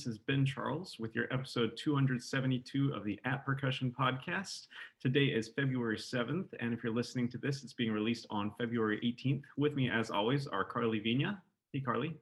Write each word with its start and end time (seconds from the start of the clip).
This 0.00 0.14
is 0.14 0.18
Ben 0.18 0.46
Charles 0.46 0.96
with 0.98 1.14
your 1.14 1.26
episode 1.30 1.76
272 1.76 2.94
of 2.94 3.04
the 3.04 3.20
At 3.26 3.44
Percussion 3.44 3.94
podcast. 4.00 4.68
Today 4.98 5.26
is 5.26 5.48
February 5.48 5.98
7th, 5.98 6.46
and 6.58 6.72
if 6.72 6.82
you're 6.82 6.94
listening 6.94 7.28
to 7.28 7.36
this, 7.36 7.62
it's 7.62 7.74
being 7.74 7.92
released 7.92 8.26
on 8.30 8.50
February 8.58 8.98
18th. 9.04 9.42
With 9.58 9.74
me, 9.74 9.90
as 9.90 10.10
always, 10.10 10.46
are 10.46 10.64
Karli 10.64 11.00
Viña. 11.00 11.36
Hey, 11.74 11.80
Karli. 11.80 12.16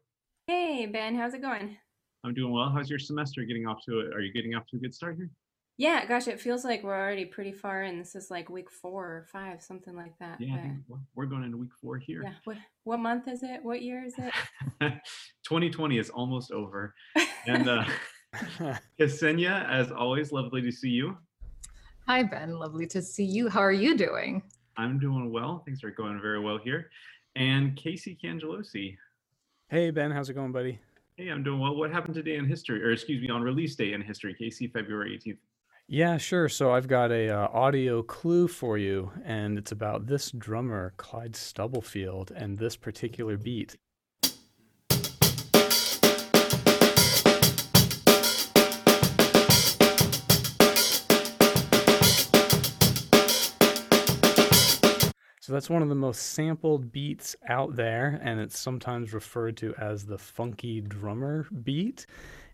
Hey, 0.49 0.87
Ben, 0.87 1.15
how's 1.15 1.35
it 1.35 1.41
going? 1.41 1.77
I'm 2.25 2.35
doing 2.35 2.53
well. 2.53 2.69
How's 2.69 2.91
your 2.91 2.99
semester 2.99 3.45
getting 3.45 3.69
off 3.69 3.79
to? 3.87 4.11
Are 4.13 4.23
you 4.23 4.33
getting 4.33 4.57
off 4.57 4.67
to 4.73 4.77
a 4.77 4.81
good 4.81 4.93
start 4.93 5.15
here? 5.15 5.31
Yeah, 5.79 6.05
gosh, 6.07 6.27
it 6.27 6.41
feels 6.41 6.65
like 6.65 6.83
we're 6.83 6.99
already 6.99 7.25
pretty 7.25 7.53
far 7.53 7.85
in. 7.85 8.01
This 8.01 8.17
is 8.17 8.33
like 8.33 8.51
week 8.51 8.69
four 8.69 9.05
or 9.05 9.27
five, 9.31 9.63
something 9.63 9.95
like 9.95 10.19
that. 10.19 10.41
Yeah, 10.41 10.57
I 10.57 10.61
think 10.63 10.79
we're 11.15 11.27
going 11.27 11.45
into 11.45 11.57
week 11.57 11.71
four 11.81 11.99
here. 11.99 12.25
Yeah. 12.25 12.33
What, 12.43 12.57
what 12.83 12.99
month 12.99 13.29
is 13.29 13.45
it? 13.45 13.63
What 13.63 13.81
year 13.81 14.05
is 14.05 14.15
it? 14.19 14.33
2020 15.45 15.99
is 15.99 16.11
almost 16.11 16.51
over. 16.51 16.97
And 17.47 17.69
uh, 17.69 17.85
Ksenija, 19.01 19.71
as 19.71 19.93
always, 19.93 20.33
lovely 20.33 20.63
to 20.63 20.73
see 20.73 20.91
you. 20.91 21.17
Hi, 22.09 22.25
Ben. 22.25 22.59
Lovely 22.59 22.87
to 22.89 23.01
see 23.01 23.25
you. 23.25 23.49
How 23.49 23.61
are 23.61 23.71
you 23.71 23.97
doing? 23.97 24.43
I'm 24.77 24.99
doing 24.99 25.31
well. 25.31 25.63
Things 25.65 25.85
are 25.85 25.93
going 25.93 26.21
very 26.21 26.41
well 26.41 26.59
here. 26.59 26.91
And 27.37 27.77
Casey 27.77 28.19
Cangelosi. 28.21 28.97
Hey, 29.69 29.93
Ben. 29.93 30.11
How's 30.11 30.29
it 30.29 30.35
going, 30.35 30.51
buddy? 30.51 30.81
Hey, 31.17 31.29
I'm 31.29 31.45
doing 31.45 31.61
well. 31.61 31.77
What 31.77 31.93
happened 31.93 32.15
today 32.15 32.35
in 32.35 32.47
history, 32.47 32.83
or 32.83 32.91
excuse 32.91 33.23
me, 33.23 33.31
on 33.31 33.43
release 33.43 33.77
day 33.77 33.93
in 33.93 34.01
history? 34.01 34.35
Casey, 34.35 34.67
February 34.67 35.21
18th. 35.25 35.39
Yeah, 35.91 36.19
sure. 36.19 36.51
So 36.51 36.71
I've 36.71 36.87
got 36.87 37.11
a 37.11 37.31
uh, 37.31 37.49
audio 37.51 38.03
clue 38.03 38.47
for 38.47 38.77
you, 38.77 39.11
and 39.25 39.57
it's 39.57 39.73
about 39.73 40.07
this 40.07 40.31
drummer, 40.33 40.93
Clyde 40.99 41.35
Stubblefield, 41.35 42.31
and 42.31 42.59
this 42.59 42.77
particular 42.77 43.39
beat. 43.39 43.75
So 55.41 55.55
that's 55.55 55.71
one 55.71 55.81
of 55.81 55.89
the 55.89 55.95
most 55.95 56.19
sampled 56.35 56.93
beats 56.93 57.35
out 57.49 57.77
there, 57.77 58.21
and 58.23 58.39
it's 58.39 58.59
sometimes 58.59 59.15
referred 59.15 59.57
to 59.57 59.75
as 59.77 60.05
the 60.05 60.19
funky 60.19 60.83
drummer 60.83 61.47
beat 61.63 62.05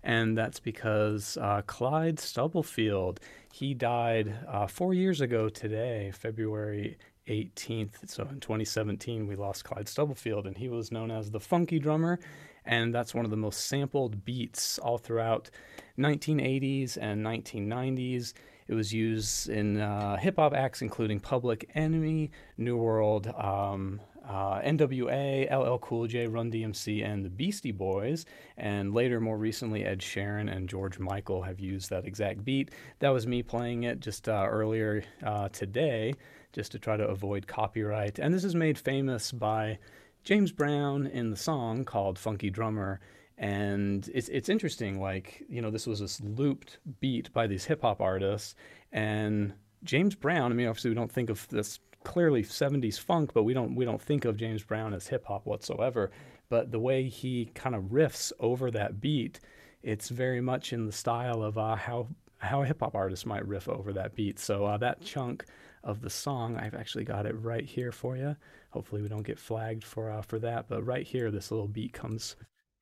and 0.04 0.38
that's 0.38 0.60
because 0.60 1.36
uh, 1.40 1.62
Clyde 1.66 2.20
Stubblefield 2.20 3.18
he 3.52 3.72
died 3.72 4.34
uh, 4.48 4.66
four 4.66 4.94
years 4.94 5.20
ago 5.20 5.48
today, 5.48 6.10
February 6.12 6.98
18th. 7.28 8.08
So 8.10 8.24
in 8.24 8.40
2017, 8.40 9.28
we 9.28 9.36
lost 9.36 9.64
Clyde 9.64 9.88
Stubblefield, 9.88 10.48
and 10.48 10.56
he 10.56 10.68
was 10.68 10.90
known 10.90 11.12
as 11.12 11.30
the 11.30 11.38
Funky 11.38 11.78
Drummer, 11.78 12.18
and 12.64 12.92
that's 12.92 13.14
one 13.14 13.24
of 13.24 13.30
the 13.30 13.36
most 13.36 13.66
sampled 13.66 14.24
beats 14.24 14.78
all 14.80 14.98
throughout 14.98 15.50
1980s 15.98 16.98
and 17.00 17.24
1990s. 17.24 18.32
It 18.66 18.74
was 18.74 18.92
used 18.92 19.48
in 19.48 19.80
uh, 19.80 20.16
hip 20.16 20.36
hop 20.36 20.52
acts 20.52 20.82
including 20.82 21.20
Public 21.20 21.70
Enemy, 21.74 22.32
New 22.58 22.76
World, 22.76 23.28
um, 23.28 24.00
uh, 24.28 24.60
NWA, 24.60 25.50
LL 25.50 25.78
Cool 25.78 26.06
J, 26.06 26.26
Run 26.26 26.50
DMC, 26.50 27.04
and 27.04 27.24
the 27.24 27.30
Beastie 27.30 27.72
Boys. 27.72 28.24
And 28.56 28.94
later, 28.94 29.20
more 29.20 29.36
recently, 29.36 29.84
Ed 29.84 30.00
Sheeran 30.00 30.54
and 30.54 30.68
George 30.68 30.98
Michael 30.98 31.42
have 31.42 31.60
used 31.60 31.90
that 31.90 32.06
exact 32.06 32.44
beat. 32.44 32.70
That 33.00 33.10
was 33.10 33.26
me 33.26 33.42
playing 33.42 33.84
it 33.84 34.00
just 34.00 34.28
uh, 34.28 34.46
earlier 34.48 35.04
uh, 35.22 35.48
today, 35.50 36.14
just 36.52 36.72
to 36.72 36.78
try 36.78 36.96
to 36.96 37.06
avoid 37.06 37.46
copyright. 37.46 38.18
And 38.18 38.32
this 38.32 38.44
is 38.44 38.54
made 38.54 38.78
famous 38.78 39.30
by 39.30 39.78
James 40.22 40.52
Brown 40.52 41.06
in 41.06 41.30
the 41.30 41.36
song 41.36 41.84
called 41.84 42.18
Funky 42.18 42.50
Drummer. 42.50 43.00
And 43.36 44.08
it's, 44.14 44.28
it's 44.28 44.48
interesting, 44.48 45.00
like, 45.00 45.42
you 45.48 45.60
know, 45.60 45.70
this 45.70 45.86
was 45.86 46.00
this 46.00 46.20
looped 46.20 46.78
beat 47.00 47.32
by 47.32 47.46
these 47.46 47.64
hip 47.64 47.82
hop 47.82 48.00
artists. 48.00 48.54
And 48.92 49.52
James 49.82 50.14
Brown, 50.14 50.50
I 50.50 50.54
mean, 50.54 50.68
obviously, 50.68 50.90
we 50.90 50.94
don't 50.94 51.12
think 51.12 51.30
of 51.30 51.46
this 51.48 51.80
clearly 52.04 52.42
70s 52.42 53.00
funk, 53.00 53.32
but 53.34 53.42
we 53.42 53.54
don't 53.54 53.74
we 53.74 53.84
don't 53.84 54.00
think 54.00 54.24
of 54.24 54.36
James 54.36 54.62
Brown 54.62 54.94
as 54.94 55.08
hip 55.08 55.24
hop 55.24 55.46
whatsoever. 55.46 56.10
But 56.48 56.70
the 56.70 56.78
way 56.78 57.08
he 57.08 57.46
kind 57.54 57.74
of 57.74 57.84
riffs 57.84 58.32
over 58.38 58.70
that 58.70 59.00
beat, 59.00 59.40
it's 59.82 60.10
very 60.10 60.40
much 60.40 60.72
in 60.72 60.86
the 60.86 60.92
style 60.92 61.42
of 61.42 61.58
uh, 61.58 61.74
how 61.74 62.08
how 62.38 62.62
a 62.62 62.66
hip 62.66 62.80
hop 62.80 62.94
artist 62.94 63.26
might 63.26 63.46
riff 63.46 63.68
over 63.68 63.92
that 63.94 64.14
beat. 64.14 64.38
So 64.38 64.66
uh, 64.66 64.76
that 64.78 65.02
chunk 65.02 65.44
of 65.82 66.00
the 66.00 66.10
song, 66.10 66.56
I've 66.56 66.74
actually 66.74 67.04
got 67.04 67.26
it 67.26 67.32
right 67.32 67.64
here 67.64 67.92
for 67.92 68.16
you. 68.16 68.36
Hopefully 68.70 69.02
we 69.02 69.08
don't 69.08 69.26
get 69.26 69.38
flagged 69.38 69.84
for 69.84 70.10
uh, 70.10 70.22
for 70.22 70.38
that, 70.40 70.68
but 70.68 70.84
right 70.84 71.06
here, 71.06 71.30
this 71.30 71.50
little 71.50 71.68
beat 71.68 71.92
comes 71.92 72.36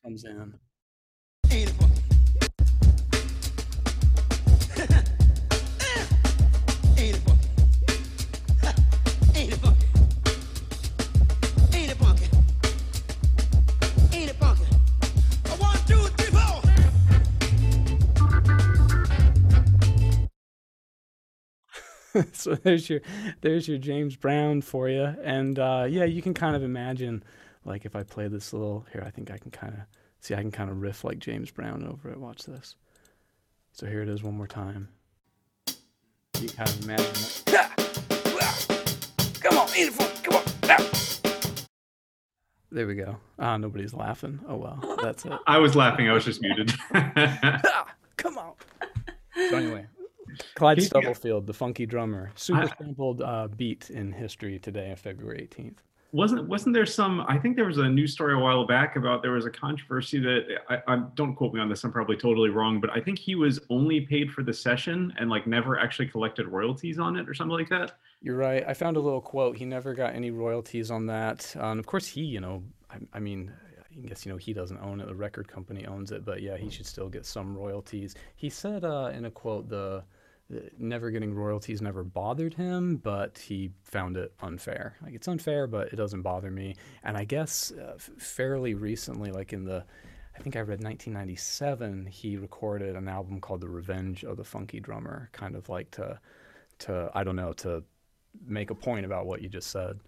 comes 0.05 0.25
in. 0.25 0.55
so 22.33 22.55
there's 22.55 22.89
your 22.91 23.00
there's 23.41 23.69
your 23.69 23.78
James 23.78 24.17
Brown 24.17 24.61
for 24.61 24.89
you, 24.89 25.15
and 25.23 25.59
uh, 25.59 25.87
yeah, 25.89 26.05
you 26.05 26.23
can 26.23 26.34
kind 26.34 26.56
of 26.56 26.62
imagine, 26.62 27.23
like 27.65 27.84
if 27.84 27.97
I 27.97 28.03
play 28.03 28.28
this 28.28 28.53
little 28.53 28.87
here, 28.93 29.03
I 29.06 29.11
think 29.11 29.31
I 29.31 29.39
can 29.39 29.50
kind 29.50 29.75
of 29.75 29.81
see 30.21 30.34
I 30.34 30.41
can 30.41 30.50
kind 30.50 30.71
of 30.71 30.81
riff 30.81 31.05
like 31.05 31.19
James 31.19 31.50
Brown 31.50 31.87
over 31.87 32.11
it. 32.11 32.19
Watch 32.19 32.45
this. 32.45 32.77
So 33.73 33.87
here 33.87 34.03
it 34.03 34.09
is 34.09 34.23
one 34.23 34.34
more 34.34 34.47
time. 34.47 34.89
You 36.39 36.49
kind 36.49 36.69
of 36.69 36.84
imagine 36.84 37.12
that. 37.47 37.77
Come 39.41 39.59
on, 39.59 39.69
eat 39.71 39.89
it 39.89 39.93
for 39.93 40.23
Come 40.23 40.37
on. 40.37 40.43
There 42.71 42.87
we 42.87 42.94
go. 42.94 43.17
Ah, 43.39 43.56
nobody's 43.56 43.94
laughing. 43.94 44.41
Oh 44.49 44.56
well, 44.56 44.97
that's 45.03 45.25
it. 45.25 45.33
I 45.47 45.59
was 45.59 45.77
laughing. 45.77 46.09
I 46.09 46.12
was 46.12 46.25
just 46.25 46.41
muted. 46.41 46.73
Come 48.17 48.39
on. 48.39 48.53
So 49.50 49.56
anyway, 49.56 49.87
Clyde 50.54 50.82
Stubblefield, 50.82 51.47
the 51.47 51.53
funky 51.53 51.87
drummer, 51.87 52.31
super 52.34 52.70
sampled 52.78 53.22
uh, 53.22 53.48
beat 53.48 53.91
in 53.91 54.12
history 54.12 54.59
today, 54.59 54.91
on 54.91 54.97
February 54.97 55.48
18th. 55.50 55.76
Wasn't 56.12 56.47
wasn't 56.47 56.75
there 56.75 56.84
some? 56.84 57.25
I 57.26 57.38
think 57.38 57.56
there 57.56 57.65
was 57.65 57.78
a 57.78 57.88
news 57.88 58.12
story 58.12 58.34
a 58.34 58.38
while 58.38 58.66
back 58.66 58.97
about 58.97 59.22
there 59.22 59.32
was 59.32 59.47
a 59.47 59.50
controversy 59.50 60.19
that 60.20 60.59
I, 60.69 60.82
I 60.87 61.03
don't 61.15 61.34
quote 61.34 61.54
me 61.54 61.60
on 61.60 61.70
this. 61.70 61.84
I'm 61.84 61.93
probably 61.93 62.19
totally 62.19 62.50
wrong, 62.50 62.82
but 62.82 62.91
I 62.91 63.00
think 63.00 63.19
he 63.19 63.34
was 63.34 63.59
only 63.70 64.03
paid 64.03 64.31
for 64.31 64.43
the 64.43 64.53
session 64.53 65.15
and 65.19 65.31
like 65.31 65.47
never 65.47 65.78
actually 65.78 66.09
collected 66.09 66.49
royalties 66.49 66.99
on 66.99 67.16
it 67.16 67.26
or 67.26 67.32
something 67.32 67.56
like 67.56 67.70
that. 67.70 67.93
You're 68.20 68.37
right. 68.37 68.62
I 68.69 68.75
found 68.75 68.99
a 68.99 69.00
little 69.00 69.22
quote. 69.22 69.56
He 69.56 69.64
never 69.64 69.94
got 69.94 70.14
any 70.14 70.31
royalties 70.31 70.91
on 70.91 71.06
that. 71.06 71.56
Um, 71.59 71.78
of 71.78 71.87
course, 71.87 72.06
he, 72.06 72.20
you 72.20 72.41
know, 72.41 72.62
I, 72.91 72.97
I 73.14 73.19
mean, 73.19 73.50
I 73.91 74.06
guess 74.06 74.26
you 74.26 74.32
know 74.32 74.38
he 74.38 74.53
doesn't 74.53 74.78
own 74.78 75.00
it; 75.00 75.06
the 75.06 75.14
record 75.14 75.49
company 75.49 75.87
owns 75.87 76.12
it. 76.12 76.26
But 76.26 76.43
yeah, 76.43 76.59
he 76.59 76.70
should 76.70 76.87
still 76.87 77.09
get 77.09 77.25
some 77.25 77.56
royalties. 77.56 78.14
He 78.37 78.50
said 78.50 78.84
uh, 78.84 79.10
in 79.14 79.25
a 79.25 79.31
quote, 79.31 79.69
"the 79.69 80.04
never 80.79 81.11
getting 81.11 81.35
royalties 81.35 81.83
never 81.83 82.03
bothered 82.03 82.55
him, 82.55 82.97
but 82.97 83.39
he 83.39 83.71
found 83.83 84.17
it 84.17 84.33
unfair. 84.41 84.97
Like 85.03 85.15
it's 85.15 85.29
unfair, 85.29 85.67
but 85.67 85.93
it 85.93 85.97
doesn't 85.97 86.23
bother 86.23 86.51
me. 86.51 86.77
And 87.05 87.17
I 87.17 87.25
guess 87.25 87.73
uh, 87.73 87.95
fairly 87.99 88.75
recently, 88.75 89.31
like 89.31 89.53
in 89.53 89.65
the, 89.65 89.85
I 90.37 90.43
think 90.43 90.57
I 90.57 90.61
read 90.61 90.83
1997, 90.83 92.07
he 92.07 92.37
recorded 92.37 92.97
an 92.97 93.09
album 93.09 93.41
called 93.41 93.61
The 93.61 93.69
Revenge 93.69 94.25
of 94.25 94.37
the 94.37 94.45
Funky 94.45 94.81
Drummer, 94.81 95.29
kind 95.32 95.55
of 95.55 95.69
like 95.69 95.91
to, 95.93 96.19
to 96.81 97.11
I 97.15 97.25
don't 97.25 97.37
know, 97.37 97.53
to 97.55 97.85
make 98.47 98.71
a 98.71 98.75
point 98.75 99.06
about 99.06 99.26
what 99.26 99.43
you 99.43 99.49
just 99.49 99.71
said. 99.71 100.00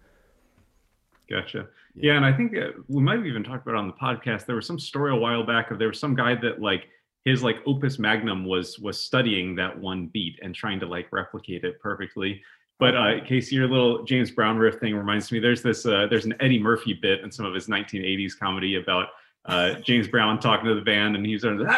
Gotcha. 1.29 1.67
Yeah, 1.95 2.11
yeah 2.11 2.17
and 2.17 2.25
I 2.25 2.35
think 2.35 2.53
we 2.87 3.01
might 3.01 3.17
have 3.17 3.25
even 3.25 3.43
talked 3.43 3.67
about 3.67 3.77
on 3.77 3.87
the 3.87 3.93
podcast. 3.93 4.45
There 4.45 4.55
was 4.55 4.67
some 4.67 4.79
story 4.79 5.11
a 5.11 5.15
while 5.15 5.45
back 5.45 5.71
of 5.71 5.79
there 5.79 5.87
was 5.87 5.99
some 5.99 6.15
guy 6.15 6.35
that 6.35 6.61
like 6.61 6.87
his 7.25 7.43
like 7.43 7.57
opus 7.65 7.99
magnum 7.99 8.45
was 8.45 8.79
was 8.79 8.99
studying 8.99 9.55
that 9.55 9.77
one 9.77 10.07
beat 10.07 10.39
and 10.43 10.55
trying 10.55 10.79
to 10.79 10.85
like 10.85 11.11
replicate 11.11 11.63
it 11.63 11.79
perfectly. 11.81 12.41
But 12.79 12.95
uh 12.95 13.25
casey 13.25 13.55
your 13.55 13.67
little 13.67 14.03
james 14.03 14.31
brown 14.31 14.57
riff 14.57 14.79
thing 14.79 14.95
reminds 14.95 15.31
me 15.31 15.39
there's 15.39 15.63
this 15.63 15.85
uh 15.85 16.07
there's 16.09 16.25
an 16.25 16.35
eddie 16.39 16.59
murphy 16.59 16.93
bit 16.93 17.21
in 17.21 17.31
some 17.31 17.45
of 17.45 17.53
his 17.53 17.67
1980s 17.67 18.37
comedy 18.37 18.75
about 18.75 19.07
uh 19.45 19.75
james 19.75 20.07
brown 20.07 20.39
talking 20.39 20.67
to 20.67 20.75
the 20.75 20.81
band 20.81 21.15
and 21.15 21.25
he's 21.25 21.43
like, 21.43 21.59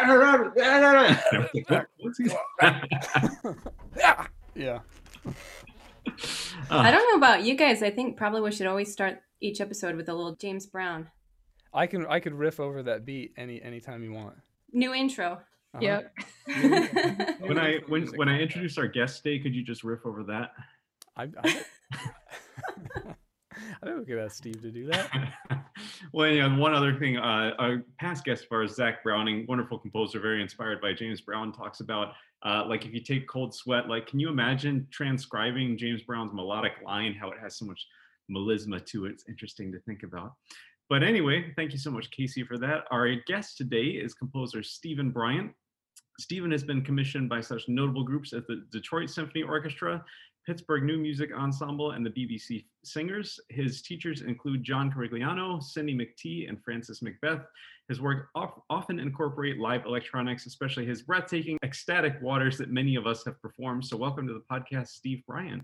yeah. 4.56 4.80
Uh, 6.70 6.78
i 6.80 6.92
don't 6.92 7.08
know 7.12 7.18
about 7.18 7.44
you 7.44 7.56
guys. 7.56 7.84
I 7.84 7.92
think 7.92 8.18
probably 8.18 8.42
we 8.42 8.52
should 8.52 8.68
always 8.68 8.92
start 8.92 9.22
each 9.40 9.62
episode 9.62 9.96
with 9.96 10.10
a 10.10 10.14
little 10.14 10.36
james 10.36 10.66
brown. 10.66 11.10
I 11.74 11.86
can 11.86 12.06
i 12.08 12.20
could 12.20 12.34
riff 12.34 12.60
over 12.60 12.82
that 12.84 13.06
beat 13.06 13.34
any 13.38 13.62
anytime 13.62 14.04
you 14.04 14.12
want 14.14 14.36
New 14.78 14.94
intro. 14.94 15.40
Uh-huh. 15.74 15.80
Yep. 15.82 16.14
when 17.40 17.58
I 17.58 17.80
when 17.88 18.06
when 18.16 18.30
I 18.30 18.40
introduce 18.40 18.78
our 18.78 18.88
guest 18.88 19.24
today, 19.24 19.40
could 19.40 19.56
you 19.56 19.64
just 19.64 19.84
riff 19.84 20.06
over 20.06 20.24
that? 20.26 20.52
I, 21.16 21.30
I 21.44 21.64
I 23.82 23.86
think 23.86 23.98
we 23.98 24.06
could 24.06 24.20
ask 24.20 24.36
Steve 24.36 24.62
to 24.62 24.70
do 24.70 24.86
that. 24.86 25.34
well, 26.14 26.28
yeah, 26.28 26.56
one 26.56 26.76
other 26.76 26.96
thing, 26.96 27.18
uh, 27.18 27.54
a 27.58 27.78
past 28.00 28.24
guest 28.24 28.44
of 28.44 28.52
ours, 28.52 28.76
Zach 28.76 29.04
Browning, 29.04 29.48
wonderful 29.50 29.80
composer, 29.80 30.20
very 30.20 30.44
inspired 30.44 30.80
by 30.80 30.94
James 30.94 31.22
Brown, 31.22 31.52
talks 31.52 31.80
about 31.80 32.14
uh, 32.46 32.64
like 32.68 32.86
if 32.86 32.94
you 32.94 33.02
take 33.02 33.28
Cold 33.28 33.56
Sweat, 33.56 33.90
like 33.90 34.06
can 34.06 34.20
you 34.20 34.30
imagine 34.30 34.88
transcribing 34.92 35.76
James 35.76 36.04
Brown's 36.04 36.34
melodic 36.34 36.74
line, 36.86 37.16
how 37.16 37.32
it 37.32 37.40
has 37.42 37.58
so 37.58 37.66
much 37.66 37.84
melisma 38.30 38.86
to 38.86 39.08
it? 39.08 39.14
It's 39.14 39.24
interesting 39.28 39.72
to 39.72 39.80
think 39.80 40.04
about. 40.04 40.34
But 40.90 41.04
anyway, 41.04 41.52
thank 41.58 41.74
you 41.74 41.78
so 41.78 41.92
much, 41.92 42.10
Casey, 42.12 42.44
for 42.44 42.58
that. 42.60 42.86
Our 42.92 43.16
guest 43.28 43.58
today 43.58 43.88
is 43.88 44.14
composer 44.14 44.64
Steven 44.64 45.12
Bryant. 45.12 45.52
Steven 46.20 46.50
has 46.52 46.64
been 46.64 46.82
commissioned 46.82 47.28
by 47.28 47.42
such 47.42 47.68
notable 47.68 48.04
groups 48.04 48.32
as 48.32 48.44
the 48.48 48.66
Detroit 48.72 49.10
Symphony 49.10 49.44
Orchestra, 49.44 50.04
Pittsburgh 50.46 50.84
New 50.84 50.98
Music 50.98 51.32
Ensemble, 51.36 51.92
and 51.92 52.06
the 52.06 52.10
BBC 52.10 52.66
Singers. 52.86 53.38
His 53.50 53.82
teachers 53.82 54.22
include 54.22 54.64
John 54.64 54.90
Corigliano, 54.90 55.62
Cindy 55.62 55.94
McTee, 55.94 56.48
and 56.48 56.64
Francis 56.64 57.02
McBeth. 57.02 57.44
His 57.90 58.00
work 58.00 58.30
often 58.70 58.98
incorporate 58.98 59.60
live 59.60 59.86
electronics, 59.86 60.46
especially 60.46 60.86
his 60.86 61.02
breathtaking 61.02 61.58
ecstatic 61.64 62.16
waters 62.22 62.58
that 62.60 62.72
many 62.72 62.96
of 62.96 63.06
us 63.06 63.26
have 63.26 63.42
performed. 63.42 63.86
So 63.86 63.98
welcome 63.98 64.26
to 64.28 64.34
the 64.34 64.44
podcast, 64.50 64.88
Steve 64.88 65.22
Bryant. 65.28 65.64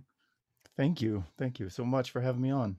Thank 0.75 1.01
you. 1.01 1.23
Thank 1.37 1.59
you 1.59 1.69
so 1.69 1.85
much 1.85 2.11
for 2.11 2.19
having 2.19 2.41
me 2.41 2.51
on. 2.51 2.75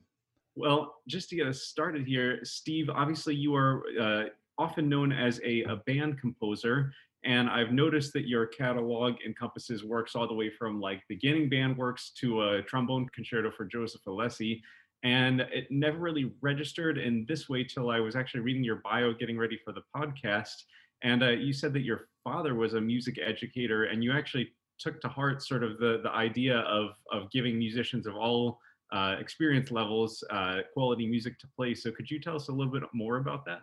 Well, 0.55 0.95
just 1.07 1.29
to 1.29 1.35
get 1.35 1.47
us 1.47 1.63
started 1.63 2.07
here, 2.07 2.39
Steve, 2.43 2.89
obviously 2.89 3.35
you 3.35 3.53
are 3.55 3.83
uh, 3.99 4.23
often 4.57 4.87
known 4.87 5.11
as 5.11 5.41
a, 5.43 5.63
a, 5.63 5.75
band 5.85 6.19
composer, 6.19 6.93
and 7.25 7.49
I've 7.49 7.71
noticed 7.71 8.13
that 8.13 8.27
your 8.27 8.45
catalog 8.45 9.15
encompasses 9.25 9.83
works 9.83 10.15
all 10.15 10.27
the 10.27 10.33
way 10.33 10.49
from 10.49 10.79
like 10.79 11.01
beginning 11.09 11.49
band 11.49 11.75
works 11.75 12.11
to 12.21 12.41
a 12.43 12.61
trombone 12.61 13.09
concerto 13.13 13.51
for 13.51 13.65
Joseph 13.65 14.01
Alessi. 14.07 14.61
And 15.03 15.41
it 15.41 15.67
never 15.69 15.97
really 15.97 16.31
registered 16.41 16.97
in 16.97 17.25
this 17.27 17.49
way 17.49 17.63
till 17.63 17.89
I 17.89 17.99
was 17.99 18.15
actually 18.15 18.41
reading 18.41 18.63
your 18.63 18.77
bio, 18.77 19.13
getting 19.13 19.37
ready 19.37 19.59
for 19.63 19.73
the 19.73 19.81
podcast. 19.95 20.63
And 21.03 21.21
uh, 21.23 21.29
you 21.31 21.51
said 21.51 21.73
that 21.73 21.81
your 21.81 22.07
father 22.23 22.55
was 22.55 22.75
a 22.75 22.81
music 22.81 23.19
educator, 23.23 23.85
and 23.85 24.03
you 24.03 24.11
actually 24.11 24.51
took 24.79 25.01
to 25.01 25.07
heart 25.07 25.43
sort 25.43 25.63
of 25.63 25.77
the 25.79 25.99
the 26.03 26.11
idea 26.11 26.59
of 26.59 26.91
of 27.11 27.29
giving 27.31 27.57
musicians 27.57 28.07
of 28.07 28.15
all 28.15 28.59
uh, 28.91 29.15
experience 29.19 29.71
levels, 29.71 30.23
uh, 30.29 30.57
quality 30.73 31.07
music 31.07 31.39
to 31.39 31.47
play. 31.55 31.73
So 31.73 31.91
could 31.91 32.09
you 32.09 32.19
tell 32.19 32.35
us 32.35 32.47
a 32.47 32.51
little 32.51 32.71
bit 32.71 32.83
more 32.93 33.17
about 33.17 33.45
that? 33.45 33.61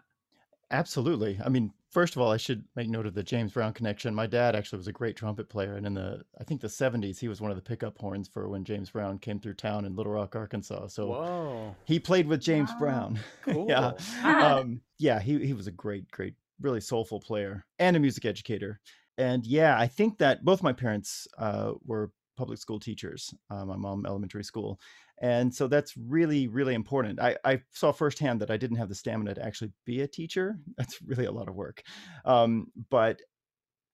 Absolutely. 0.72 1.38
I 1.44 1.50
mean, 1.50 1.70
first 1.90 2.16
of 2.16 2.22
all, 2.22 2.32
I 2.32 2.38
should 2.38 2.64
make 2.74 2.88
note 2.88 3.06
of 3.06 3.12
the 3.12 3.22
James 3.22 3.52
Brown 3.52 3.74
connection. 3.74 4.14
My 4.14 4.26
dad 4.26 4.56
actually 4.56 4.78
was 4.78 4.88
a 4.88 4.92
great 4.92 5.16
trumpet 5.16 5.50
player, 5.50 5.76
and 5.76 5.86
in 5.86 5.92
the 5.92 6.24
I 6.40 6.44
think 6.44 6.62
the 6.62 6.68
'70s, 6.68 7.18
he 7.18 7.28
was 7.28 7.42
one 7.42 7.50
of 7.50 7.56
the 7.58 7.62
pickup 7.62 7.98
horns 7.98 8.26
for 8.26 8.48
when 8.48 8.64
James 8.64 8.88
Brown 8.88 9.18
came 9.18 9.38
through 9.38 9.54
town 9.54 9.84
in 9.84 9.94
Little 9.94 10.12
Rock, 10.12 10.34
Arkansas. 10.34 10.86
So 10.88 11.08
Whoa. 11.08 11.76
he 11.84 12.00
played 12.00 12.26
with 12.26 12.40
James 12.40 12.70
wow. 12.72 12.78
Brown. 12.78 13.20
Cool. 13.42 13.66
yeah, 13.68 13.92
um, 14.24 14.80
yeah. 14.98 15.20
He 15.20 15.44
he 15.44 15.52
was 15.52 15.66
a 15.66 15.72
great, 15.72 16.10
great, 16.10 16.34
really 16.60 16.80
soulful 16.80 17.20
player 17.20 17.66
and 17.78 17.94
a 17.94 18.00
music 18.00 18.24
educator. 18.24 18.80
And 19.18 19.44
yeah, 19.44 19.78
I 19.78 19.86
think 19.86 20.18
that 20.18 20.42
both 20.42 20.62
my 20.62 20.72
parents 20.72 21.28
uh, 21.36 21.72
were 21.84 22.12
public 22.36 22.58
school 22.58 22.80
teachers. 22.80 23.34
Uh, 23.50 23.64
my 23.64 23.76
mom, 23.76 24.06
elementary 24.06 24.44
school, 24.44 24.80
and 25.22 25.54
so 25.54 25.68
that's 25.68 25.96
really 25.96 26.48
really 26.48 26.74
important. 26.74 27.20
I, 27.20 27.36
I 27.44 27.62
saw 27.70 27.92
firsthand 27.92 28.40
that 28.40 28.50
i 28.50 28.56
didn't 28.56 28.76
have 28.76 28.88
the 28.88 28.94
stamina 28.94 29.34
to 29.34 29.44
actually 29.44 29.72
be 29.86 30.02
a 30.02 30.08
teacher. 30.08 30.58
That's 30.76 31.00
really 31.00 31.24
a 31.26 31.32
lot 31.32 31.48
of 31.48 31.54
work. 31.54 31.82
Um, 32.24 32.66
but 32.90 33.20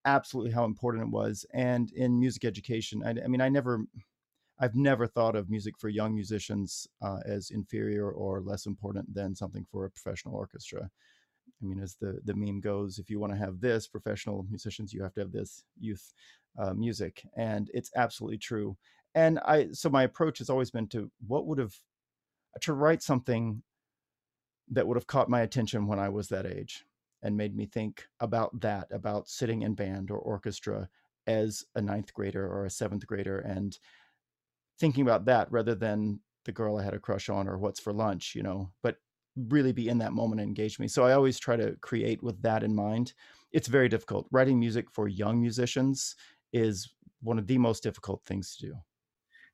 absolutely 0.04 0.52
how 0.52 0.64
important 0.64 1.04
it 1.04 1.10
was. 1.10 1.44
And 1.52 1.92
in 1.92 2.18
music 2.18 2.44
education 2.44 3.02
I, 3.04 3.10
I, 3.10 3.28
mean 3.28 3.42
i 3.42 3.48
never 3.48 3.84
i've 4.60 4.74
never 4.74 5.06
thought 5.06 5.36
of 5.36 5.50
music 5.50 5.74
for 5.78 5.88
young 5.88 6.14
musicians 6.14 6.88
uh, 7.02 7.18
as 7.26 7.50
inferior 7.50 8.10
or 8.10 8.40
less 8.40 8.66
important 8.66 9.14
than 9.14 9.36
something 9.36 9.64
for 9.70 9.84
a 9.84 9.90
professional 9.90 10.34
orchestra. 10.34 10.88
I 11.62 11.64
mean 11.64 11.80
as 11.80 11.96
the 12.00 12.20
the 12.24 12.34
meme 12.34 12.60
goes 12.60 12.98
if 12.98 13.10
you 13.10 13.20
want 13.20 13.32
to 13.34 13.38
have 13.38 13.60
this 13.60 13.86
professional 13.86 14.46
musicians 14.48 14.94
you 14.94 15.02
have 15.02 15.14
to 15.14 15.20
have 15.20 15.32
this 15.32 15.64
youth 15.78 16.12
uh, 16.58 16.74
music. 16.74 17.22
And 17.36 17.70
it's 17.74 17.90
absolutely 17.94 18.38
true 18.38 18.76
and 19.14 19.38
I 19.40 19.68
so 19.72 19.88
my 19.88 20.04
approach 20.04 20.38
has 20.38 20.50
always 20.50 20.70
been 20.70 20.88
to 20.88 21.10
what 21.26 21.46
would 21.46 21.58
have 21.58 21.74
to 22.62 22.72
write 22.72 23.02
something 23.02 23.62
that 24.70 24.86
would 24.86 24.96
have 24.96 25.06
caught 25.06 25.30
my 25.30 25.40
attention 25.40 25.86
when 25.86 25.98
I 25.98 26.08
was 26.08 26.28
that 26.28 26.46
age 26.46 26.84
and 27.22 27.36
made 27.36 27.56
me 27.56 27.66
think 27.66 28.06
about 28.20 28.60
that, 28.60 28.88
about 28.90 29.28
sitting 29.28 29.62
in 29.62 29.74
band 29.74 30.10
or 30.10 30.18
orchestra 30.18 30.88
as 31.26 31.64
a 31.74 31.82
ninth 31.82 32.12
grader 32.14 32.46
or 32.46 32.64
a 32.64 32.70
seventh 32.70 33.06
grader 33.06 33.38
and 33.40 33.78
thinking 34.78 35.02
about 35.02 35.24
that 35.24 35.50
rather 35.50 35.74
than 35.74 36.20
the 36.44 36.52
girl 36.52 36.76
I 36.76 36.84
had 36.84 36.94
a 36.94 36.98
crush 36.98 37.28
on 37.28 37.48
or 37.48 37.58
what's 37.58 37.80
for 37.80 37.92
lunch, 37.92 38.34
you 38.34 38.42
know, 38.42 38.70
but 38.82 38.96
really 39.36 39.72
be 39.72 39.88
in 39.88 39.98
that 39.98 40.12
moment 40.12 40.40
and 40.40 40.48
engage 40.48 40.78
me. 40.78 40.88
So 40.88 41.04
I 41.04 41.12
always 41.12 41.38
try 41.38 41.56
to 41.56 41.76
create 41.80 42.22
with 42.22 42.40
that 42.42 42.62
in 42.62 42.74
mind. 42.74 43.12
It's 43.52 43.68
very 43.68 43.88
difficult. 43.88 44.26
Writing 44.30 44.58
music 44.58 44.90
for 44.90 45.08
young 45.08 45.40
musicians 45.40 46.16
is 46.52 46.88
one 47.20 47.38
of 47.38 47.46
the 47.46 47.58
most 47.58 47.82
difficult 47.82 48.22
things 48.24 48.56
to 48.56 48.66
do. 48.66 48.74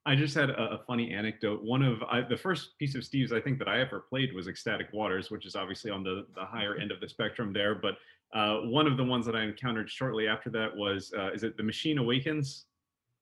I 0.07 0.15
just 0.15 0.35
had 0.35 0.51
a, 0.51 0.81
funny 0.87 1.15
anecdote. 1.15 1.63
One 1.63 1.83
of 1.83 2.03
I, 2.03 2.21
the 2.21 2.37
first 2.37 2.79
piece 2.79 2.95
of 2.95 3.05
Steve's 3.05 3.33
I 3.33 3.41
think 3.41 3.59
that 3.59 3.69
I 3.69 3.81
ever 3.81 4.01
played 4.01 4.35
was 4.35 4.49
Ecstatic 4.49 4.89
Waters, 4.93 5.31
which 5.31 5.47
is 5.47 5.57
obviously 5.57 5.91
on 5.91 6.03
the, 6.03 6.27
the 6.35 6.45
higher 6.45 6.77
end 6.77 6.93
of 6.93 7.01
the 7.01 7.09
spectrum 7.09 7.55
there. 7.55 7.75
But 7.75 7.95
uh, 8.35 8.61
one 8.63 8.87
of 8.87 8.99
the 8.99 9.05
ones 9.05 9.25
that 9.25 9.35
I 9.35 9.43
encountered 9.45 9.89
shortly 9.89 10.29
after 10.29 10.51
that 10.51 10.77
was 10.77 11.13
uh, 11.17 11.33
is 11.33 11.43
it 11.43 11.57
The 11.57 11.63
Machine 11.63 11.97
Awakens? 11.97 12.67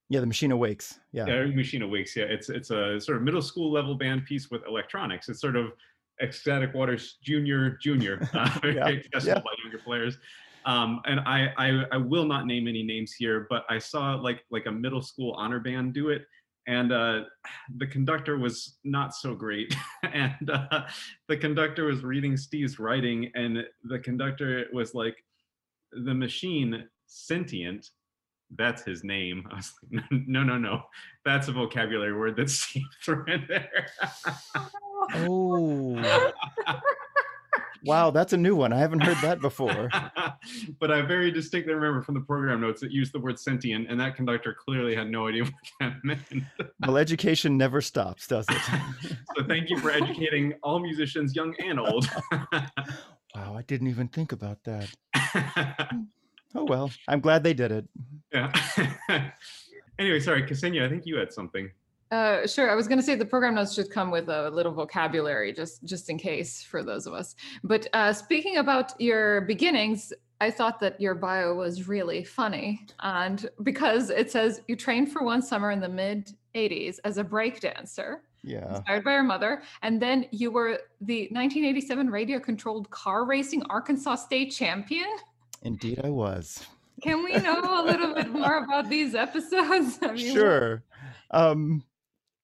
Yeah, 0.09 0.21
The 0.21 0.27
Machine 0.27 0.51
Awakes. 0.51 0.99
Yeah. 1.13 1.27
yeah, 1.27 1.47
Machine 1.55 1.83
Awakes. 1.83 2.17
Yeah, 2.17 2.25
it's 2.25 2.49
it's 2.49 2.71
a 2.71 3.01
sort 3.01 3.17
of 3.17 3.23
middle 3.23 3.43
school 3.43 3.71
level 3.71 3.95
band 3.95 4.25
piece 4.25 4.51
with 4.51 4.63
electronics. 4.67 5.29
It's 5.29 5.41
sort 5.41 5.55
of 5.55 5.73
Ecstatic 6.21 6.75
Waters 6.75 7.19
Junior 7.23 7.79
Junior, 7.81 8.29
uh, 8.35 8.61
yeah. 8.65 8.87
accessible 9.15 9.27
yeah. 9.27 9.35
by 9.35 9.55
younger 9.63 9.79
players. 9.79 10.19
Um, 10.65 11.01
and 11.07 11.21
I, 11.21 11.53
I 11.59 11.85
I 11.93 11.97
will 11.97 12.25
not 12.25 12.47
name 12.47 12.67
any 12.67 12.83
names 12.83 13.13
here, 13.13 13.47
but 13.49 13.65
I 13.69 13.79
saw 13.79 14.15
like 14.17 14.45
like 14.51 14.67
a 14.67 14.73
middle 14.73 15.03
school 15.03 15.33
honor 15.33 15.61
band 15.61 15.95
do 15.95 16.09
it 16.09 16.27
and 16.67 16.93
uh, 16.93 17.21
the 17.77 17.87
conductor 17.87 18.39
was 18.39 18.77
not 18.85 19.15
so 19.15 19.35
great. 19.35 19.75
And 20.13 20.51
uh, 20.51 20.83
the 21.29 21.39
conductor 21.39 21.85
was 21.85 22.03
reading 22.03 22.37
steve's 22.37 22.79
writing 22.79 23.31
and 23.35 23.65
the 23.85 23.99
conductor 23.99 24.67
was 24.73 24.95
like 24.95 25.25
the 25.93 26.13
machine 26.13 26.87
sentient. 27.07 27.91
That's 28.55 28.83
his 28.83 29.05
name. 29.05 29.47
I 29.51 29.57
was 29.57 29.73
like 29.93 30.03
no 30.27 30.43
no 30.43 30.59
no 30.59 30.83
that's 31.25 31.49
a 31.49 31.53
vocabulary 31.53 32.13
word 32.13 32.37
that 32.37 32.51
steve 32.59 32.83
threw 33.03 33.25
in 33.27 33.47
there. 33.49 33.87
Oh 35.15 35.97
Wow, 37.85 38.11
that's 38.11 38.33
a 38.33 38.37
new 38.37 38.55
one. 38.55 38.73
I 38.73 38.79
haven't 38.79 39.01
heard 39.01 39.17
that 39.19 39.41
before. 39.41 39.89
but 40.81 40.91
I 40.91 41.03
very 41.03 41.31
distinctly 41.31 41.75
remember 41.75 42.03
from 42.03 42.15
the 42.15 42.21
program 42.21 42.61
notes 42.61 42.81
that 42.81 42.93
used 42.93 43.13
the 43.13 43.19
word 43.19 43.39
sentient, 43.39 43.89
and 43.91 43.99
that 44.01 44.15
conductor 44.15 44.55
clearly 44.55 44.95
had 44.95 45.11
no 45.11 45.27
idea 45.29 45.45
what 45.45 45.53
that 45.81 45.95
meant. 46.05 46.45
well, 46.81 46.97
education 46.97 47.57
never 47.57 47.81
stops, 47.81 48.27
does 48.27 48.47
it? 48.49 48.63
so 49.37 49.45
thank 49.47 49.71
you 49.71 49.79
for 49.79 49.91
educating 49.91 50.55
all 50.63 50.79
musicians, 50.79 51.35
young 51.35 51.55
and 51.59 51.81
old. 51.81 52.09
wow, 53.35 53.57
I 53.57 53.63
didn't 53.67 53.89
even 53.89 54.09
think 54.09 54.33
about 54.33 54.59
that. 54.65 54.89
Hmm, 55.15 56.03
oh 56.55 56.65
well, 56.65 56.91
I'm 57.09 57.21
glad 57.21 57.43
they 57.43 57.55
did 57.55 57.73
it. 57.73 57.89
Yeah. 58.33 58.53
anyway, 59.99 60.21
sorry, 60.21 60.43
Ksenija, 60.45 60.85
I 60.85 60.89
think 60.89 61.07
you 61.07 61.17
had 61.17 61.33
something. 61.33 61.71
Uh, 62.13 62.47
sure. 62.47 62.71
I 62.71 62.75
was 62.75 62.87
going 62.87 62.99
to 62.99 63.05
say 63.05 63.15
the 63.15 63.25
program 63.25 63.55
notes 63.55 63.73
should 63.73 63.91
come 63.91 64.11
with 64.11 64.29
a 64.29 64.51
little 64.51 64.73
vocabulary, 64.73 65.51
just 65.51 65.83
just 65.85 66.11
in 66.11 66.19
case 66.19 66.63
for 66.63 66.83
those 66.83 67.07
of 67.07 67.15
us. 67.15 67.35
But 67.65 67.87
uh, 67.95 68.13
speaking 68.13 68.59
about 68.59 69.01
your 69.01 69.41
beginnings, 69.41 70.13
I 70.39 70.51
thought 70.51 70.79
that 70.81 71.01
your 71.01 71.15
bio 71.15 71.55
was 71.55 71.89
really 71.89 72.23
funny, 72.23 72.87
and 73.01 73.49
because 73.63 74.11
it 74.11 74.31
says 74.31 74.61
you 74.69 74.77
trained 74.77 75.11
for 75.11 75.25
one 75.25 75.41
summer 75.41 75.71
in 75.71 75.81
the 75.81 75.89
mid 75.89 76.31
'80s 76.55 76.99
as 77.05 77.17
a 77.17 77.25
break 77.25 77.61
dancer. 77.61 78.23
Yeah. 78.45 78.77
Inspired 78.77 79.05
by 79.05 79.13
your 79.13 79.23
mother, 79.23 79.63
and 79.83 80.03
then 80.03 80.27
you 80.33 80.51
were 80.51 80.81
the 81.01 81.29
1987 81.31 82.11
radio-controlled 82.11 82.91
car 82.91 83.25
racing 83.25 83.63
Arkansas 83.71 84.17
state 84.17 84.51
champion. 84.51 85.07
Indeed, 85.63 86.01
I 86.03 86.11
was. 86.11 86.67
Can 87.03 87.23
we 87.23 87.37
know 87.37 87.61
a 87.63 87.85
little 87.85 88.13
bit 88.13 88.31
more 88.31 88.65
about 88.65 88.91
these 88.91 89.15
episodes? 89.15 90.01
I 90.03 90.13
mean, 90.13 90.35
sure. 90.35 90.83
Um, 91.31 91.85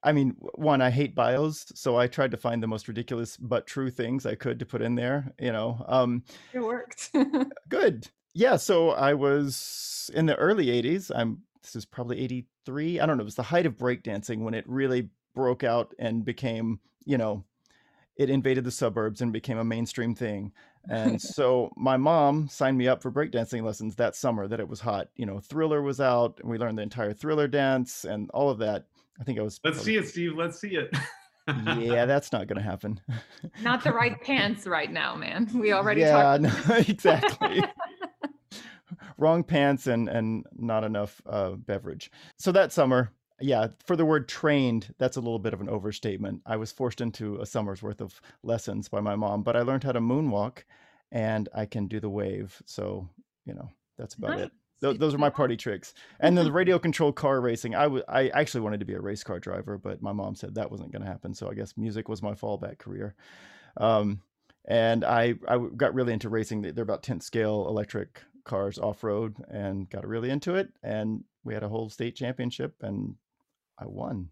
I 0.03 0.13
mean, 0.13 0.37
one, 0.55 0.81
I 0.81 0.91
hate 0.91 1.15
bios, 1.15 1.73
so 1.75 1.97
I 1.97 2.07
tried 2.07 2.31
to 2.31 2.37
find 2.37 2.63
the 2.63 2.69
most 2.69 2.87
ridiculous 2.87 3.37
but 3.37 3.67
true 3.67 3.91
things 3.91 4.27
I 4.27 4.37
could 4.37 4.59
to 4.61 4.67
put 4.67 4.83
in 4.83 4.95
there. 4.95 5.33
You 5.41 5.53
know, 5.53 5.85
um, 5.89 6.23
it 6.53 6.61
worked. 6.61 7.11
good. 7.69 8.09
Yeah. 8.35 8.57
So 8.57 8.91
I 8.91 9.15
was 9.15 10.11
in 10.15 10.27
the 10.27 10.37
early 10.37 10.67
'80s. 10.67 11.11
I'm. 11.15 11.43
This 11.63 11.75
is 11.75 11.85
probably 11.85 12.21
'83. 12.21 13.01
I 13.01 13.07
don't 13.07 13.17
know. 13.17 13.23
It 13.23 13.25
was 13.25 13.35
the 13.35 13.43
height 13.43 13.67
of 13.67 13.77
breakdancing 13.77 14.39
when 14.39 14.55
it 14.55 14.65
really 14.69 15.09
broke 15.35 15.65
out 15.65 15.95
and 15.99 16.25
became, 16.25 16.81
you 17.05 17.19
know, 17.19 17.45
it 18.17 18.31
invaded 18.31 18.65
the 18.65 18.71
suburbs 18.71 19.21
and 19.21 19.33
became 19.33 19.59
a 19.59 19.65
mainstream 19.65 20.15
thing. 20.15 20.53
And 20.89 21.21
so 21.23 21.73
my 21.77 21.97
mom 21.97 22.49
signed 22.49 22.77
me 22.77 22.89
up 22.89 23.03
for 23.03 23.11
breakdancing 23.11 23.63
lessons 23.63 23.95
that 23.97 24.17
summer 24.17 24.49
that 24.49 24.61
it 24.61 24.69
was 24.69 24.81
hot. 24.81 25.09
You 25.17 25.27
know, 25.27 25.39
Thriller 25.39 25.83
was 25.83 26.01
out 26.01 26.39
and 26.41 26.51
we 26.51 26.59
learned 26.59 26.79
the 26.79 26.83
entire 26.83 27.13
Thriller 27.13 27.49
dance 27.49 28.05
and 28.05 28.31
all 28.31 28.51
of 28.51 28.59
that. 28.59 28.87
I 29.21 29.25
think 29.25 29.39
I 29.39 29.43
was. 29.43 29.61
Let's 29.65 29.79
probably... 29.79 29.93
see 29.93 29.99
it, 29.99 30.09
Steve. 30.09 30.37
Let's 30.37 30.61
see 30.61 30.77
it. 30.77 30.95
yeah, 31.79 32.05
that's 32.07 32.33
not 32.33 32.47
going 32.47 32.59
to 32.59 32.63
happen. 32.63 33.01
Not 33.63 33.83
the 33.83 33.93
right 33.93 34.21
pants 34.25 34.67
right 34.67 34.91
now, 34.91 35.15
man. 35.17 35.49
We 35.55 35.73
already 35.73 36.03
yeah, 36.03 36.39
talked. 36.39 36.43
no, 36.43 36.75
exactly. 36.77 37.65
Wrong 39.17 39.43
pants 39.43 39.87
and 39.87 40.09
and 40.09 40.47
not 40.57 40.85
enough 40.85 41.21
uh, 41.27 41.51
beverage. 41.51 42.11
So 42.39 42.53
that 42.53 42.73
summer, 42.73 43.13
yeah, 43.41 43.69
for 43.85 43.97
the 43.97 44.05
word 44.05 44.29
trained, 44.29 44.95
that's 44.99 45.17
a 45.17 45.21
little 45.21 45.39
bit 45.39 45.55
of 45.55 45.61
an 45.61 45.69
overstatement. 45.69 46.43
I 46.47 46.57
was 46.57 46.73
forced 46.73 47.01
into 47.01 47.41
a 47.41 47.47
summer's 47.47 47.83
worth 47.83 48.01
of 48.01 48.21
lessons 48.43 48.89
by 48.89 49.01
my 49.01 49.17
mom, 49.17 49.43
but 49.43 49.57
I 49.57 49.63
learned 49.63 49.85
how 49.85 49.93
to 49.93 50.01
moonwalk 50.01 50.59
and 51.11 51.49
I 51.55 51.67
can 51.67 51.87
do 51.89 52.01
the 52.01 52.11
wave. 52.11 52.61
So, 52.67 53.09
you 53.45 53.55
know, 53.55 53.71
that's 53.97 54.15
about 54.15 54.31
Nice. 54.31 54.47
it. 54.47 54.53
Th- 54.81 54.99
those 54.99 55.15
are 55.15 55.19
my 55.19 55.31
party 55.31 55.57
tricks. 55.65 55.95
And 56.21 56.37
then 56.37 56.45
the 56.45 56.53
radio 56.53 56.79
controlled 56.79 57.17
car 57.17 57.41
racing. 57.41 57.75
I 57.75 57.85
w- 57.85 58.05
I 58.09 58.29
actually 58.29 58.61
wanted 58.61 58.81
to 58.81 58.87
be 58.87 58.95
a 58.95 59.01
race 59.01 59.25
car 59.25 59.39
driver, 59.41 59.79
but 59.79 60.03
my 60.03 60.13
mom 60.13 60.35
said 60.35 60.55
that 60.55 60.71
wasn't 60.71 60.93
going 60.93 61.03
to 61.03 61.09
happen. 61.09 61.35
So 61.35 61.51
I 61.51 61.55
guess 61.55 61.77
music 61.77 62.09
was 62.09 62.23
my 62.23 62.33
fallback 62.33 62.79
career. 62.79 63.15
Um, 63.77 64.23
and 64.67 65.05
I, 65.05 65.35
I 65.49 65.59
got 65.77 65.95
really 65.95 66.13
into 66.13 66.29
racing. 66.29 66.63
They're 66.63 66.83
about 66.85 67.03
10th 67.03 67.23
scale 67.23 67.67
electric 67.69 68.23
cars 68.45 68.79
off 68.79 69.03
road 69.05 69.37
and 69.51 69.89
got 69.91 70.07
really 70.07 70.31
into 70.31 70.55
it. 70.55 70.71
And 70.83 71.25
we 71.45 71.55
had 71.55 71.63
a 71.63 71.69
whole 71.69 71.89
state 71.91 72.17
championship 72.17 72.75
and 72.83 73.15
I 73.79 73.87
won. 73.87 74.29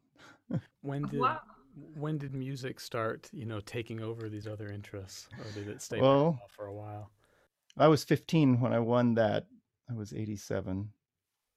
When 0.83 1.03
did 1.09 1.21
Wow. 1.21 1.41
when 1.97 2.19
did 2.19 2.35
music 2.35 2.81
start, 2.81 3.29
you 3.33 3.47
know, 3.47 3.61
taking 3.61 4.00
over 4.03 4.29
these 4.29 4.47
other 4.47 4.69
interests, 4.69 5.29
or 5.38 5.50
did 5.53 5.69
it 5.69 5.83
stay 5.83 6.00
Well, 6.00 6.38
for 6.49 6.67
a 6.67 6.73
while? 6.75 7.11
I 7.79 7.88
was 7.88 8.05
15 8.05 8.61
when 8.61 8.73
I 8.73 8.79
won 8.79 9.15
that. 9.15 9.47
I 9.90 9.95
was 9.95 10.12
87. 10.12 10.90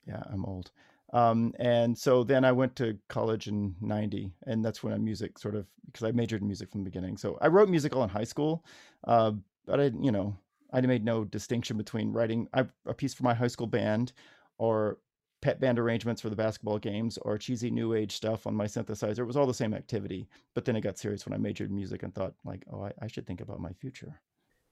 Yeah, 0.08 0.24
I'm 0.32 0.46
old. 0.46 0.72
Um, 1.12 1.54
and 1.60 1.98
so 1.98 2.24
then 2.24 2.46
I 2.46 2.52
went 2.52 2.76
to 2.78 2.98
college 3.08 3.48
in 3.48 3.76
90, 3.82 4.32
and 4.46 4.64
that's 4.64 4.84
when 4.84 4.94
I 4.94 4.98
music 4.98 5.40
sort 5.40 5.56
of 5.56 5.66
because 5.86 6.08
I 6.08 6.12
majored 6.12 6.42
in 6.42 6.48
music 6.48 6.72
from 6.72 6.82
the 6.82 6.90
beginning. 6.90 7.18
So 7.18 7.38
I 7.42 7.48
wrote 7.48 7.70
music 7.70 7.96
all 7.96 8.04
in 8.04 8.10
high 8.10 8.24
school, 8.26 8.64
uh, 9.08 9.32
but 9.66 9.80
I, 9.80 9.86
you 10.00 10.12
know, 10.12 10.38
I 10.72 10.82
made 10.82 11.04
no 11.04 11.24
distinction 11.24 11.78
between 11.78 12.14
writing 12.14 12.48
a 12.54 12.94
piece 12.94 13.14
for 13.14 13.24
my 13.24 13.34
high 13.34 13.48
school 13.48 13.66
band 13.66 14.14
or 14.60 15.00
pet 15.42 15.60
band 15.60 15.80
arrangements 15.80 16.22
for 16.22 16.30
the 16.30 16.36
basketball 16.36 16.78
games 16.78 17.18
or 17.20 17.38
cheesy 17.38 17.72
new 17.72 17.94
age 17.94 18.16
stuff 18.16 18.46
on 18.46 18.54
my 18.54 18.66
synthesizer. 18.66 19.20
It 19.20 19.26
was 19.26 19.38
all 19.38 19.48
the 19.48 19.54
same 19.54 19.74
activity. 19.74 20.28
But 20.54 20.66
then 20.66 20.76
it 20.76 20.82
got 20.82 20.98
serious 20.98 21.26
when 21.26 21.34
I 21.34 21.38
majored 21.38 21.70
in 21.70 21.76
music 21.76 22.04
and 22.04 22.14
thought 22.14 22.36
like, 22.44 22.66
oh, 22.72 22.84
I, 22.84 22.92
I 23.02 23.08
should 23.08 23.26
think 23.26 23.42
about 23.42 23.60
my 23.62 23.72
future. 23.74 24.20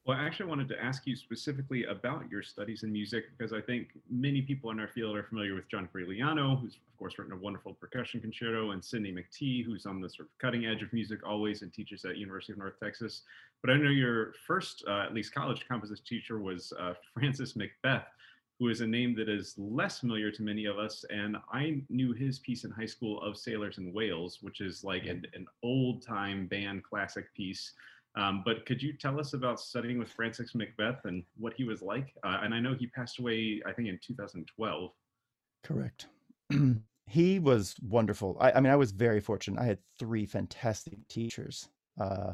Well, 0.08 0.18
I 0.18 0.24
actually 0.24 0.46
wanted 0.46 0.70
to 0.70 0.82
ask 0.82 1.06
you 1.06 1.18
specifically 1.18 1.84
about 1.84 2.32
your 2.32 2.42
studies 2.42 2.84
in 2.84 2.94
music 2.94 3.26
because 3.38 3.52
I 3.52 3.60
think 3.60 3.90
many 4.10 4.42
people 4.42 4.72
in 4.72 4.80
our 4.80 4.88
field 4.88 5.18
are 5.18 5.24
familiar 5.24 5.54
with 5.54 5.68
John 5.68 5.90
Corigliano, 5.94 6.62
who's 6.62 6.76
of 6.76 6.98
course 6.98 7.20
written 7.20 7.34
a 7.34 7.38
wonderful 7.38 7.74
percussion 7.74 8.22
concerto, 8.22 8.72
and 8.72 8.84
Cindy 8.84 9.12
McTee, 9.12 9.66
who's 9.66 9.86
on 9.86 10.00
the 10.00 10.10
sort 10.10 10.30
of 10.30 10.38
cutting 10.40 10.66
edge 10.66 10.82
of 10.82 10.94
music 10.94 11.28
always 11.28 11.62
and 11.62 11.74
teaches 11.74 12.06
at 12.06 12.16
University 12.16 12.54
of 12.54 12.58
North 12.58 12.80
Texas. 12.82 13.24
But 13.62 13.72
I 13.72 13.76
know 13.76 13.90
your 13.90 14.32
first, 14.48 14.86
uh, 14.88 15.02
at 15.02 15.14
least 15.14 15.36
college 15.36 15.68
composition 15.68 16.06
teacher 16.08 16.40
was 16.40 16.72
uh, 16.80 16.94
Francis 17.14 17.56
McBeth, 17.56 18.06
who 18.60 18.70
is 18.70 18.80
a 18.80 18.88
name 18.88 19.14
that 19.18 19.28
is 19.28 19.56
less 19.58 20.00
familiar 20.00 20.32
to 20.32 20.42
many 20.42 20.64
of 20.68 20.80
us. 20.80 21.04
And 21.10 21.36
I 21.52 21.82
knew 21.90 22.14
his 22.14 22.40
piece 22.40 22.64
in 22.64 22.72
high 22.72 22.86
school 22.86 23.22
of 23.22 23.36
Sailors 23.36 23.78
and 23.78 23.94
Whales, 23.94 24.40
which 24.40 24.62
is 24.62 24.86
like 24.86 25.06
an, 25.06 25.26
an 25.34 25.48
old 25.64 26.02
time 26.02 26.48
band 26.48 26.86
classic 26.86 27.34
piece. 27.36 27.74
Um, 28.18 28.42
but 28.44 28.66
could 28.66 28.82
you 28.82 28.94
tell 28.94 29.20
us 29.20 29.34
about 29.34 29.60
studying 29.60 30.00
with 30.00 30.10
Francis 30.10 30.54
McBeth 30.54 31.06
and 31.06 31.24
what 31.38 31.54
he 31.54 31.64
was 31.64 31.84
like? 31.84 32.16
Uh, 32.24 32.40
and 32.42 32.54
I 32.54 32.60
know 32.60 32.74
he 32.74 32.88
passed 32.88 33.20
away, 33.20 33.62
I 33.66 33.72
think, 33.72 33.88
in 33.88 34.00
2012. 34.04 34.92
Correct. 35.64 36.08
he 37.06 37.40
was 37.40 37.76
wonderful. 37.88 38.36
I, 38.40 38.54
I 38.54 38.60
mean, 38.60 38.74
I 38.74 38.76
was 38.76 38.92
very 38.92 39.20
fortunate. 39.20 39.62
I 39.62 39.66
had 39.66 39.78
three 40.00 40.26
fantastic 40.26 41.08
teachers, 41.08 41.70
uh, 42.02 42.34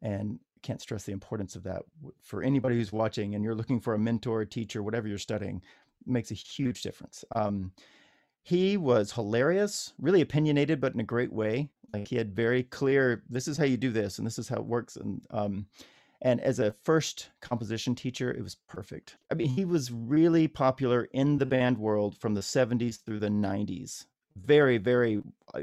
and 0.00 0.38
can't 0.62 0.80
stress 0.80 1.04
the 1.04 1.12
importance 1.12 1.56
of 1.56 1.62
that 1.64 1.82
for 2.22 2.42
anybody 2.42 2.76
who's 2.76 2.92
watching 2.92 3.34
and 3.34 3.44
you're 3.44 3.54
looking 3.54 3.80
for 3.80 3.94
a 3.94 3.98
mentor, 3.98 4.44
teacher, 4.46 4.82
whatever 4.82 5.08
you're 5.08 5.18
studying. 5.18 5.60
Makes 6.06 6.30
a 6.30 6.34
huge 6.34 6.82
difference. 6.82 7.24
Um, 7.36 7.72
he 8.48 8.78
was 8.78 9.12
hilarious, 9.12 9.92
really 10.00 10.22
opinionated, 10.22 10.80
but 10.80 10.94
in 10.94 11.00
a 11.00 11.04
great 11.04 11.30
way. 11.30 11.68
Like 11.92 12.08
he 12.08 12.16
had 12.16 12.34
very 12.34 12.62
clear, 12.62 13.22
this 13.28 13.46
is 13.46 13.58
how 13.58 13.64
you 13.64 13.76
do 13.76 13.90
this, 13.90 14.16
and 14.16 14.26
this 14.26 14.38
is 14.38 14.48
how 14.48 14.56
it 14.56 14.64
works. 14.64 14.96
And 14.96 15.20
um, 15.30 15.66
and 16.22 16.40
as 16.40 16.58
a 16.58 16.74
first 16.82 17.28
composition 17.42 17.94
teacher, 17.94 18.32
it 18.32 18.42
was 18.42 18.54
perfect. 18.54 19.18
I 19.30 19.34
mean, 19.34 19.48
he 19.48 19.66
was 19.66 19.92
really 19.92 20.48
popular 20.48 21.08
in 21.12 21.36
the 21.36 21.44
band 21.44 21.76
world 21.76 22.16
from 22.16 22.32
the 22.32 22.40
70s 22.40 23.04
through 23.04 23.20
the 23.20 23.28
90s. 23.28 24.06
Very, 24.34 24.78
very, 24.78 25.22
uh, 25.52 25.60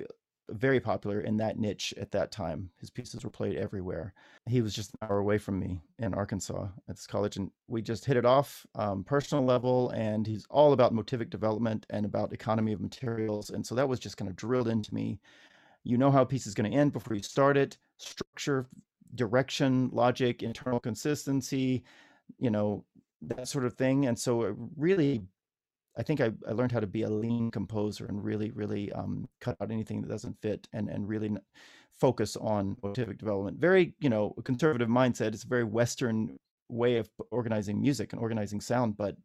very 0.49 0.79
popular 0.79 1.21
in 1.21 1.37
that 1.37 1.57
niche 1.57 1.93
at 1.97 2.11
that 2.11 2.31
time. 2.31 2.69
His 2.79 2.89
pieces 2.89 3.23
were 3.23 3.29
played 3.29 3.57
everywhere. 3.57 4.13
He 4.47 4.61
was 4.61 4.73
just 4.73 4.91
an 4.93 5.07
hour 5.07 5.19
away 5.19 5.37
from 5.37 5.59
me 5.59 5.81
in 5.99 6.13
Arkansas 6.13 6.67
at 6.87 6.95
this 6.95 7.07
college, 7.07 7.37
and 7.37 7.49
we 7.67 7.81
just 7.81 8.05
hit 8.05 8.17
it 8.17 8.25
off 8.25 8.65
um, 8.75 9.03
personal 9.03 9.43
level. 9.43 9.89
And 9.91 10.25
he's 10.27 10.45
all 10.49 10.73
about 10.73 10.93
motivic 10.93 11.29
development 11.29 11.85
and 11.89 12.05
about 12.05 12.33
economy 12.33 12.73
of 12.73 12.81
materials. 12.81 13.49
And 13.49 13.65
so 13.65 13.75
that 13.75 13.87
was 13.87 13.99
just 13.99 14.17
kind 14.17 14.29
of 14.29 14.35
drilled 14.35 14.67
into 14.67 14.93
me. 14.93 15.19
You 15.83 15.97
know 15.97 16.11
how 16.11 16.21
a 16.21 16.25
piece 16.25 16.47
is 16.47 16.53
going 16.53 16.71
to 16.71 16.77
end 16.77 16.93
before 16.93 17.15
you 17.15 17.23
start 17.23 17.57
it. 17.57 17.77
Structure, 17.97 18.67
direction, 19.15 19.89
logic, 19.93 20.43
internal 20.43 20.79
consistency, 20.79 21.83
you 22.39 22.49
know, 22.49 22.83
that 23.21 23.47
sort 23.47 23.65
of 23.65 23.73
thing. 23.73 24.07
And 24.07 24.17
so 24.17 24.43
it 24.43 24.55
really, 24.75 25.23
I 25.97 26.03
think 26.03 26.21
I, 26.21 26.31
I 26.47 26.51
learned 26.51 26.71
how 26.71 26.79
to 26.79 26.87
be 26.87 27.03
a 27.03 27.09
lean 27.09 27.51
composer 27.51 28.05
and 28.05 28.23
really, 28.23 28.51
really 28.51 28.91
um, 28.91 29.27
cut 29.39 29.55
out 29.61 29.71
anything 29.71 30.01
that 30.01 30.09
doesn't 30.09 30.41
fit 30.41 30.67
and, 30.73 30.89
and 30.89 31.07
really 31.07 31.35
focus 31.91 32.35
on 32.35 32.75
motivic 32.83 33.17
development. 33.17 33.59
Very, 33.59 33.93
you 33.99 34.09
know, 34.09 34.35
conservative 34.43 34.89
mindset. 34.89 35.33
It's 35.33 35.43
a 35.43 35.47
very 35.47 35.63
Western 35.63 36.37
way 36.69 36.97
of 36.97 37.09
organizing 37.31 37.79
music 37.79 38.11
and 38.11 38.21
organizing 38.21 38.59
sound, 38.59 38.97
but 38.97 39.15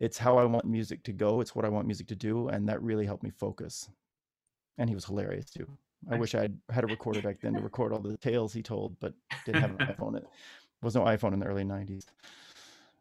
it's 0.00 0.18
how 0.18 0.38
I 0.38 0.44
want 0.44 0.64
music 0.64 1.02
to 1.04 1.12
go. 1.12 1.40
It's 1.40 1.54
what 1.54 1.64
I 1.64 1.68
want 1.68 1.86
music 1.86 2.08
to 2.08 2.16
do. 2.16 2.48
And 2.48 2.68
that 2.68 2.82
really 2.82 3.06
helped 3.06 3.22
me 3.22 3.30
focus. 3.30 3.88
And 4.78 4.88
he 4.88 4.94
was 4.94 5.04
hilarious 5.04 5.50
too. 5.50 5.66
I 6.10 6.16
wish 6.16 6.34
I 6.34 6.48
had 6.70 6.84
a 6.84 6.86
recorder 6.86 7.20
back 7.20 7.40
then 7.40 7.52
to 7.54 7.60
record 7.62 7.92
all 7.92 7.98
the 7.98 8.16
tales 8.16 8.52
he 8.52 8.62
told, 8.62 8.98
but 9.00 9.12
didn't 9.44 9.60
have 9.60 9.70
an 9.72 9.76
iPhone. 9.98 10.16
It 10.16 10.26
was 10.82 10.94
no 10.94 11.02
iPhone 11.02 11.34
in 11.34 11.38
the 11.38 11.46
early 11.46 11.64
90s. 11.64 12.06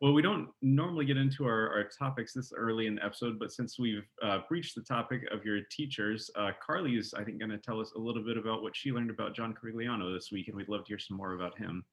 Well, 0.01 0.13
we 0.13 0.21
don't 0.21 0.47
normally 0.61 1.03
get 1.03 1.17
into 1.17 1.45
our, 1.45 1.73
our 1.73 1.83
topics 1.83 2.33
this 2.33 2.53
early 2.55 2.87
in 2.87 2.95
the 2.95 3.05
episode, 3.05 3.37
but 3.37 3.51
since 3.51 3.77
we've 3.77 4.07
uh, 4.23 4.39
breached 4.47 4.75
the 4.75 4.81
topic 4.81 5.23
of 5.29 5.43
your 5.43 5.59
teachers, 5.69 6.31
uh, 6.37 6.51
Karli 6.65 6.95
is, 6.95 7.13
I 7.13 7.25
think, 7.25 7.39
going 7.39 7.51
to 7.51 7.57
tell 7.57 7.81
us 7.81 7.91
a 7.97 7.99
little 7.99 8.23
bit 8.23 8.37
about 8.37 8.63
what 8.63 8.77
she 8.77 8.93
learned 8.93 9.09
about 9.09 9.35
John 9.35 9.53
Corigliano 9.53 10.13
this 10.15 10.31
week, 10.31 10.47
and 10.47 10.55
we'd 10.55 10.69
love 10.69 10.85
to 10.85 10.87
hear 10.87 10.99
some 10.99 11.17
more 11.17 11.33
about 11.33 11.57
him. 11.57 11.83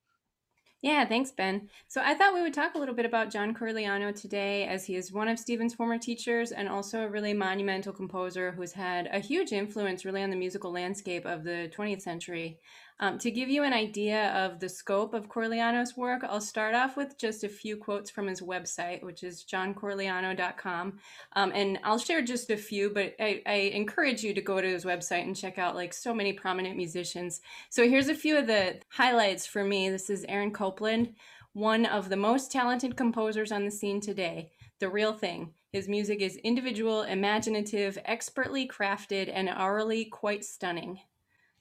Yeah, 0.82 1.04
thanks, 1.04 1.32
Ben. 1.32 1.68
So 1.88 2.00
I 2.04 2.14
thought 2.14 2.34
we 2.34 2.42
would 2.42 2.54
talk 2.54 2.74
a 2.74 2.78
little 2.78 2.94
bit 2.94 3.06
about 3.06 3.32
John 3.32 3.54
Corigliano 3.54 4.14
today, 4.14 4.68
as 4.68 4.84
he 4.84 4.94
is 4.94 5.10
one 5.10 5.26
of 5.26 5.38
Steven's 5.38 5.74
former 5.74 5.98
teachers 5.98 6.52
and 6.52 6.68
also 6.68 7.02
a 7.02 7.08
really 7.08 7.32
monumental 7.32 7.92
composer 7.92 8.52
who's 8.52 8.72
had 8.72 9.08
a 9.10 9.18
huge 9.18 9.52
influence 9.52 10.04
really 10.04 10.22
on 10.22 10.30
the 10.30 10.36
musical 10.36 10.70
landscape 10.70 11.24
of 11.26 11.42
the 11.42 11.72
20th 11.76 12.02
century. 12.02 12.60
Um, 12.98 13.18
to 13.18 13.30
give 13.30 13.50
you 13.50 13.62
an 13.62 13.74
idea 13.74 14.30
of 14.30 14.58
the 14.58 14.70
scope 14.70 15.12
of 15.12 15.28
Corigliano's 15.28 15.98
work, 15.98 16.22
I'll 16.24 16.40
start 16.40 16.74
off 16.74 16.96
with 16.96 17.18
just 17.18 17.44
a 17.44 17.48
few 17.48 17.76
quotes 17.76 18.10
from 18.10 18.26
his 18.26 18.40
website, 18.40 19.02
which 19.02 19.22
is 19.22 19.44
johncorigliano.com. 19.44 20.98
Um, 21.34 21.52
and 21.54 21.78
I'll 21.84 21.98
share 21.98 22.22
just 22.22 22.50
a 22.50 22.56
few, 22.56 22.88
but 22.88 23.14
I, 23.20 23.42
I 23.44 23.54
encourage 23.74 24.22
you 24.22 24.32
to 24.32 24.40
go 24.40 24.62
to 24.62 24.66
his 24.66 24.86
website 24.86 25.24
and 25.24 25.36
check 25.36 25.58
out 25.58 25.74
like 25.74 25.92
so 25.92 26.14
many 26.14 26.32
prominent 26.32 26.76
musicians. 26.76 27.42
So 27.68 27.86
here's 27.86 28.08
a 28.08 28.14
few 28.14 28.38
of 28.38 28.46
the 28.46 28.80
highlights 28.88 29.46
for 29.46 29.62
me. 29.62 29.90
This 29.90 30.08
is 30.08 30.24
Aaron 30.26 30.50
Copland, 30.50 31.14
one 31.52 31.84
of 31.84 32.08
the 32.08 32.16
most 32.16 32.50
talented 32.50 32.96
composers 32.96 33.52
on 33.52 33.66
the 33.66 33.70
scene 33.70 34.00
today. 34.00 34.52
The 34.78 34.88
real 34.88 35.12
thing. 35.12 35.52
His 35.70 35.86
music 35.88 36.22
is 36.22 36.36
individual, 36.36 37.02
imaginative, 37.02 37.98
expertly 38.06 38.66
crafted, 38.66 39.30
and 39.30 39.50
hourly 39.50 40.06
quite 40.06 40.44
stunning. 40.44 41.00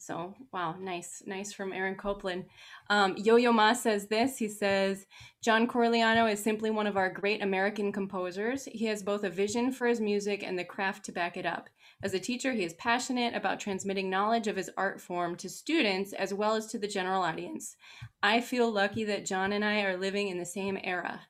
So, 0.05 0.35
wow, 0.53 0.75
nice, 0.79 1.23
nice 1.25 1.51
from 1.51 1.73
Aaron 1.73 1.95
Copland. 1.95 2.45
Um, 2.91 3.17
Yo 3.17 3.37
Yo 3.37 3.51
Ma 3.51 3.73
says 3.73 4.05
this. 4.05 4.37
He 4.37 4.47
says, 4.47 5.07
John 5.41 5.67
Corigliano 5.67 6.31
is 6.31 6.43
simply 6.43 6.69
one 6.69 6.85
of 6.85 6.95
our 6.95 7.09
great 7.09 7.41
American 7.41 7.91
composers. 7.91 8.65
He 8.65 8.85
has 8.85 9.01
both 9.01 9.23
a 9.23 9.31
vision 9.31 9.71
for 9.71 9.87
his 9.87 9.99
music 9.99 10.43
and 10.43 10.59
the 10.59 10.63
craft 10.63 11.05
to 11.05 11.11
back 11.11 11.37
it 11.37 11.45
up. 11.47 11.69
As 12.03 12.13
a 12.13 12.19
teacher, 12.19 12.53
he 12.53 12.63
is 12.63 12.73
passionate 12.73 13.33
about 13.33 13.59
transmitting 13.59 14.07
knowledge 14.07 14.45
of 14.47 14.57
his 14.57 14.69
art 14.77 15.01
form 15.01 15.35
to 15.37 15.49
students 15.49 16.13
as 16.13 16.35
well 16.35 16.53
as 16.53 16.67
to 16.67 16.77
the 16.77 16.87
general 16.87 17.23
audience. 17.23 17.75
I 18.21 18.41
feel 18.41 18.71
lucky 18.71 19.05
that 19.05 19.25
John 19.25 19.53
and 19.53 19.65
I 19.65 19.81
are 19.81 19.97
living 19.97 20.27
in 20.27 20.37
the 20.37 20.45
same 20.45 20.77
era. 20.83 21.21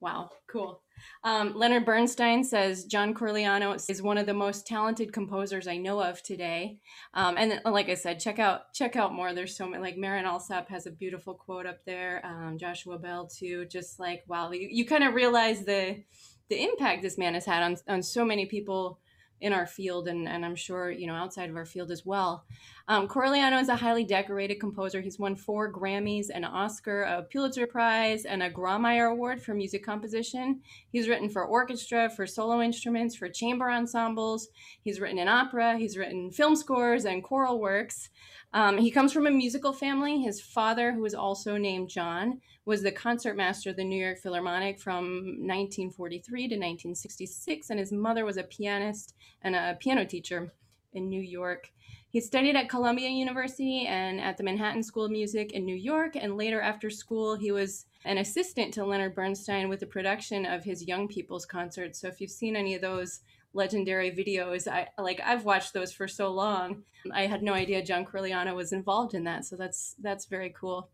Wow, 0.00 0.32
cool. 0.50 0.82
Um, 1.24 1.54
Leonard 1.56 1.84
Bernstein 1.84 2.44
says 2.44 2.84
John 2.84 3.14
Corigliano 3.14 3.74
is 3.88 4.02
one 4.02 4.18
of 4.18 4.26
the 4.26 4.34
most 4.34 4.66
talented 4.66 5.12
composers 5.12 5.66
I 5.66 5.76
know 5.76 6.00
of 6.00 6.22
today. 6.22 6.78
Um, 7.14 7.36
and 7.38 7.60
like 7.64 7.88
I 7.88 7.94
said, 7.94 8.20
check 8.20 8.38
out 8.38 8.72
check 8.72 8.96
out 8.96 9.14
more. 9.14 9.32
There's 9.32 9.56
so 9.56 9.66
many. 9.66 9.82
Like 9.82 9.96
Marin 9.96 10.24
Alsop 10.24 10.68
has 10.68 10.86
a 10.86 10.90
beautiful 10.90 11.34
quote 11.34 11.66
up 11.66 11.84
there. 11.84 12.20
Um, 12.24 12.58
Joshua 12.58 12.98
Bell 12.98 13.26
too. 13.26 13.66
Just 13.66 13.98
like 13.98 14.24
wow, 14.26 14.50
you, 14.50 14.68
you 14.70 14.86
kind 14.86 15.04
of 15.04 15.14
realize 15.14 15.64
the 15.64 16.02
the 16.48 16.62
impact 16.62 17.02
this 17.02 17.18
man 17.18 17.34
has 17.34 17.46
had 17.46 17.62
on 17.62 17.76
on 17.88 18.02
so 18.02 18.24
many 18.24 18.46
people 18.46 19.00
in 19.40 19.52
our 19.52 19.66
field 19.66 20.08
and, 20.08 20.28
and 20.28 20.44
I'm 20.44 20.56
sure, 20.56 20.90
you 20.90 21.06
know, 21.06 21.14
outside 21.14 21.50
of 21.50 21.56
our 21.56 21.64
field 21.64 21.90
as 21.90 22.04
well. 22.04 22.44
Um, 22.88 23.06
Corigliano 23.06 23.60
is 23.60 23.68
a 23.68 23.76
highly 23.76 24.04
decorated 24.04 24.60
composer. 24.60 25.00
He's 25.00 25.18
won 25.18 25.36
four 25.36 25.70
Grammys, 25.70 26.30
an 26.32 26.44
Oscar, 26.44 27.02
a 27.02 27.22
Pulitzer 27.22 27.66
Prize, 27.66 28.24
and 28.24 28.42
a 28.42 28.50
Grawemeyer 28.50 29.10
Award 29.12 29.42
for 29.42 29.54
music 29.54 29.84
composition. 29.84 30.60
He's 30.90 31.08
written 31.08 31.28
for 31.28 31.44
orchestra, 31.44 32.08
for 32.08 32.26
solo 32.26 32.62
instruments, 32.62 33.14
for 33.14 33.28
chamber 33.28 33.70
ensembles. 33.70 34.48
He's 34.82 35.00
written 35.00 35.18
in 35.18 35.28
opera. 35.28 35.76
He's 35.76 35.98
written 35.98 36.30
film 36.30 36.56
scores 36.56 37.04
and 37.04 37.22
choral 37.22 37.60
works. 37.60 38.08
Um, 38.52 38.78
he 38.78 38.90
comes 38.90 39.12
from 39.12 39.26
a 39.26 39.30
musical 39.30 39.72
family. 39.72 40.22
His 40.22 40.40
father, 40.40 40.92
who 40.92 41.02
was 41.02 41.14
also 41.14 41.56
named 41.56 41.90
John, 41.90 42.40
was 42.64 42.82
the 42.82 42.92
concertmaster 42.92 43.70
of 43.70 43.76
the 43.76 43.84
New 43.84 44.02
York 44.02 44.18
Philharmonic 44.18 44.78
from 44.78 45.04
1943 45.40 46.40
to 46.40 46.54
1966, 46.54 47.70
and 47.70 47.78
his 47.78 47.92
mother 47.92 48.24
was 48.24 48.36
a 48.36 48.42
pianist 48.42 49.14
and 49.42 49.54
a 49.54 49.76
piano 49.80 50.04
teacher 50.04 50.52
in 50.94 51.08
New 51.08 51.20
York. 51.20 51.70
He 52.10 52.20
studied 52.20 52.56
at 52.56 52.70
Columbia 52.70 53.10
University 53.10 53.86
and 53.86 54.18
at 54.20 54.38
the 54.38 54.44
Manhattan 54.44 54.82
School 54.82 55.04
of 55.04 55.10
Music 55.10 55.52
in 55.52 55.66
New 55.66 55.76
York, 55.76 56.16
and 56.16 56.38
later 56.38 56.60
after 56.60 56.88
school, 56.88 57.36
he 57.36 57.52
was 57.52 57.84
an 58.04 58.18
assistant 58.18 58.72
to 58.74 58.84
Leonard 58.84 59.14
Bernstein 59.14 59.68
with 59.68 59.80
the 59.80 59.86
production 59.86 60.46
of 60.46 60.64
his 60.64 60.86
Young 60.86 61.06
People's 61.06 61.44
concerts. 61.44 62.00
So 62.00 62.08
if 62.08 62.20
you've 62.20 62.30
seen 62.30 62.56
any 62.56 62.74
of 62.74 62.80
those 62.80 63.20
legendary 63.52 64.10
videos, 64.10 64.68
I 64.68 64.88
like 64.98 65.20
I've 65.24 65.44
watched 65.44 65.72
those 65.72 65.92
for 65.92 66.08
so 66.08 66.30
long. 66.30 66.84
I 67.12 67.26
had 67.26 67.42
no 67.42 67.54
idea 67.54 67.84
John 67.84 68.04
Corigliano 68.04 68.54
was 68.54 68.72
involved 68.72 69.14
in 69.14 69.24
that, 69.24 69.44
so 69.44 69.56
that's 69.56 69.94
that's 70.00 70.26
very 70.26 70.52
cool. 70.58 70.90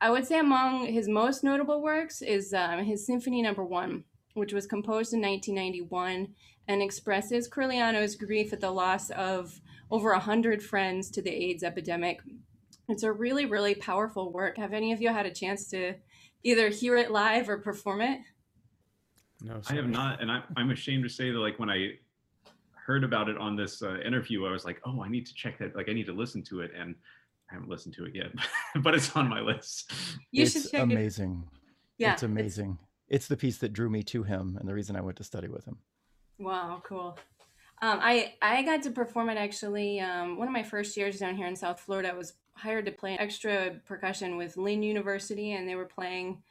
I 0.00 0.10
would 0.10 0.26
say 0.26 0.38
among 0.38 0.86
his 0.86 1.08
most 1.08 1.44
notable 1.44 1.82
works 1.82 2.22
is 2.22 2.54
um, 2.54 2.84
his 2.84 3.06
Symphony 3.06 3.42
Number 3.42 3.62
no. 3.62 3.68
One, 3.68 4.04
which 4.34 4.52
was 4.52 4.66
composed 4.66 5.12
in 5.12 5.20
1991 5.20 6.28
and 6.68 6.82
expresses 6.82 7.48
Corigliano's 7.48 8.16
grief 8.16 8.52
at 8.52 8.60
the 8.60 8.70
loss 8.70 9.10
of 9.10 9.60
over 9.90 10.12
a 10.12 10.18
100 10.18 10.62
friends 10.62 11.10
to 11.10 11.22
the 11.22 11.30
AIDS 11.30 11.62
epidemic. 11.62 12.20
It's 12.88 13.02
a 13.02 13.12
really, 13.12 13.44
really 13.44 13.74
powerful 13.74 14.32
work. 14.32 14.56
Have 14.56 14.72
any 14.72 14.92
of 14.92 15.02
you 15.02 15.12
had 15.12 15.26
a 15.26 15.34
chance 15.34 15.68
to 15.70 15.94
either 16.42 16.68
hear 16.70 16.96
it 16.96 17.10
live 17.10 17.48
or 17.48 17.58
perform 17.58 18.00
it? 18.00 18.20
No, 19.42 19.60
sorry. 19.60 19.78
I 19.78 19.82
have 19.82 19.90
not. 19.90 20.20
And 20.20 20.30
I, 20.30 20.42
I'm 20.56 20.70
ashamed 20.70 21.04
to 21.04 21.08
say 21.08 21.30
that, 21.30 21.38
like, 21.38 21.58
when 21.58 21.70
I 21.70 21.92
heard 22.74 23.04
about 23.04 23.28
it 23.28 23.36
on 23.36 23.56
this 23.56 23.82
uh, 23.82 23.98
interview, 24.00 24.46
I 24.46 24.52
was 24.52 24.64
like, 24.64 24.80
oh, 24.84 25.02
I 25.02 25.08
need 25.08 25.26
to 25.26 25.34
check 25.34 25.58
that. 25.58 25.76
Like, 25.76 25.88
I 25.88 25.92
need 25.92 26.06
to 26.06 26.12
listen 26.12 26.42
to 26.44 26.60
it. 26.60 26.72
And 26.76 26.94
I 27.50 27.54
haven't 27.54 27.68
listened 27.68 27.94
to 27.96 28.04
it 28.04 28.14
yet, 28.14 28.32
but 28.82 28.94
it's 28.94 29.14
on 29.16 29.28
my 29.28 29.40
list. 29.40 29.92
You 30.30 30.44
it's 30.44 30.52
should 30.52 30.70
check 30.70 30.82
amazing. 30.82 31.44
It. 31.46 32.02
Yeah. 32.02 32.12
It's 32.12 32.22
amazing. 32.22 32.78
It's... 33.08 33.24
it's 33.24 33.28
the 33.28 33.36
piece 33.36 33.58
that 33.58 33.72
drew 33.72 33.90
me 33.90 34.02
to 34.04 34.22
him 34.22 34.56
and 34.58 34.68
the 34.68 34.74
reason 34.74 34.96
I 34.96 35.00
went 35.00 35.16
to 35.18 35.24
study 35.24 35.48
with 35.48 35.64
him. 35.64 35.78
Wow, 36.38 36.80
cool. 36.84 37.18
Um, 37.82 37.98
I 38.02 38.34
I 38.42 38.62
got 38.62 38.82
to 38.82 38.90
perform 38.90 39.30
it 39.30 39.38
actually. 39.38 40.00
Um, 40.00 40.36
one 40.38 40.46
of 40.46 40.52
my 40.52 40.62
first 40.62 40.96
years 40.96 41.18
down 41.18 41.36
here 41.36 41.46
in 41.46 41.56
South 41.56 41.80
Florida, 41.80 42.10
I 42.10 42.14
was 42.14 42.34
hired 42.52 42.86
to 42.86 42.92
play 42.92 43.16
extra 43.18 43.80
percussion 43.86 44.36
with 44.36 44.56
Lynn 44.56 44.82
University, 44.82 45.52
and 45.52 45.66
they 45.66 45.76
were 45.76 45.86
playing 45.86 46.42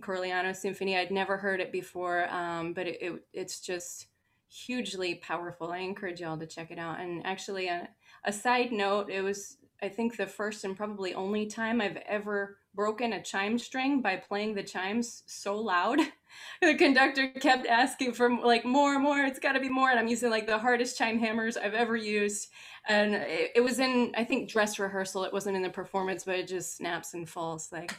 Corigliano 0.00 0.54
Symphony. 0.54 0.96
I'd 0.96 1.10
never 1.10 1.36
heard 1.36 1.60
it 1.60 1.72
before, 1.72 2.28
um, 2.30 2.72
but 2.72 2.86
it, 2.86 2.98
it, 3.00 3.12
it's 3.32 3.60
just 3.60 4.06
hugely 4.48 5.16
powerful. 5.16 5.72
I 5.72 5.78
encourage 5.78 6.20
y'all 6.20 6.38
to 6.38 6.46
check 6.46 6.70
it 6.70 6.78
out. 6.78 7.00
And 7.00 7.24
actually, 7.26 7.68
a, 7.68 7.88
a 8.24 8.32
side 8.32 8.72
note, 8.72 9.10
it 9.10 9.22
was 9.22 9.58
I 9.82 9.88
think 9.88 10.16
the 10.16 10.26
first 10.26 10.64
and 10.64 10.76
probably 10.76 11.14
only 11.14 11.46
time 11.46 11.80
I've 11.80 11.98
ever 12.06 12.58
broken 12.74 13.12
a 13.12 13.22
chime 13.22 13.58
string 13.58 14.00
by 14.00 14.16
playing 14.16 14.54
the 14.54 14.62
chimes 14.62 15.22
so 15.26 15.58
loud. 15.58 16.00
the 16.62 16.74
conductor 16.74 17.28
kept 17.28 17.66
asking 17.66 18.12
for 18.12 18.30
like 18.38 18.64
more, 18.64 18.98
more. 18.98 19.18
It's 19.20 19.38
got 19.38 19.52
to 19.52 19.60
be 19.60 19.68
more, 19.68 19.90
and 19.90 19.98
I'm 19.98 20.08
using 20.08 20.30
like 20.30 20.46
the 20.46 20.58
hardest 20.58 20.96
chime 20.96 21.18
hammers 21.18 21.56
I've 21.56 21.74
ever 21.74 21.96
used. 21.96 22.48
And 22.88 23.14
it, 23.14 23.52
it, 23.56 23.60
was 23.60 23.78
in 23.78 24.12
I 24.16 24.24
think 24.24 24.50
dress 24.50 24.78
rehearsal. 24.78 25.24
It 25.24 25.32
wasn't 25.32 25.56
in 25.56 25.62
the 25.62 25.70
performance, 25.70 26.24
but 26.24 26.38
it 26.38 26.48
just 26.48 26.76
snaps 26.76 27.14
and 27.14 27.28
falls 27.28 27.70
like 27.72 27.94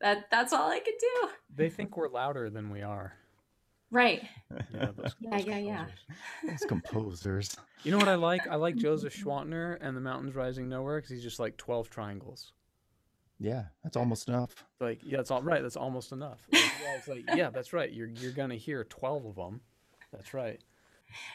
that. 0.00 0.30
That's 0.30 0.52
all 0.52 0.70
I 0.70 0.80
could 0.80 0.94
do. 1.00 1.28
They 1.54 1.70
think 1.70 1.96
we're 1.96 2.08
louder 2.08 2.50
than 2.50 2.70
we 2.70 2.82
are. 2.82 3.14
Right. 3.90 4.22
Yeah, 4.72 4.90
those, 4.96 5.14
yeah, 5.20 5.30
those 5.30 5.46
yeah, 5.46 5.58
yeah. 5.58 5.86
Those 6.44 6.64
composers. 6.66 7.56
You 7.84 7.92
know 7.92 7.98
what 7.98 8.08
I 8.08 8.16
like? 8.16 8.48
I 8.48 8.56
like 8.56 8.74
Joseph 8.76 9.14
Schwantner 9.14 9.78
and 9.80 9.96
the 9.96 10.00
Mountains 10.00 10.34
Rising 10.34 10.68
Nowhere 10.68 10.98
because 10.98 11.10
he's 11.10 11.22
just 11.22 11.38
like 11.38 11.56
twelve 11.56 11.90
triangles. 11.90 12.52
Yeah, 13.38 13.64
that's 13.82 13.96
almost 13.96 14.28
enough. 14.28 14.64
Like, 14.80 15.00
yeah, 15.04 15.18
that's 15.18 15.30
all 15.30 15.42
right. 15.42 15.62
That's 15.62 15.76
almost 15.76 16.12
enough. 16.12 16.46
Like, 16.52 16.62
yeah, 16.82 16.96
it's 16.96 17.08
like, 17.08 17.24
yeah, 17.34 17.50
that's 17.50 17.72
right. 17.72 17.92
You're 17.92 18.08
you're 18.08 18.32
gonna 18.32 18.56
hear 18.56 18.84
twelve 18.84 19.26
of 19.26 19.36
them. 19.36 19.60
That's 20.12 20.34
right. 20.34 20.60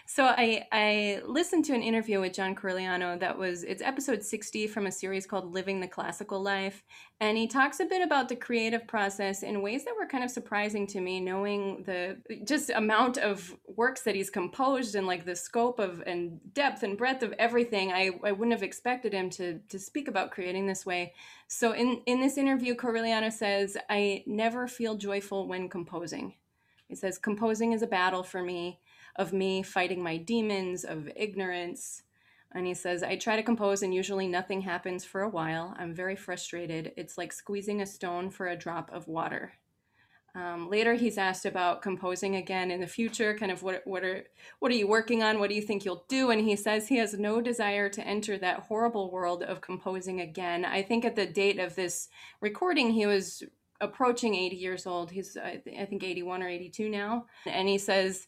So 0.05 0.25
I 0.25 0.67
I 0.71 1.21
listened 1.25 1.65
to 1.65 1.73
an 1.73 1.83
interview 1.83 2.19
with 2.21 2.33
John 2.33 2.55
Corigliano 2.55 3.19
that 3.19 3.37
was 3.37 3.63
it's 3.63 3.81
episode 3.81 4.23
60 4.23 4.67
from 4.67 4.87
a 4.87 4.91
series 4.91 5.25
called 5.25 5.53
Living 5.53 5.79
the 5.79 5.87
Classical 5.87 6.41
Life 6.41 6.83
and 7.21 7.37
he 7.37 7.47
talks 7.47 7.79
a 7.79 7.85
bit 7.85 8.01
about 8.01 8.29
the 8.29 8.35
creative 8.35 8.87
process 8.87 9.43
in 9.43 9.61
ways 9.61 9.83
that 9.83 9.93
were 9.99 10.07
kind 10.07 10.23
of 10.23 10.31
surprising 10.31 10.87
to 10.87 11.01
me 11.01 11.19
knowing 11.19 11.83
the 11.83 12.17
just 12.45 12.69
amount 12.69 13.17
of 13.17 13.55
works 13.67 14.01
that 14.03 14.15
he's 14.15 14.29
composed 14.29 14.95
and 14.95 15.05
like 15.05 15.25
the 15.25 15.35
scope 15.35 15.79
of 15.79 16.01
and 16.07 16.39
depth 16.53 16.83
and 16.83 16.97
breadth 16.97 17.21
of 17.21 17.33
everything 17.33 17.91
I, 17.91 18.11
I 18.23 18.31
wouldn't 18.31 18.53
have 18.53 18.63
expected 18.63 19.13
him 19.13 19.29
to 19.31 19.59
to 19.69 19.77
speak 19.77 20.07
about 20.07 20.31
creating 20.31 20.65
this 20.65 20.85
way. 20.85 21.13
So 21.47 21.73
in 21.73 22.01
in 22.05 22.21
this 22.21 22.37
interview 22.37 22.75
Corigliano 22.75 23.31
says 23.31 23.77
I 23.89 24.23
never 24.25 24.67
feel 24.67 24.95
joyful 24.95 25.47
when 25.47 25.69
composing. 25.69 26.35
He 26.87 26.95
says 26.95 27.17
composing 27.17 27.73
is 27.73 27.81
a 27.81 27.87
battle 27.87 28.23
for 28.23 28.41
me 28.41 28.79
of 29.19 29.33
me 29.33 29.61
fighting 29.61 30.01
my 30.01 30.17
demons, 30.17 30.85
of 30.85 31.09
ignorance. 31.15 32.03
And 32.53 32.65
he 32.65 32.73
says, 32.73 33.03
I 33.03 33.17
try 33.17 33.35
to 33.35 33.43
compose 33.43 33.83
and 33.83 33.93
usually 33.93 34.27
nothing 34.27 34.61
happens 34.61 35.03
for 35.05 35.21
a 35.21 35.29
while. 35.29 35.75
I'm 35.77 35.93
very 35.93 36.15
frustrated. 36.15 36.93
It's 36.97 37.17
like 37.17 37.33
squeezing 37.33 37.81
a 37.81 37.85
stone 37.85 38.31
for 38.31 38.47
a 38.47 38.55
drop 38.55 38.89
of 38.91 39.07
water. 39.07 39.51
Um, 40.35 40.69
later, 40.69 40.93
he's 40.93 41.17
asked 41.17 41.45
about 41.45 41.81
composing 41.81 42.37
again 42.37 42.71
in 42.71 42.79
the 42.79 42.87
future. 42.87 43.35
Kind 43.35 43.51
of 43.51 43.61
what 43.61 43.81
what 43.85 44.03
are 44.03 44.23
what 44.59 44.71
are 44.71 44.75
you 44.75 44.87
working 44.87 45.23
on? 45.23 45.39
What 45.39 45.49
do 45.49 45.55
you 45.55 45.61
think 45.61 45.83
you'll 45.83 46.05
do? 46.07 46.29
And 46.29 46.39
he 46.39 46.55
says 46.55 46.87
he 46.87 46.97
has 46.97 47.15
no 47.15 47.41
desire 47.41 47.89
to 47.89 48.07
enter 48.07 48.37
that 48.37 48.61
horrible 48.61 49.11
world 49.11 49.41
of 49.43 49.59
composing 49.59 50.21
again. 50.21 50.65
I 50.65 50.83
think 50.83 51.03
at 51.03 51.15
the 51.15 51.25
date 51.25 51.59
of 51.59 51.75
this 51.75 52.09
recording, 52.41 52.91
he 52.91 53.07
was 53.07 53.43
approaching 53.81 54.35
80 54.35 54.55
years 54.55 54.85
old. 54.85 55.09
He's 55.09 55.35
I 55.35 55.61
think 55.89 56.03
81 56.03 56.43
or 56.43 56.47
82 56.47 56.89
now, 56.89 57.25
and 57.47 57.67
he 57.67 57.79
says 57.79 58.27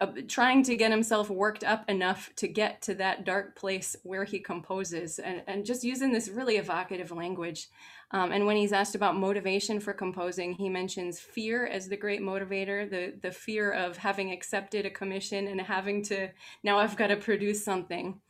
uh, 0.00 0.06
trying 0.26 0.62
to 0.64 0.76
get 0.76 0.90
himself 0.90 1.28
worked 1.30 1.64
up 1.64 1.88
enough 1.88 2.30
to 2.36 2.48
get 2.48 2.82
to 2.82 2.94
that 2.94 3.24
dark 3.24 3.56
place 3.56 3.94
where 4.02 4.24
he 4.24 4.38
composes 4.38 5.18
and, 5.18 5.42
and 5.46 5.66
just 5.66 5.84
using 5.84 6.12
this 6.12 6.28
really 6.28 6.56
evocative 6.56 7.12
language. 7.12 7.68
Um, 8.10 8.32
and 8.32 8.46
when 8.46 8.56
he's 8.56 8.72
asked 8.72 8.94
about 8.94 9.16
motivation 9.16 9.80
for 9.80 9.92
composing, 9.92 10.54
he 10.54 10.68
mentions 10.68 11.20
fear 11.20 11.66
as 11.66 11.88
the 11.88 11.96
great 11.96 12.20
motivator, 12.20 12.88
the, 12.88 13.14
the 13.22 13.32
fear 13.32 13.70
of 13.72 13.96
having 13.96 14.32
accepted 14.32 14.84
a 14.84 14.90
commission 14.90 15.48
and 15.48 15.60
having 15.60 16.02
to, 16.04 16.28
now 16.62 16.78
I've 16.78 16.96
got 16.96 17.08
to 17.08 17.16
produce 17.16 17.64
something. 17.64 18.20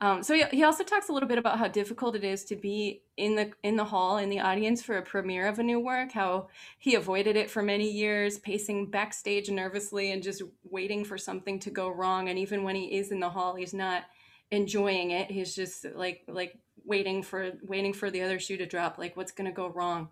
Um, 0.00 0.22
so 0.22 0.34
he, 0.34 0.44
he 0.52 0.62
also 0.62 0.84
talks 0.84 1.08
a 1.08 1.12
little 1.12 1.28
bit 1.28 1.38
about 1.38 1.58
how 1.58 1.66
difficult 1.66 2.14
it 2.14 2.22
is 2.22 2.44
to 2.44 2.56
be 2.56 3.02
in 3.16 3.34
the 3.34 3.50
in 3.64 3.76
the 3.76 3.84
hall 3.84 4.18
in 4.18 4.30
the 4.30 4.38
audience 4.38 4.82
for 4.82 4.96
a 4.96 5.02
premiere 5.02 5.48
of 5.48 5.58
a 5.58 5.62
new 5.62 5.80
work. 5.80 6.12
How 6.12 6.48
he 6.78 6.94
avoided 6.94 7.36
it 7.36 7.50
for 7.50 7.62
many 7.62 7.90
years, 7.90 8.38
pacing 8.38 8.90
backstage 8.90 9.50
nervously 9.50 10.12
and 10.12 10.22
just 10.22 10.42
waiting 10.62 11.04
for 11.04 11.18
something 11.18 11.58
to 11.60 11.70
go 11.70 11.88
wrong. 11.88 12.28
And 12.28 12.38
even 12.38 12.62
when 12.62 12.76
he 12.76 12.96
is 12.96 13.10
in 13.10 13.20
the 13.20 13.30
hall, 13.30 13.56
he's 13.56 13.74
not 13.74 14.04
enjoying 14.50 15.10
it. 15.10 15.30
He's 15.30 15.54
just 15.54 15.84
like 15.94 16.22
like 16.28 16.58
waiting 16.84 17.22
for 17.22 17.52
waiting 17.62 17.92
for 17.92 18.10
the 18.10 18.22
other 18.22 18.38
shoe 18.38 18.56
to 18.56 18.66
drop. 18.66 18.98
Like 18.98 19.16
what's 19.16 19.32
going 19.32 19.50
to 19.50 19.54
go 19.54 19.68
wrong? 19.68 20.10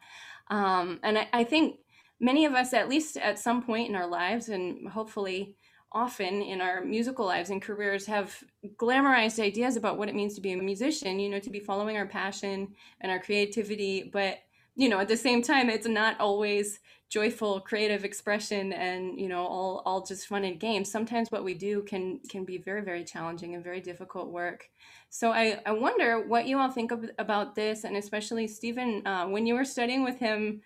Um, 0.48 1.00
and 1.02 1.18
I, 1.18 1.28
I 1.32 1.44
think 1.44 1.78
many 2.20 2.44
of 2.44 2.54
us, 2.54 2.72
at 2.72 2.88
least 2.88 3.16
at 3.16 3.38
some 3.38 3.62
point 3.62 3.88
in 3.88 3.96
our 3.96 4.06
lives, 4.06 4.48
and 4.48 4.88
hopefully 4.88 5.56
often 5.92 6.42
in 6.42 6.60
our 6.60 6.84
musical 6.84 7.24
lives 7.24 7.50
and 7.50 7.62
careers 7.62 8.06
have 8.06 8.42
glamorized 8.76 9.42
ideas 9.42 9.76
about 9.76 9.98
what 9.98 10.08
it 10.08 10.14
means 10.14 10.34
to 10.34 10.40
be 10.40 10.52
a 10.52 10.56
musician, 10.56 11.18
you 11.18 11.28
know, 11.28 11.38
to 11.38 11.50
be 11.50 11.60
following 11.60 11.96
our 11.96 12.06
passion 12.06 12.74
and 13.00 13.10
our 13.10 13.18
creativity. 13.18 14.10
But, 14.12 14.38
you 14.74 14.88
know, 14.88 14.98
at 15.00 15.08
the 15.08 15.16
same 15.16 15.42
time, 15.42 15.70
it's 15.70 15.86
not 15.86 16.20
always 16.20 16.80
joyful 17.08 17.60
creative 17.60 18.04
expression 18.04 18.72
and 18.72 19.18
you 19.20 19.28
know 19.28 19.46
all 19.46 19.80
all 19.86 20.04
just 20.04 20.26
fun 20.26 20.44
and 20.44 20.58
games 20.58 20.90
sometimes 20.90 21.30
what 21.30 21.44
we 21.44 21.54
do 21.54 21.82
can 21.84 22.18
can 22.28 22.44
be 22.44 22.58
very 22.58 22.82
very 22.82 23.04
challenging 23.04 23.54
and 23.54 23.62
very 23.62 23.80
difficult 23.80 24.28
work 24.32 24.68
so 25.08 25.30
i 25.30 25.60
i 25.66 25.70
wonder 25.70 26.26
what 26.26 26.46
you 26.46 26.58
all 26.58 26.70
think 26.70 26.90
of, 26.90 27.08
about 27.18 27.54
this 27.54 27.84
and 27.84 27.96
especially 27.96 28.48
steven 28.48 29.06
uh, 29.06 29.24
when 29.24 29.46
you 29.46 29.54
were 29.54 29.64
studying 29.64 30.02
with 30.02 30.18
him 30.18 30.60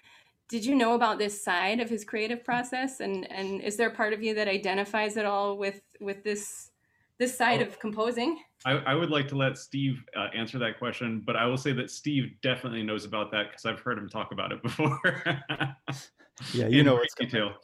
did 0.50 0.64
you 0.64 0.74
know 0.74 0.94
about 0.94 1.18
this 1.18 1.42
side 1.42 1.80
of 1.80 1.88
his 1.88 2.04
creative 2.04 2.44
process 2.44 3.00
and 3.00 3.30
and 3.30 3.60
is 3.62 3.76
there 3.76 3.88
a 3.88 3.94
part 3.94 4.12
of 4.12 4.22
you 4.22 4.34
that 4.34 4.48
identifies 4.48 5.16
at 5.16 5.24
all 5.24 5.56
with 5.56 5.80
with 6.00 6.22
this 6.24 6.70
this 7.18 7.36
side 7.36 7.62
oh, 7.62 7.66
of 7.66 7.78
composing 7.78 8.38
I, 8.66 8.72
I, 8.72 8.94
would 8.94 9.10
like 9.10 9.28
to 9.28 9.36
let 9.36 9.56
steve 9.56 10.02
uh, 10.16 10.28
answer 10.34 10.58
that 10.58 10.78
question 10.78 11.22
but 11.24 11.36
i 11.36 11.46
will 11.46 11.56
say 11.56 11.72
that 11.72 11.90
steve 11.90 12.32
definitely 12.42 12.82
knows 12.82 13.04
about 13.04 13.30
that 13.32 13.50
because 13.50 13.64
i've 13.64 13.80
heard 13.80 13.96
him 13.96 14.08
talk 14.08 14.32
about 14.32 14.52
it 14.52 14.62
before 14.62 14.98
yeah 16.52 16.66
you 16.66 16.82
know 16.82 16.98
it's 16.98 17.14
detail 17.14 17.54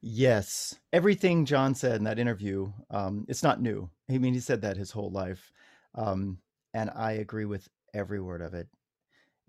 Yes, 0.00 0.76
everything 0.92 1.44
John 1.44 1.74
said 1.74 1.96
in 1.96 2.04
that 2.04 2.20
interview, 2.20 2.72
um, 2.90 3.26
it's 3.28 3.42
not 3.42 3.60
new. 3.60 3.90
I 4.08 4.18
mean, 4.18 4.32
he 4.32 4.38
said 4.38 4.62
that 4.62 4.76
his 4.76 4.92
whole 4.92 5.10
life, 5.10 5.50
um, 5.96 6.38
and 6.72 6.88
I 6.94 7.12
agree 7.12 7.46
with 7.46 7.68
every 7.92 8.20
word 8.20 8.40
of 8.40 8.54
it. 8.54 8.68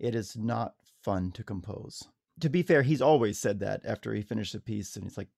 It 0.00 0.16
is 0.16 0.36
not 0.36 0.74
fun 1.04 1.30
to 1.32 1.44
compose. 1.44 2.02
To 2.40 2.48
be 2.48 2.62
fair, 2.62 2.82
he's 2.82 3.02
always 3.02 3.38
said 3.38 3.60
that 3.60 3.82
after 3.84 4.14
he 4.14 4.22
finished 4.22 4.54
a 4.54 4.60
piece, 4.60 4.96
and 4.96 5.04
he's 5.04 5.18
like, 5.18 5.28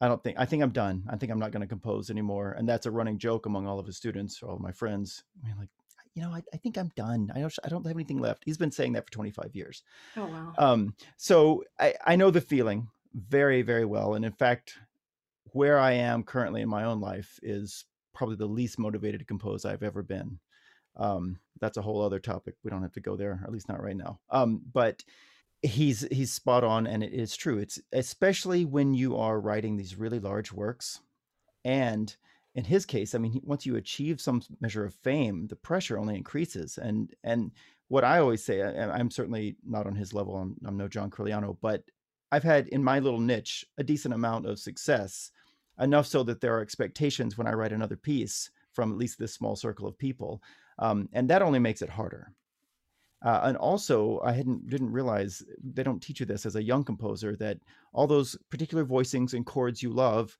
"I 0.00 0.08
don't 0.08 0.22
think 0.22 0.38
I 0.38 0.44
think 0.44 0.62
I'm 0.62 0.70
done. 0.70 1.04
I 1.08 1.16
think 1.16 1.30
I'm 1.32 1.38
not 1.38 1.52
going 1.52 1.62
to 1.62 1.66
compose 1.66 2.10
anymore." 2.10 2.52
And 2.52 2.68
that's 2.68 2.86
a 2.86 2.90
running 2.90 3.18
joke 3.18 3.46
among 3.46 3.66
all 3.66 3.78
of 3.78 3.86
his 3.86 3.96
students, 3.96 4.42
all 4.42 4.54
of 4.54 4.60
my 4.60 4.72
friends. 4.72 5.24
I 5.42 5.48
mean, 5.48 5.56
like, 5.58 5.68
you 6.14 6.22
know, 6.22 6.30
I, 6.30 6.42
I 6.52 6.56
think 6.56 6.76
I'm 6.76 6.90
done. 6.96 7.30
I 7.34 7.40
don't 7.40 7.58
I 7.64 7.68
don't 7.68 7.86
have 7.86 7.96
anything 7.96 8.18
left. 8.18 8.44
He's 8.44 8.58
been 8.58 8.72
saying 8.72 8.92
that 8.92 9.06
for 9.06 9.12
25 9.12 9.54
years. 9.54 9.82
Oh 10.16 10.26
wow. 10.26 10.52
Um, 10.58 10.94
so 11.16 11.64
I, 11.78 11.94
I 12.06 12.16
know 12.16 12.30
the 12.30 12.40
feeling 12.40 12.88
very, 13.14 13.62
very 13.62 13.84
well. 13.84 14.14
And 14.14 14.24
in 14.24 14.32
fact, 14.32 14.78
where 15.52 15.78
I 15.78 15.92
am 15.92 16.22
currently 16.22 16.62
in 16.62 16.68
my 16.68 16.84
own 16.84 17.00
life 17.00 17.38
is 17.42 17.84
probably 18.14 18.36
the 18.36 18.46
least 18.46 18.78
motivated 18.78 19.20
to 19.20 19.26
compose 19.26 19.64
I've 19.64 19.82
ever 19.82 20.02
been. 20.02 20.38
Um, 20.96 21.38
that's 21.60 21.78
a 21.78 21.82
whole 21.82 22.02
other 22.02 22.18
topic. 22.18 22.54
We 22.62 22.70
don't 22.70 22.82
have 22.82 22.92
to 22.92 23.00
go 23.00 23.16
there, 23.16 23.40
at 23.42 23.52
least 23.52 23.68
not 23.68 23.82
right 23.82 23.96
now. 23.96 24.18
Um, 24.30 24.62
but 24.72 25.02
he's 25.62 26.06
he's 26.10 26.32
spot 26.32 26.64
on, 26.64 26.86
and 26.86 27.02
it 27.02 27.12
is 27.12 27.36
true. 27.36 27.58
It's 27.58 27.80
especially 27.92 28.64
when 28.64 28.94
you 28.94 29.16
are 29.16 29.40
writing 29.40 29.76
these 29.76 29.96
really 29.96 30.20
large 30.20 30.52
works, 30.52 31.00
and 31.64 32.14
in 32.54 32.64
his 32.64 32.84
case, 32.84 33.14
I 33.14 33.18
mean, 33.18 33.40
once 33.44 33.64
you 33.64 33.76
achieve 33.76 34.20
some 34.20 34.42
measure 34.60 34.84
of 34.84 34.94
fame, 34.94 35.46
the 35.46 35.56
pressure 35.56 35.98
only 35.98 36.16
increases. 36.16 36.78
And 36.78 37.14
and 37.24 37.52
what 37.88 38.04
I 38.04 38.18
always 38.18 38.44
say, 38.44 38.62
I, 38.62 38.98
am 38.98 39.10
certainly 39.10 39.56
not 39.66 39.86
on 39.86 39.94
his 39.94 40.12
level. 40.12 40.36
I'm, 40.36 40.56
I'm 40.64 40.76
no 40.76 40.88
John 40.88 41.10
Corigliano, 41.10 41.56
but 41.60 41.82
I've 42.30 42.42
had 42.42 42.68
in 42.68 42.82
my 42.82 42.98
little 42.98 43.20
niche 43.20 43.66
a 43.78 43.84
decent 43.84 44.14
amount 44.14 44.46
of 44.46 44.58
success, 44.58 45.30
enough 45.78 46.06
so 46.06 46.22
that 46.24 46.40
there 46.40 46.54
are 46.56 46.62
expectations 46.62 47.36
when 47.36 47.46
I 47.46 47.52
write 47.52 47.72
another 47.72 47.96
piece 47.96 48.50
from 48.72 48.90
at 48.90 48.98
least 48.98 49.18
this 49.18 49.34
small 49.34 49.56
circle 49.56 49.86
of 49.86 49.98
people, 49.98 50.42
um, 50.78 51.08
and 51.12 51.28
that 51.30 51.42
only 51.42 51.58
makes 51.58 51.82
it 51.82 51.90
harder. 51.90 52.32
Uh, 53.24 53.40
and 53.44 53.56
also, 53.56 54.20
I 54.24 54.32
hadn't 54.32 54.68
didn't 54.68 54.92
realize 54.92 55.42
they 55.62 55.82
don't 55.82 56.02
teach 56.02 56.20
you 56.20 56.26
this 56.26 56.44
as 56.44 56.56
a 56.56 56.62
young 56.62 56.84
composer 56.84 57.36
that 57.36 57.58
all 57.92 58.06
those 58.06 58.36
particular 58.50 58.84
voicings 58.84 59.34
and 59.34 59.46
chords 59.46 59.82
you 59.82 59.90
love 59.90 60.36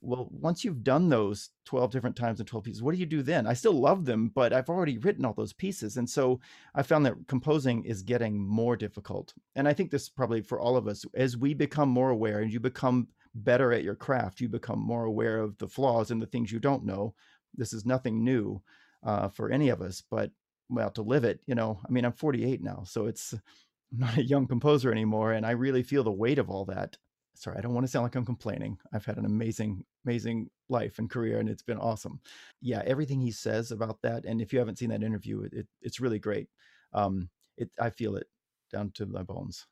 well, 0.00 0.28
once 0.30 0.64
you've 0.64 0.84
done 0.84 1.08
those 1.08 1.50
12 1.64 1.90
different 1.90 2.16
times 2.16 2.40
and 2.40 2.48
12 2.48 2.64
pieces, 2.64 2.82
what 2.82 2.92
do 2.92 3.00
you 3.00 3.06
do 3.06 3.22
then? 3.22 3.46
I 3.46 3.54
still 3.54 3.72
love 3.72 4.04
them, 4.04 4.30
but 4.34 4.52
I've 4.52 4.68
already 4.68 4.98
written 4.98 5.24
all 5.24 5.32
those 5.32 5.52
pieces. 5.52 5.96
And 5.96 6.08
so 6.08 6.40
I 6.74 6.82
found 6.82 7.06
that 7.06 7.14
composing 7.26 7.84
is 7.84 8.02
getting 8.02 8.38
more 8.38 8.76
difficult. 8.76 9.32
And 9.56 9.66
I 9.66 9.72
think 9.72 9.90
this 9.90 10.08
probably 10.08 10.42
for 10.42 10.60
all 10.60 10.76
of 10.76 10.88
us, 10.88 11.04
as 11.14 11.36
we 11.36 11.54
become 11.54 11.88
more 11.88 12.10
aware 12.10 12.40
and 12.40 12.52
you 12.52 12.60
become 12.60 13.08
better 13.34 13.72
at 13.72 13.82
your 13.82 13.94
craft, 13.94 14.40
you 14.40 14.48
become 14.48 14.78
more 14.78 15.04
aware 15.04 15.38
of 15.38 15.56
the 15.58 15.68
flaws 15.68 16.10
and 16.10 16.20
the 16.20 16.26
things 16.26 16.52
you 16.52 16.60
don't 16.60 16.84
know. 16.84 17.14
This 17.54 17.72
is 17.72 17.86
nothing 17.86 18.22
new 18.22 18.62
uh, 19.02 19.28
for 19.28 19.50
any 19.50 19.70
of 19.70 19.80
us, 19.80 20.02
but 20.10 20.30
well, 20.68 20.90
to 20.92 21.02
live 21.02 21.24
it, 21.24 21.40
you 21.46 21.54
know, 21.54 21.80
I 21.86 21.90
mean, 21.90 22.04
I'm 22.04 22.12
48 22.12 22.62
now, 22.62 22.84
so 22.84 23.06
it's 23.06 23.32
I'm 23.34 23.98
not 23.98 24.18
a 24.18 24.24
young 24.24 24.46
composer 24.46 24.90
anymore. 24.92 25.32
And 25.32 25.46
I 25.46 25.52
really 25.52 25.82
feel 25.82 26.04
the 26.04 26.12
weight 26.12 26.38
of 26.38 26.50
all 26.50 26.64
that 26.66 26.98
sorry, 27.36 27.58
I 27.58 27.60
don't 27.60 27.74
want 27.74 27.84
to 27.84 27.90
sound 27.90 28.04
like 28.04 28.14
I'm 28.14 28.24
complaining. 28.24 28.78
I've 28.92 29.04
had 29.04 29.18
an 29.18 29.24
amazing, 29.24 29.84
amazing 30.04 30.50
life 30.68 30.98
and 30.98 31.10
career, 31.10 31.40
and 31.40 31.48
it's 31.48 31.62
been 31.64 31.78
awesome. 31.78 32.20
Yeah, 32.60 32.82
everything 32.86 33.20
he 33.20 33.32
says 33.32 33.72
about 33.72 34.02
that, 34.02 34.24
and 34.24 34.40
if 34.40 34.52
you 34.52 34.58
haven't 34.60 34.78
seen 34.78 34.90
that 34.90 35.02
interview, 35.02 35.42
it, 35.42 35.52
it 35.52 35.68
it's 35.82 36.00
really 36.00 36.18
great. 36.20 36.48
Um, 36.92 37.30
it 37.56 37.70
I 37.80 37.90
feel 37.90 38.16
it 38.16 38.28
down 38.70 38.92
to 38.92 39.06
my 39.06 39.22
bones. 39.22 39.66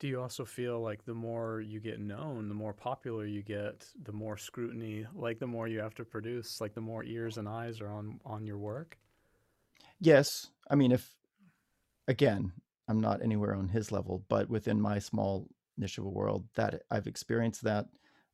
Do 0.00 0.08
you 0.08 0.20
also 0.20 0.44
feel 0.44 0.80
like 0.80 1.04
the 1.04 1.14
more 1.14 1.60
you 1.60 1.78
get 1.80 2.00
known, 2.00 2.48
the 2.48 2.54
more 2.54 2.72
popular 2.74 3.26
you 3.26 3.42
get, 3.42 3.92
the 3.96 4.12
more 4.12 4.36
scrutiny, 4.36 5.06
like 5.12 5.38
the 5.38 5.46
more 5.46 5.68
you 5.68 5.80
have 5.80 5.94
to 5.94 6.04
produce, 6.04 6.60
like 6.60 6.74
the 6.74 6.80
more 6.80 7.04
ears 7.04 7.38
and 7.38 7.48
eyes 7.48 7.80
are 7.80 7.88
on 7.88 8.20
on 8.24 8.44
your 8.46 8.58
work? 8.58 8.98
Yes, 10.00 10.48
I 10.70 10.74
mean 10.74 10.92
if 10.92 11.14
again, 12.06 12.52
I'm 12.88 13.00
not 13.00 13.22
anywhere 13.22 13.54
on 13.54 13.68
his 13.68 13.92
level, 13.92 14.24
but 14.28 14.48
within 14.48 14.80
my 14.80 14.98
small 14.98 15.46
niche 15.76 15.98
of 15.98 16.04
a 16.04 16.08
world 16.10 16.44
that 16.54 16.82
I've 16.90 17.06
experienced 17.06 17.62
that. 17.62 17.86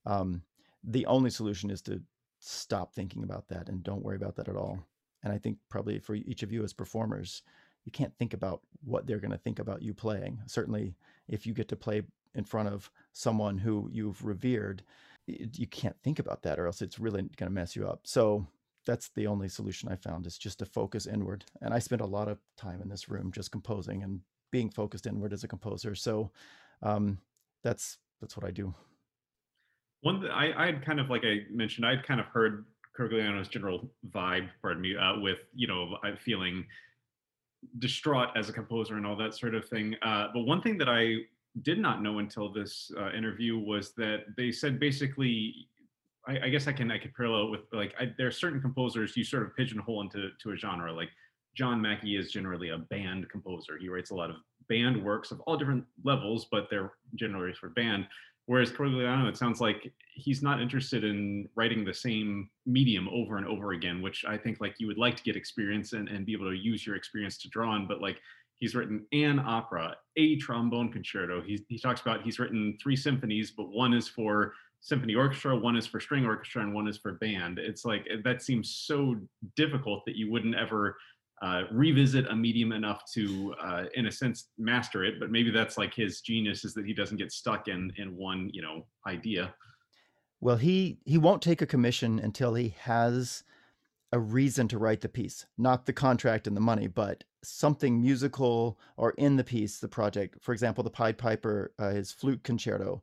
Um, 0.06 0.42
the 0.82 1.06
only 1.06 1.30
solution 1.30 1.70
is 1.70 1.82
to 1.82 2.00
stop 2.38 2.94
thinking 2.94 3.24
about 3.24 3.48
that 3.48 3.68
and 3.68 3.82
don't 3.82 4.02
worry 4.02 4.16
about 4.16 4.36
that 4.36 4.48
at 4.48 4.56
all. 4.56 4.78
And 5.22 5.32
I 5.32 5.38
think 5.38 5.58
probably 5.68 5.98
for 5.98 6.14
each 6.14 6.42
of 6.42 6.52
you 6.52 6.62
as 6.62 6.72
performers, 6.72 7.42
you 7.84 7.92
can't 7.92 8.16
think 8.18 8.34
about 8.34 8.60
what 8.84 9.06
they're 9.06 9.18
going 9.18 9.30
to 9.30 9.38
think 9.38 9.58
about 9.58 9.82
you 9.82 9.94
playing. 9.94 10.40
Certainly, 10.46 10.94
if 11.28 11.46
you 11.46 11.54
get 11.54 11.68
to 11.68 11.76
play 11.76 12.02
in 12.34 12.44
front 12.44 12.68
of 12.68 12.90
someone 13.12 13.58
who 13.58 13.88
you've 13.92 14.24
revered, 14.24 14.82
you 15.26 15.66
can't 15.66 15.96
think 16.02 16.18
about 16.18 16.42
that, 16.42 16.58
or 16.58 16.66
else 16.66 16.82
it's 16.82 16.98
really 16.98 17.22
going 17.22 17.48
to 17.48 17.50
mess 17.50 17.74
you 17.74 17.88
up. 17.88 18.00
So 18.04 18.46
that's 18.86 19.10
the 19.10 19.26
only 19.26 19.48
solution 19.48 19.88
I 19.88 19.96
found 19.96 20.26
is 20.26 20.38
just 20.38 20.58
to 20.58 20.66
focus 20.66 21.06
inward. 21.06 21.44
And 21.62 21.72
I 21.72 21.78
spent 21.78 22.02
a 22.02 22.06
lot 22.06 22.28
of 22.28 22.38
time 22.56 22.80
in 22.82 22.88
this 22.88 23.08
room 23.08 23.32
just 23.32 23.50
composing 23.50 24.02
and 24.02 24.20
being 24.50 24.70
focused 24.70 25.06
inward 25.06 25.32
as 25.32 25.44
a 25.44 25.48
composer. 25.48 25.94
So 25.94 26.30
um, 26.82 27.18
that's 27.62 27.98
that's 28.20 28.36
what 28.36 28.46
I 28.46 28.50
do. 28.50 28.74
One 30.02 30.20
that 30.20 30.30
I 30.30 30.52
I 30.56 30.66
had 30.66 30.84
kind 30.84 31.00
of 31.00 31.10
like 31.10 31.22
I 31.24 31.40
mentioned, 31.50 31.86
I'd 31.86 32.06
kind 32.06 32.20
of 32.20 32.26
heard 32.26 32.64
Corigliano's 32.96 33.48
general 33.48 33.90
vibe, 34.10 34.48
pardon 34.62 34.82
me, 34.82 34.96
uh, 34.96 35.18
with 35.20 35.38
you 35.54 35.66
know 35.66 35.98
I 36.02 36.14
feeling 36.14 36.64
distraught 37.78 38.28
as 38.36 38.48
a 38.48 38.52
composer 38.52 38.96
and 38.96 39.06
all 39.06 39.16
that 39.16 39.34
sort 39.34 39.54
of 39.54 39.66
thing. 39.68 39.96
Uh, 40.02 40.28
but 40.32 40.42
one 40.42 40.60
thing 40.60 40.76
that 40.78 40.88
I 40.88 41.16
did 41.62 41.78
not 41.78 42.02
know 42.02 42.18
until 42.18 42.52
this 42.52 42.90
uh, 42.98 43.10
interview 43.12 43.58
was 43.58 43.92
that 43.94 44.24
they 44.36 44.50
said 44.52 44.78
basically, 44.78 45.68
I, 46.26 46.46
I, 46.46 46.48
guess 46.48 46.66
I 46.66 46.72
can 46.72 46.90
I 46.90 46.98
could 46.98 47.14
parallel 47.14 47.50
with 47.50 47.60
like 47.72 47.94
I, 47.98 48.12
there 48.16 48.26
are 48.26 48.32
certain 48.32 48.60
composers 48.60 49.16
you 49.16 49.24
sort 49.24 49.42
of 49.42 49.54
pigeonhole 49.56 50.00
into 50.02 50.30
to 50.42 50.50
a 50.52 50.56
genre. 50.56 50.92
Like 50.92 51.10
John 51.54 51.80
Mackey 51.80 52.16
is 52.16 52.30
generally 52.30 52.70
a 52.70 52.78
band 52.78 53.28
composer. 53.30 53.78
He 53.78 53.88
writes 53.88 54.10
a 54.10 54.14
lot 54.14 54.30
of 54.30 54.36
band 54.68 55.02
works 55.02 55.30
of 55.30 55.40
all 55.40 55.56
different 55.56 55.84
levels, 56.04 56.46
but 56.50 56.68
they're 56.70 56.92
generally 57.14 57.52
for 57.52 57.68
band. 57.70 58.06
Whereas 58.46 58.70
Corigliano, 58.70 59.26
it 59.28 59.38
sounds 59.38 59.60
like 59.60 59.90
he's 60.14 60.42
not 60.42 60.60
interested 60.60 61.02
in 61.02 61.48
writing 61.54 61.84
the 61.84 61.94
same 61.94 62.50
medium 62.66 63.08
over 63.08 63.38
and 63.38 63.46
over 63.46 63.72
again, 63.72 64.02
which 64.02 64.24
I 64.26 64.36
think 64.36 64.60
like 64.60 64.74
you 64.78 64.86
would 64.86 64.98
like 64.98 65.16
to 65.16 65.22
get 65.22 65.34
experience 65.34 65.94
and, 65.94 66.08
and 66.08 66.26
be 66.26 66.34
able 66.34 66.50
to 66.50 66.56
use 66.56 66.86
your 66.86 66.96
experience 66.96 67.38
to 67.38 67.48
draw 67.48 67.70
on. 67.70 67.86
But 67.86 68.02
like 68.02 68.18
he's 68.56 68.74
written 68.74 69.06
an 69.12 69.38
opera, 69.38 69.96
a 70.16 70.36
trombone 70.36 70.92
concerto. 70.92 71.40
He, 71.40 71.64
he 71.68 71.78
talks 71.78 72.02
about 72.02 72.22
he's 72.22 72.38
written 72.38 72.76
three 72.82 72.96
symphonies, 72.96 73.50
but 73.50 73.70
one 73.70 73.94
is 73.94 74.08
for 74.08 74.52
symphony 74.84 75.14
orchestra, 75.14 75.56
one 75.56 75.76
is 75.76 75.86
for 75.86 75.98
string 75.98 76.26
orchestra, 76.26 76.62
and 76.62 76.74
one 76.74 76.86
is 76.86 76.98
for 76.98 77.12
band. 77.12 77.58
It's 77.58 77.86
like 77.86 78.06
that 78.22 78.42
seems 78.42 78.76
so 78.86 79.16
difficult 79.56 80.04
that 80.04 80.14
you 80.14 80.30
wouldn't 80.30 80.54
ever 80.54 80.98
uh, 81.40 81.62
revisit 81.72 82.26
a 82.28 82.36
medium 82.36 82.70
enough 82.70 83.02
to, 83.14 83.54
uh, 83.62 83.84
in 83.94 84.06
a 84.06 84.12
sense, 84.12 84.50
master 84.58 85.02
it. 85.02 85.14
But 85.18 85.30
maybe 85.30 85.50
that's 85.50 85.78
like 85.78 85.94
his 85.94 86.20
genius 86.20 86.66
is 86.66 86.74
that 86.74 86.84
he 86.84 86.92
doesn't 86.92 87.16
get 87.16 87.32
stuck 87.32 87.66
in 87.66 87.92
in 87.96 88.14
one, 88.14 88.50
you 88.52 88.60
know, 88.60 88.86
idea. 89.06 89.54
Well, 90.42 90.58
he 90.58 90.98
he 91.06 91.16
won't 91.16 91.40
take 91.40 91.62
a 91.62 91.66
commission 91.66 92.18
until 92.18 92.54
he 92.54 92.74
has 92.80 93.42
a 94.12 94.18
reason 94.18 94.68
to 94.68 94.78
write 94.78 95.00
the 95.00 95.08
piece, 95.08 95.46
not 95.56 95.86
the 95.86 95.94
contract 95.94 96.46
and 96.46 96.54
the 96.54 96.60
money, 96.60 96.88
but 96.88 97.24
something 97.42 98.02
musical 98.02 98.78
or 98.98 99.12
in 99.12 99.36
the 99.36 99.44
piece, 99.44 99.78
the 99.78 99.88
project. 99.88 100.36
For 100.42 100.52
example, 100.52 100.84
the 100.84 100.90
Pied 100.90 101.16
Piper, 101.16 101.72
uh, 101.78 101.90
his 101.90 102.12
flute 102.12 102.44
concerto. 102.44 103.02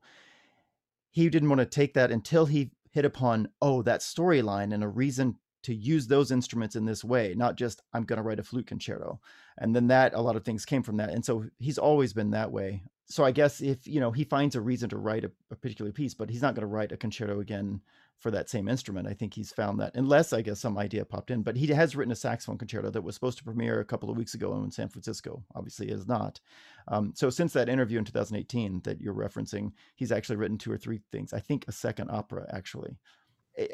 He 1.12 1.30
didn't 1.30 1.50
want 1.50 1.60
to 1.60 1.66
take 1.66 1.94
that 1.94 2.12
until 2.12 2.46
he 2.46 2.72
hit 2.92 3.06
upon, 3.06 3.50
oh, 3.62 3.82
that 3.84 4.02
storyline 4.02 4.74
and 4.74 4.84
a 4.84 4.88
reason 4.88 5.36
to 5.64 5.76
use 5.76 6.08
those 6.08 6.32
instruments 6.32 6.76
in 6.76 6.86
this 6.86 7.04
way, 7.04 7.34
not 7.36 7.56
just 7.56 7.82
I'm 7.94 8.04
going 8.04 8.18
to 8.18 8.24
write 8.24 8.40
a 8.40 8.44
flute 8.44 8.68
concerto. 8.68 9.20
And 9.58 9.76
then 9.76 9.88
that 9.88 10.14
a 10.14 10.22
lot 10.22 10.36
of 10.36 10.44
things 10.44 10.66
came 10.66 10.84
from 10.84 10.98
that. 10.98 11.10
And 11.10 11.24
so 11.24 11.46
he's 11.60 11.78
always 11.78 12.14
been 12.14 12.32
that 12.32 12.52
way. 12.52 12.84
So 13.06 13.24
I 13.24 13.32
guess 13.32 13.62
if 13.62 13.86
you 13.86 14.00
know 14.00 14.12
he 14.12 14.24
finds 14.24 14.56
a 14.56 14.62
reason 14.62 14.90
to 14.90 14.98
write 14.98 15.26
a, 15.26 15.32
a 15.52 15.56
particular 15.56 15.92
piece, 15.92 16.14
but 16.14 16.30
he's 16.30 16.42
not 16.42 16.56
going 16.56 16.62
to 16.62 16.68
write 16.68 16.92
a 16.92 16.98
concerto 16.98 17.42
again 17.42 17.82
for 18.22 18.32
that 18.32 18.50
same 18.50 18.68
instrument. 18.70 19.08
I 19.08 19.14
think 19.14 19.34
he's 19.34 19.52
found 19.52 19.80
that, 19.80 19.96
unless 19.96 20.32
I 20.32 20.42
guess 20.42 20.62
some 20.62 20.78
idea 20.78 21.04
popped 21.04 21.32
in. 21.32 21.42
But 21.42 21.58
he 21.58 21.68
has 21.68 21.96
written 21.96 22.12
a 22.12 22.16
saxophone 22.16 22.58
concerto 22.58 22.90
that 22.92 23.04
was 23.04 23.16
supposed 23.16 23.40
to 23.40 23.44
premiere 23.44 23.80
a 23.80 23.86
couple 23.86 24.10
of 24.10 24.18
weeks 24.18 24.34
ago 24.34 24.56
in 24.56 24.72
San 24.72 24.90
Francisco. 24.90 25.44
Obviously, 25.56 25.90
is 25.90 26.08
not. 26.08 26.40
Um, 26.88 27.14
so 27.16 27.30
since 27.30 27.52
that 27.54 27.70
interview 27.70 28.00
in 28.00 28.06
2018 28.06 28.82
that 28.84 29.02
you're 29.02 29.14
referencing, 29.14 29.72
he's 29.96 30.12
actually 30.12 30.38
written 30.38 30.58
two 30.58 30.72
or 30.72 30.78
three 30.78 31.02
things. 31.12 31.34
I 31.34 31.40
think 31.40 31.66
a 31.68 31.72
second 31.72 32.10
opera 32.12 32.48
actually 32.54 32.98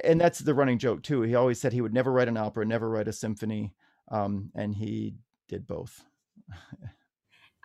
and 0.03 0.19
that's 0.19 0.39
the 0.39 0.53
running 0.53 0.79
joke 0.79 1.03
too. 1.03 1.21
He 1.21 1.35
always 1.35 1.59
said 1.59 1.73
he 1.73 1.81
would 1.81 1.93
never 1.93 2.11
write 2.11 2.27
an 2.27 2.37
opera, 2.37 2.65
never 2.65 2.89
write 2.89 3.07
a 3.07 3.13
symphony, 3.13 3.73
um, 4.09 4.51
and 4.55 4.73
he 4.73 5.15
did 5.47 5.67
both. 5.67 6.03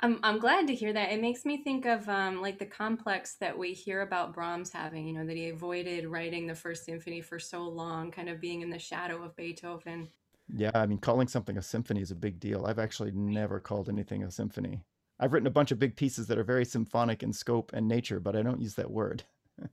I'm 0.02 0.18
I'm 0.24 0.38
glad 0.38 0.66
to 0.66 0.74
hear 0.74 0.92
that. 0.92 1.12
It 1.12 1.20
makes 1.20 1.44
me 1.44 1.62
think 1.62 1.86
of 1.86 2.08
um, 2.08 2.42
like 2.42 2.58
the 2.58 2.66
complex 2.66 3.36
that 3.36 3.56
we 3.56 3.72
hear 3.72 4.02
about 4.02 4.34
Brahms 4.34 4.72
having. 4.72 5.06
You 5.06 5.14
know 5.14 5.24
that 5.24 5.36
he 5.36 5.48
avoided 5.48 6.06
writing 6.06 6.46
the 6.46 6.54
first 6.54 6.84
symphony 6.84 7.20
for 7.20 7.38
so 7.38 7.62
long, 7.62 8.10
kind 8.10 8.28
of 8.28 8.40
being 8.40 8.62
in 8.62 8.70
the 8.70 8.78
shadow 8.78 9.22
of 9.22 9.36
Beethoven. 9.36 10.08
Yeah, 10.54 10.72
I 10.74 10.86
mean, 10.86 10.98
calling 10.98 11.28
something 11.28 11.56
a 11.56 11.62
symphony 11.62 12.02
is 12.02 12.10
a 12.10 12.16
big 12.16 12.40
deal. 12.40 12.66
I've 12.66 12.80
actually 12.80 13.12
never 13.12 13.60
called 13.60 13.88
anything 13.88 14.24
a 14.24 14.30
symphony. 14.30 14.82
I've 15.20 15.32
written 15.32 15.46
a 15.46 15.50
bunch 15.50 15.70
of 15.70 15.78
big 15.78 15.94
pieces 15.94 16.26
that 16.26 16.36
are 16.36 16.44
very 16.44 16.64
symphonic 16.64 17.22
in 17.22 17.32
scope 17.32 17.70
and 17.72 17.86
nature, 17.86 18.18
but 18.18 18.34
I 18.34 18.42
don't 18.42 18.60
use 18.60 18.74
that 18.74 18.90
word. 18.90 19.22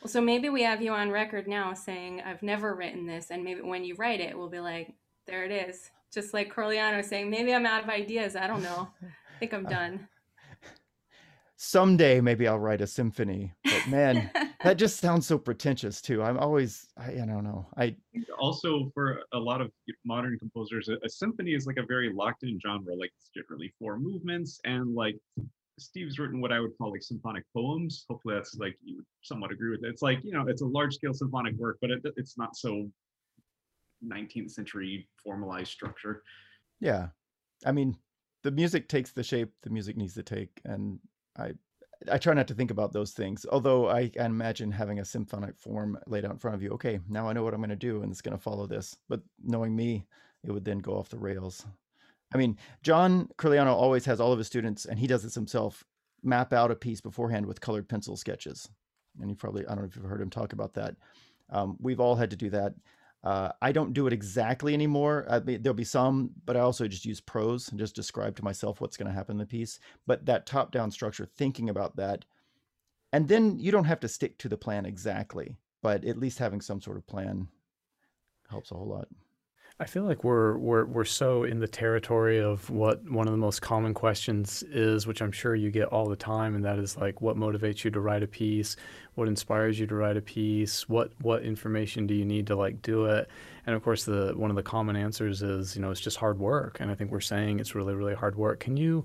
Well, 0.00 0.08
so 0.08 0.20
maybe 0.20 0.48
we 0.48 0.62
have 0.62 0.80
you 0.80 0.92
on 0.92 1.10
record 1.10 1.48
now 1.48 1.74
saying, 1.74 2.22
I've 2.24 2.42
never 2.42 2.74
written 2.74 3.06
this. 3.06 3.32
And 3.32 3.42
maybe 3.42 3.62
when 3.62 3.82
you 3.82 3.96
write 3.96 4.20
it, 4.20 4.38
we'll 4.38 4.48
be 4.48 4.60
like, 4.60 4.94
there 5.26 5.44
it 5.44 5.50
is. 5.50 5.90
Just 6.12 6.32
like 6.32 6.52
Corigliano 6.52 7.04
saying, 7.04 7.30
maybe 7.30 7.54
I'm 7.54 7.66
out 7.66 7.84
of 7.84 7.90
ideas. 7.90 8.36
I 8.36 8.46
don't 8.46 8.62
know. 8.62 8.88
I 9.02 9.38
think 9.38 9.52
I'm 9.52 9.66
uh, 9.66 9.70
done. 9.70 10.08
Someday 11.56 12.20
maybe 12.20 12.46
I'll 12.46 12.58
write 12.58 12.80
a 12.80 12.86
symphony, 12.86 13.52
but 13.64 13.88
man, 13.88 14.30
that 14.62 14.74
just 14.74 14.98
sounds 14.98 15.26
so 15.26 15.38
pretentious 15.38 16.00
too. 16.00 16.22
I'm 16.22 16.38
always, 16.38 16.86
I, 16.96 17.12
I 17.12 17.26
don't 17.26 17.44
know. 17.44 17.66
I 17.76 17.96
also 18.38 18.90
for 18.94 19.20
a 19.32 19.38
lot 19.38 19.60
of 19.60 19.72
modern 20.04 20.38
composers, 20.38 20.88
a, 20.88 20.96
a 21.04 21.08
symphony 21.08 21.54
is 21.54 21.66
like 21.66 21.76
a 21.76 21.82
very 21.82 22.12
locked 22.12 22.44
in 22.44 22.60
genre. 22.64 22.94
Like 22.94 23.10
it's 23.16 23.30
generally 23.34 23.72
four 23.78 23.98
movements 23.98 24.60
and 24.64 24.94
like 24.94 25.16
Steve's 25.78 26.18
written 26.18 26.40
what 26.40 26.52
I 26.52 26.60
would 26.60 26.76
call 26.76 26.90
like 26.90 27.02
symphonic 27.02 27.44
poems. 27.54 28.04
Hopefully, 28.08 28.34
that's 28.34 28.56
like 28.56 28.76
you 28.84 28.96
would 28.96 29.06
somewhat 29.22 29.52
agree 29.52 29.70
with 29.70 29.84
it. 29.84 29.88
It's 29.88 30.02
like 30.02 30.20
you 30.22 30.32
know, 30.32 30.46
it's 30.48 30.62
a 30.62 30.66
large 30.66 30.94
scale 30.94 31.14
symphonic 31.14 31.54
work, 31.56 31.78
but 31.80 31.90
it, 31.90 32.02
it's 32.16 32.36
not 32.36 32.56
so 32.56 32.88
19th 34.06 34.50
century 34.50 35.08
formalized 35.22 35.70
structure. 35.70 36.22
Yeah, 36.80 37.08
I 37.64 37.72
mean, 37.72 37.96
the 38.42 38.50
music 38.50 38.88
takes 38.88 39.12
the 39.12 39.22
shape 39.22 39.52
the 39.62 39.70
music 39.70 39.96
needs 39.96 40.14
to 40.14 40.22
take, 40.22 40.60
and 40.64 40.98
I 41.36 41.52
I 42.10 42.18
try 42.18 42.34
not 42.34 42.46
to 42.48 42.54
think 42.54 42.70
about 42.70 42.92
those 42.92 43.12
things. 43.12 43.44
Although 43.50 43.88
I 43.88 44.08
can 44.08 44.26
imagine 44.26 44.70
having 44.70 45.00
a 45.00 45.04
symphonic 45.04 45.58
form 45.58 45.98
laid 46.06 46.24
out 46.24 46.30
in 46.32 46.38
front 46.38 46.54
of 46.54 46.62
you. 46.62 46.70
Okay, 46.70 47.00
now 47.08 47.28
I 47.28 47.32
know 47.32 47.42
what 47.42 47.54
I'm 47.54 47.60
going 47.60 47.70
to 47.70 47.76
do, 47.76 48.02
and 48.02 48.12
it's 48.12 48.22
going 48.22 48.36
to 48.36 48.42
follow 48.42 48.66
this. 48.66 48.96
But 49.08 49.20
knowing 49.42 49.74
me, 49.74 50.06
it 50.44 50.52
would 50.52 50.64
then 50.64 50.78
go 50.78 50.96
off 50.96 51.08
the 51.08 51.18
rails. 51.18 51.66
I 52.32 52.38
mean, 52.38 52.56
John 52.82 53.28
Corigliano 53.38 53.72
always 53.72 54.04
has 54.04 54.20
all 54.20 54.32
of 54.32 54.38
his 54.38 54.46
students, 54.46 54.84
and 54.84 54.98
he 54.98 55.06
does 55.06 55.22
this 55.22 55.34
himself, 55.34 55.82
map 56.22 56.52
out 56.52 56.70
a 56.70 56.76
piece 56.76 57.00
beforehand 57.00 57.46
with 57.46 57.60
colored 57.60 57.88
pencil 57.88 58.16
sketches. 58.16 58.68
And 59.20 59.30
you 59.30 59.36
probably, 59.36 59.66
I 59.66 59.70
don't 59.70 59.78
know 59.78 59.88
if 59.88 59.96
you've 59.96 60.04
heard 60.04 60.20
him 60.20 60.30
talk 60.30 60.52
about 60.52 60.74
that. 60.74 60.94
Um, 61.50 61.76
we've 61.80 62.00
all 62.00 62.14
had 62.14 62.30
to 62.30 62.36
do 62.36 62.50
that. 62.50 62.74
Uh, 63.24 63.50
I 63.60 63.72
don't 63.72 63.92
do 63.92 64.06
it 64.06 64.12
exactly 64.12 64.74
anymore. 64.74 65.26
I 65.28 65.40
there'll 65.40 65.74
be 65.74 65.84
some, 65.84 66.30
but 66.44 66.56
I 66.56 66.60
also 66.60 66.86
just 66.86 67.04
use 67.04 67.20
prose 67.20 67.68
and 67.68 67.78
just 67.78 67.96
describe 67.96 68.36
to 68.36 68.44
myself 68.44 68.80
what's 68.80 68.96
going 68.96 69.08
to 69.08 69.14
happen 69.14 69.34
in 69.34 69.38
the 69.38 69.46
piece. 69.46 69.80
But 70.06 70.26
that 70.26 70.46
top 70.46 70.70
down 70.70 70.90
structure, 70.90 71.26
thinking 71.26 71.68
about 71.68 71.96
that, 71.96 72.24
and 73.12 73.26
then 73.26 73.58
you 73.58 73.72
don't 73.72 73.84
have 73.84 74.00
to 74.00 74.08
stick 74.08 74.38
to 74.38 74.48
the 74.48 74.56
plan 74.56 74.86
exactly, 74.86 75.56
but 75.82 76.04
at 76.04 76.18
least 76.18 76.38
having 76.38 76.60
some 76.60 76.80
sort 76.80 76.96
of 76.96 77.06
plan 77.06 77.48
helps 78.48 78.70
a 78.70 78.74
whole 78.74 78.88
lot. 78.88 79.08
I 79.80 79.84
feel 79.84 80.02
like 80.02 80.24
we're 80.24 80.58
we're 80.58 80.86
we're 80.86 81.04
so 81.04 81.44
in 81.44 81.60
the 81.60 81.68
territory 81.68 82.40
of 82.40 82.68
what 82.68 83.08
one 83.08 83.28
of 83.28 83.32
the 83.32 83.38
most 83.38 83.62
common 83.62 83.94
questions 83.94 84.64
is, 84.64 85.06
which 85.06 85.22
I'm 85.22 85.30
sure 85.30 85.54
you 85.54 85.70
get 85.70 85.86
all 85.88 86.08
the 86.08 86.16
time, 86.16 86.56
and 86.56 86.64
that 86.64 86.80
is 86.80 86.96
like, 86.96 87.20
what 87.20 87.36
motivates 87.36 87.84
you 87.84 87.90
to 87.92 88.00
write 88.00 88.24
a 88.24 88.26
piece? 88.26 88.74
What 89.14 89.28
inspires 89.28 89.78
you 89.78 89.86
to 89.86 89.94
write 89.94 90.16
a 90.16 90.20
piece? 90.20 90.88
What 90.88 91.12
what 91.20 91.44
information 91.44 92.08
do 92.08 92.14
you 92.14 92.24
need 92.24 92.48
to 92.48 92.56
like 92.56 92.82
do 92.82 93.04
it? 93.04 93.30
And 93.66 93.76
of 93.76 93.84
course, 93.84 94.04
the 94.04 94.32
one 94.34 94.50
of 94.50 94.56
the 94.56 94.64
common 94.64 94.96
answers 94.96 95.42
is, 95.42 95.76
you 95.76 95.82
know, 95.82 95.92
it's 95.92 96.00
just 96.00 96.16
hard 96.16 96.40
work. 96.40 96.78
And 96.80 96.90
I 96.90 96.96
think 96.96 97.12
we're 97.12 97.20
saying 97.20 97.60
it's 97.60 97.76
really 97.76 97.94
really 97.94 98.14
hard 98.14 98.34
work. 98.34 98.58
Can 98.58 98.76
you, 98.76 99.04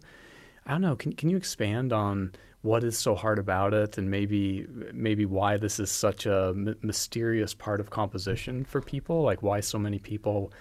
I 0.65 0.71
don't 0.71 0.81
know, 0.81 0.95
can 0.95 1.13
can 1.13 1.29
you 1.29 1.37
expand 1.37 1.93
on 1.93 2.31
what 2.63 2.83
is 2.83 2.97
so 2.97 3.13
hard 3.13 3.39
about 3.39 3.73
it 3.73 3.97
and 3.97 4.09
maybe 4.09 4.65
maybe 4.93 5.25
why 5.25 5.57
this 5.57 5.79
is 5.79 5.91
such 5.91 6.25
a 6.25 6.53
m- 6.55 6.75
mysterious 6.81 7.53
part 7.53 7.79
of 7.79 7.89
composition 7.89 8.65
for 8.65 8.81
people? 8.81 9.21
Like 9.21 9.43
why 9.43 9.59
so 9.59 9.77
many 9.77 9.99
people 9.99 10.51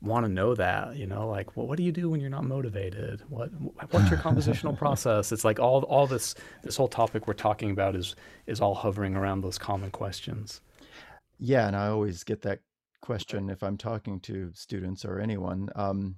want 0.00 0.24
to 0.24 0.30
know 0.30 0.54
that 0.54 0.96
you 0.96 1.06
know? 1.06 1.26
Like 1.28 1.56
well, 1.56 1.66
what 1.66 1.76
do 1.76 1.82
you 1.82 1.92
do 1.92 2.08
when 2.10 2.20
you're 2.20 2.30
not 2.30 2.44
motivated? 2.44 3.22
What 3.28 3.50
what's 3.90 4.10
your 4.10 4.20
compositional 4.20 4.76
process? 4.84 5.32
It's 5.32 5.44
like 5.44 5.58
all 5.58 5.82
all 5.84 6.06
this 6.06 6.34
this 6.62 6.76
whole 6.76 6.88
topic 6.88 7.26
we're 7.26 7.34
talking 7.34 7.70
about 7.70 7.96
is 7.96 8.14
is 8.46 8.60
all 8.60 8.74
hovering 8.74 9.16
around 9.16 9.40
those 9.40 9.58
common 9.58 9.90
questions. 9.90 10.60
Yeah 11.38 11.66
and 11.66 11.76
i 11.76 11.86
always 11.86 12.24
get 12.24 12.42
that 12.42 12.60
question 13.00 13.48
if 13.48 13.62
i'm 13.62 13.76
talking 13.76 14.18
to 14.20 14.50
students 14.54 15.04
or 15.04 15.20
anyone 15.20 15.68
um, 15.76 16.16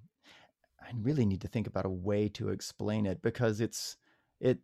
i 0.83 0.91
really 1.03 1.27
need 1.27 1.41
to 1.41 1.49
think 1.49 1.67
about 1.67 1.85
a 1.85 1.91
way 1.91 2.29
to 2.29 2.49
explain 2.49 3.07
it 3.07 3.21
because 3.23 3.61
it's 3.61 3.97
it 4.41 4.59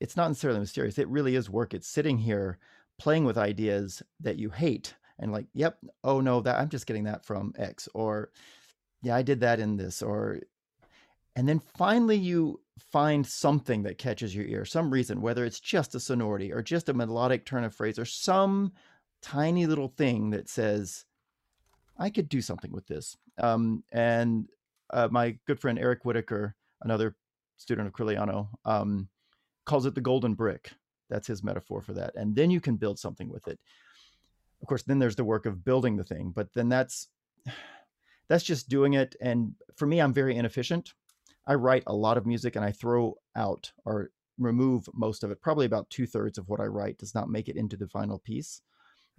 it's 0.00 0.16
not 0.16 0.28
necessarily 0.28 0.60
mysterious. 0.60 0.98
It 0.98 1.08
really 1.08 1.34
is 1.34 1.50
work. 1.50 1.74
It's 1.74 1.88
sitting 1.88 2.18
here 2.18 2.58
playing 2.98 3.24
with 3.24 3.38
ideas 3.38 4.02
that 4.20 4.38
you 4.38 4.50
hate 4.50 4.94
and 5.18 5.32
like, 5.32 5.46
yep, 5.52 5.78
oh 6.04 6.20
no, 6.20 6.40
that 6.40 6.58
I'm 6.58 6.68
just 6.68 6.86
getting 6.86 7.04
that 7.04 7.24
from 7.24 7.52
X 7.58 7.88
or 7.94 8.30
yeah, 9.02 9.16
I 9.16 9.22
did 9.22 9.40
that 9.40 9.60
in 9.60 9.76
this 9.76 10.02
or 10.02 10.40
and 11.36 11.48
then 11.48 11.60
finally 11.76 12.16
you 12.16 12.60
find 12.90 13.24
something 13.26 13.84
that 13.84 13.98
catches 13.98 14.34
your 14.34 14.46
ear, 14.46 14.64
some 14.64 14.90
reason, 14.90 15.20
whether 15.20 15.44
it's 15.44 15.60
just 15.60 15.94
a 15.94 16.00
sonority 16.00 16.52
or 16.52 16.62
just 16.62 16.88
a 16.88 16.94
melodic 16.94 17.44
turn 17.44 17.64
of 17.64 17.74
phrase 17.74 17.98
or 17.98 18.04
some 18.04 18.72
tiny 19.22 19.66
little 19.66 19.88
thing 19.88 20.30
that 20.30 20.48
says, 20.48 21.04
I 21.96 22.10
could 22.10 22.28
do 22.28 22.40
something 22.40 22.72
with 22.72 22.86
this. 22.86 23.16
Um, 23.38 23.84
and 23.92 24.48
uh, 24.90 25.08
my 25.10 25.38
good 25.46 25.60
friend 25.60 25.78
Eric 25.78 26.04
Whitacre, 26.04 26.54
another 26.82 27.14
student 27.56 27.88
of 27.88 27.94
Corigliano, 27.94 28.48
um, 28.64 29.08
calls 29.68 29.86
it 29.86 29.94
the 29.94 30.00
golden 30.00 30.34
brick. 30.34 30.72
That's 31.10 31.28
his 31.28 31.44
metaphor 31.44 31.80
for 31.82 31.92
that. 31.94 32.14
And 32.16 32.34
then 32.34 32.50
you 32.50 32.60
can 32.60 32.76
build 32.76 32.98
something 32.98 33.28
with 33.28 33.46
it. 33.46 33.58
Of 34.60 34.66
course, 34.66 34.82
then 34.82 34.98
there's 34.98 35.16
the 35.16 35.24
work 35.24 35.46
of 35.46 35.64
building 35.64 35.96
the 35.96 36.04
thing, 36.04 36.32
but 36.34 36.48
then 36.54 36.68
that's 36.68 37.08
that's 38.28 38.44
just 38.44 38.68
doing 38.68 38.94
it. 38.94 39.14
And 39.20 39.54
for 39.76 39.86
me, 39.86 40.00
I'm 40.00 40.12
very 40.12 40.36
inefficient. 40.36 40.92
I 41.46 41.54
write 41.54 41.84
a 41.86 41.94
lot 41.94 42.18
of 42.18 42.26
music 42.26 42.56
and 42.56 42.64
I 42.64 42.72
throw 42.72 43.14
out 43.36 43.72
or 43.86 44.10
remove 44.38 44.86
most 44.92 45.24
of 45.24 45.30
it. 45.30 45.40
Probably 45.40 45.64
about 45.64 45.88
two 45.88 46.06
thirds 46.06 46.36
of 46.36 46.48
what 46.48 46.60
I 46.60 46.66
write 46.66 46.98
does 46.98 47.14
not 47.14 47.30
make 47.30 47.48
it 47.48 47.56
into 47.56 47.76
the 47.76 47.88
final 47.88 48.18
piece. 48.18 48.60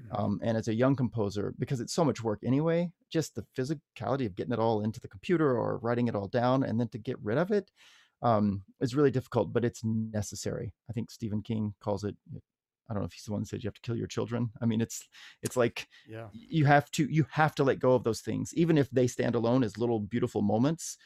Mm-hmm. 0.01 0.15
Um, 0.15 0.39
and 0.43 0.55
as 0.55 0.67
a 0.67 0.73
young 0.73 0.95
composer, 0.95 1.55
because 1.57 1.79
it's 1.79 1.93
so 1.93 2.05
much 2.05 2.23
work 2.23 2.39
anyway, 2.45 2.91
just 3.09 3.33
the 3.33 3.45
physicality 3.57 4.27
of 4.27 4.35
getting 4.35 4.53
it 4.53 4.59
all 4.59 4.81
into 4.81 4.99
the 4.99 5.07
computer 5.07 5.57
or 5.57 5.79
writing 5.79 6.07
it 6.07 6.15
all 6.15 6.27
down 6.27 6.63
and 6.63 6.79
then 6.79 6.87
to 6.89 6.99
get 6.99 7.17
rid 7.23 7.37
of 7.39 7.51
it, 7.51 7.71
um, 8.21 8.63
is 8.81 8.95
really 8.95 9.11
difficult, 9.11 9.53
but 9.53 9.65
it's 9.65 9.83
necessary. 9.83 10.73
I 10.89 10.93
think 10.93 11.11
Stephen 11.11 11.41
King 11.41 11.73
calls 11.81 12.03
it. 12.03 12.15
I 12.89 12.93
don't 12.93 13.03
know 13.03 13.07
if 13.07 13.13
he's 13.13 13.23
the 13.23 13.31
one 13.31 13.41
that 13.41 13.47
said 13.47 13.63
you 13.63 13.67
have 13.67 13.75
to 13.75 13.81
kill 13.81 13.95
your 13.95 14.07
children. 14.07 14.49
I 14.61 14.65
mean, 14.65 14.81
it's 14.81 15.07
it's 15.41 15.55
like 15.55 15.87
yeah. 16.07 16.27
you 16.33 16.65
have 16.65 16.89
to 16.91 17.05
you 17.09 17.25
have 17.31 17.55
to 17.55 17.63
let 17.63 17.79
go 17.79 17.93
of 17.93 18.03
those 18.03 18.21
things, 18.21 18.53
even 18.55 18.77
if 18.77 18.89
they 18.89 19.07
stand 19.07 19.35
alone 19.35 19.63
as 19.63 19.77
little 19.77 19.99
beautiful 19.99 20.41
moments. 20.41 20.97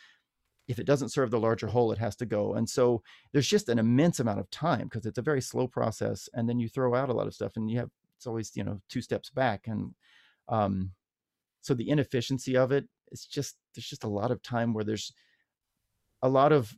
If 0.66 0.80
it 0.80 0.86
doesn't 0.86 1.10
serve 1.10 1.30
the 1.30 1.42
larger 1.42 1.68
whole, 1.68 1.92
it 1.92 1.98
has 1.98 2.16
to 2.16 2.26
go. 2.26 2.54
And 2.54 2.70
so 2.70 3.04
there's 3.34 3.50
just 3.50 3.68
an 3.68 3.80
immense 3.80 4.22
amount 4.22 4.40
of 4.40 4.50
time 4.50 4.84
because 4.84 5.06
it's 5.06 5.18
a 5.18 5.22
very 5.22 5.42
slow 5.42 5.68
process. 5.68 6.30
And 6.34 6.48
then 6.48 6.58
you 6.58 6.70
throw 6.70 6.96
out 6.96 7.10
a 7.10 7.14
lot 7.14 7.28
of 7.28 7.34
stuff, 7.34 7.58
and 7.58 7.70
you 7.70 7.80
have 7.80 7.90
it's 8.16 8.26
always 8.26 8.56
you 8.56 8.64
know 8.64 8.80
two 8.88 9.02
steps 9.02 9.30
back. 9.30 9.68
And 9.68 9.94
um, 10.48 10.92
so 11.62 11.74
the 11.74 11.90
inefficiency 11.90 12.56
of 12.56 12.72
it, 12.72 12.88
it's 13.12 13.26
just 13.26 13.58
there's 13.76 13.88
just 13.88 14.06
a 14.06 14.10
lot 14.10 14.32
of 14.32 14.42
time 14.42 14.74
where 14.74 14.86
there's 14.86 15.12
a 16.22 16.30
lot 16.30 16.54
of 16.54 16.74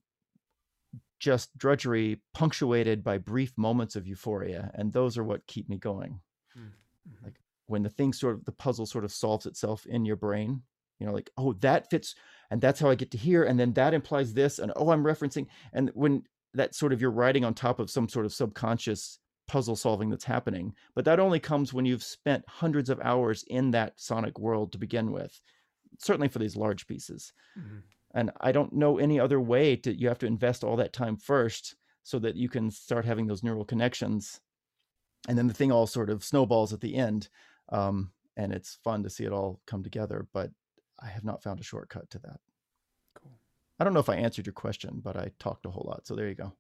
just 1.19 1.58
drudgery 1.58 2.21
punctuated 2.34 3.04
by 3.04 3.17
brief 3.17 3.54
moments 3.58 3.95
of 3.95 4.08
euphoria 4.08 4.71
and 4.75 4.91
those 4.91 5.17
are 5.17 5.23
what 5.23 5.47
keep 5.47 5.69
me 5.69 5.78
going. 5.78 6.19
Hmm, 6.54 6.67
mm-hmm. 7.08 7.25
like 7.25 7.36
when 7.67 7.84
the 7.84 7.89
thing 7.89 8.13
sort 8.13 8.36
of 8.36 8.45
the 8.45 8.51
puzzle 8.51 8.86
sort 8.86 9.06
of 9.06 9.12
solves 9.12 9.45
itself 9.45 9.86
in 9.86 10.06
your 10.06 10.15
brain 10.15 10.62
you 10.99 11.06
know 11.06 11.13
like 11.13 11.30
oh 11.38 11.54
that 11.54 11.89
fits 11.89 12.15
and 12.51 12.62
that's 12.62 12.80
how 12.80 12.89
i 12.89 12.95
get 12.95 13.12
to 13.12 13.17
here 13.17 13.43
and 13.43 13.60
then 13.60 13.73
that 13.73 13.93
implies 13.93 14.34
this 14.34 14.60
and 14.60 14.71
oh 14.78 14.91
i'm 14.91 15.04
referencing 15.04 15.45
and 15.73 15.91
when 15.93 16.23
that 16.54 16.73
sort 16.73 16.93
of 16.93 17.01
you're 17.01 17.12
writing 17.12 17.43
on 17.43 17.54
top 17.54 17.80
of 17.80 17.89
some 17.89 18.08
sort 18.08 18.25
of 18.25 18.32
subconscious 18.34 19.19
puzzle 19.47 19.75
solving 19.75 20.10
that's 20.10 20.23
happening 20.23 20.73
but 20.95 21.04
that 21.04 21.19
only 21.19 21.39
comes 21.39 21.73
when 21.73 21.86
you've 21.86 22.04
spent 22.04 22.45
hundreds 22.47 22.89
of 22.89 22.99
hours 23.01 23.43
in 23.47 23.71
that 23.71 23.93
sonic 23.97 24.39
world 24.39 24.71
to 24.71 24.78
begin 24.78 25.12
with 25.12 25.41
certainly 25.99 26.28
for 26.28 26.39
these 26.39 26.56
large 26.56 26.88
pieces. 26.88 27.34
Mm-hmm 27.58 27.80
and 28.15 28.32
i 28.41 28.51
don't 28.51 28.73
know 28.73 28.97
any 28.97 29.19
other 29.19 29.39
way 29.39 29.75
to 29.75 29.93
you 29.93 30.08
have 30.08 30.17
to 30.17 30.25
invest 30.25 30.63
all 30.63 30.75
that 30.75 30.93
time 30.93 31.15
first 31.15 31.75
so 32.06 32.19
that 32.19 32.36
you 32.36 32.47
can 32.47 32.69
start 32.69 33.04
having 33.04 33.25
those 33.25 33.43
neural 33.43 33.65
connections. 33.65 34.39
And 35.28 35.36
then 35.36 35.47
the 35.47 35.56
thing 35.56 35.71
all 35.71 35.88
sort 35.88 36.12
of 36.12 36.23
snowballs 36.23 36.71
at 36.71 36.80
the 36.80 36.95
end 36.95 37.30
um, 37.69 38.12
and 38.38 38.54
it's 38.54 38.78
fun 38.84 39.01
to 39.01 39.10
see 39.10 39.25
it 39.25 39.32
all 39.32 39.60
come 39.65 39.82
together 39.82 40.28
but 40.34 40.51
i 41.01 41.08
have 41.08 41.23
not 41.23 41.41
found 41.41 41.60
a 41.60 41.63
shortcut 41.63 42.10
to 42.12 42.19
that. 42.19 42.39
Cool. 43.15 43.32
I 43.80 43.84
don't 43.84 43.93
know 43.93 43.99
if 43.99 44.10
i 44.10 44.15
answered 44.15 44.45
your 44.45 44.54
question 44.54 45.01
but 45.04 45.17
i 45.17 45.32
talked 45.39 45.65
a 45.65 45.71
whole 45.71 45.88
lot 45.89 46.06
so 46.06 46.15
there 46.15 46.30
you 46.30 46.36
go. 46.36 46.54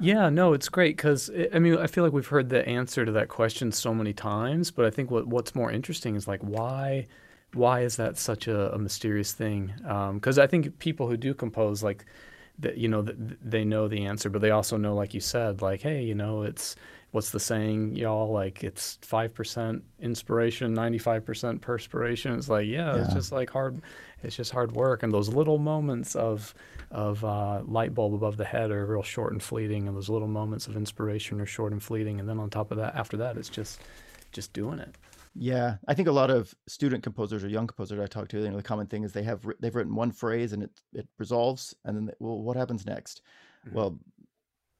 Yeah, 0.00 0.30
no, 0.30 0.54
it's 0.54 0.70
great 0.70 0.96
because 0.96 1.30
I 1.54 1.58
mean 1.58 1.78
I 1.78 1.86
feel 1.86 2.04
like 2.04 2.12
we've 2.12 2.26
heard 2.26 2.50
the 2.50 2.66
answer 2.66 3.04
to 3.04 3.12
that 3.12 3.28
question 3.28 3.72
so 3.72 3.94
many 3.94 4.12
times, 4.14 4.70
but 4.70 4.84
I 4.86 4.90
think 4.90 5.10
what 5.10 5.26
what's 5.26 5.54
more 5.54 5.70
interesting 5.70 6.16
is 6.16 6.28
like 6.28 6.40
why 6.40 7.08
why 7.56 7.80
is 7.80 7.96
that 7.96 8.18
such 8.18 8.46
a, 8.46 8.74
a 8.74 8.78
mysterious 8.78 9.32
thing? 9.32 9.72
Because 9.78 10.38
um, 10.38 10.44
I 10.44 10.46
think 10.46 10.78
people 10.78 11.08
who 11.08 11.16
do 11.16 11.34
compose, 11.34 11.82
like, 11.82 12.04
that 12.58 12.78
you 12.78 12.88
know, 12.88 13.02
they 13.02 13.64
know 13.64 13.88
the 13.88 14.06
answer, 14.06 14.30
but 14.30 14.40
they 14.40 14.50
also 14.50 14.76
know, 14.76 14.94
like 14.94 15.12
you 15.14 15.20
said, 15.20 15.62
like, 15.62 15.82
hey, 15.82 16.02
you 16.02 16.14
know, 16.14 16.42
it's 16.42 16.76
what's 17.10 17.30
the 17.30 17.40
saying, 17.40 17.96
y'all? 17.96 18.32
Like, 18.32 18.64
it's 18.64 18.98
five 19.02 19.34
percent 19.34 19.84
inspiration, 20.00 20.72
ninety 20.72 20.98
five 20.98 21.24
percent 21.24 21.60
perspiration. 21.60 22.34
It's 22.34 22.48
like, 22.48 22.66
yeah, 22.66 22.94
yeah, 22.94 23.04
it's 23.04 23.14
just 23.14 23.32
like 23.32 23.50
hard. 23.50 23.82
It's 24.22 24.36
just 24.36 24.52
hard 24.52 24.72
work, 24.72 25.02
and 25.02 25.12
those 25.12 25.28
little 25.28 25.58
moments 25.58 26.16
of 26.16 26.54
of 26.90 27.22
uh, 27.24 27.62
light 27.66 27.94
bulb 27.94 28.14
above 28.14 28.36
the 28.38 28.44
head 28.44 28.70
are 28.70 28.86
real 28.86 29.02
short 29.02 29.32
and 29.32 29.42
fleeting, 29.42 29.86
and 29.86 29.96
those 29.96 30.08
little 30.08 30.28
moments 30.28 30.66
of 30.66 30.76
inspiration 30.76 31.40
are 31.40 31.46
short 31.46 31.72
and 31.72 31.82
fleeting, 31.82 32.20
and 32.20 32.28
then 32.28 32.38
on 32.38 32.48
top 32.48 32.70
of 32.70 32.78
that, 32.78 32.94
after 32.94 33.18
that, 33.18 33.36
it's 33.36 33.50
just 33.50 33.80
just 34.32 34.52
doing 34.54 34.78
it. 34.78 34.94
Yeah, 35.38 35.76
I 35.86 35.94
think 35.94 36.08
a 36.08 36.12
lot 36.12 36.30
of 36.30 36.54
student 36.66 37.02
composers 37.02 37.44
or 37.44 37.48
young 37.48 37.66
composers 37.66 38.00
I 38.00 38.06
talk 38.06 38.28
to, 38.28 38.40
you 38.40 38.50
know, 38.50 38.56
the 38.56 38.62
common 38.62 38.86
thing 38.86 39.04
is 39.04 39.12
they 39.12 39.22
have 39.24 39.46
they've 39.60 39.74
written 39.74 39.94
one 39.94 40.10
phrase 40.10 40.52
and 40.52 40.62
it 40.62 40.70
it 40.94 41.08
resolves, 41.18 41.74
and 41.84 41.96
then 41.96 42.06
they, 42.06 42.14
well, 42.18 42.40
what 42.40 42.56
happens 42.56 42.86
next? 42.86 43.22
Mm-hmm. 43.66 43.76
Well, 43.76 43.98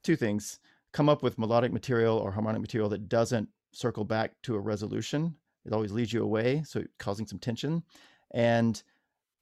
two 0.02 0.16
things: 0.16 0.58
come 0.92 1.08
up 1.08 1.22
with 1.22 1.38
melodic 1.38 1.72
material 1.72 2.16
or 2.16 2.30
harmonic 2.30 2.60
material 2.62 2.88
that 2.90 3.08
doesn't 3.08 3.48
circle 3.72 4.04
back 4.04 4.32
to 4.44 4.54
a 4.54 4.60
resolution. 4.60 5.34
It 5.66 5.72
always 5.72 5.92
leads 5.92 6.12
you 6.12 6.22
away, 6.22 6.62
so 6.64 6.84
causing 6.98 7.26
some 7.26 7.38
tension, 7.38 7.82
and 8.30 8.82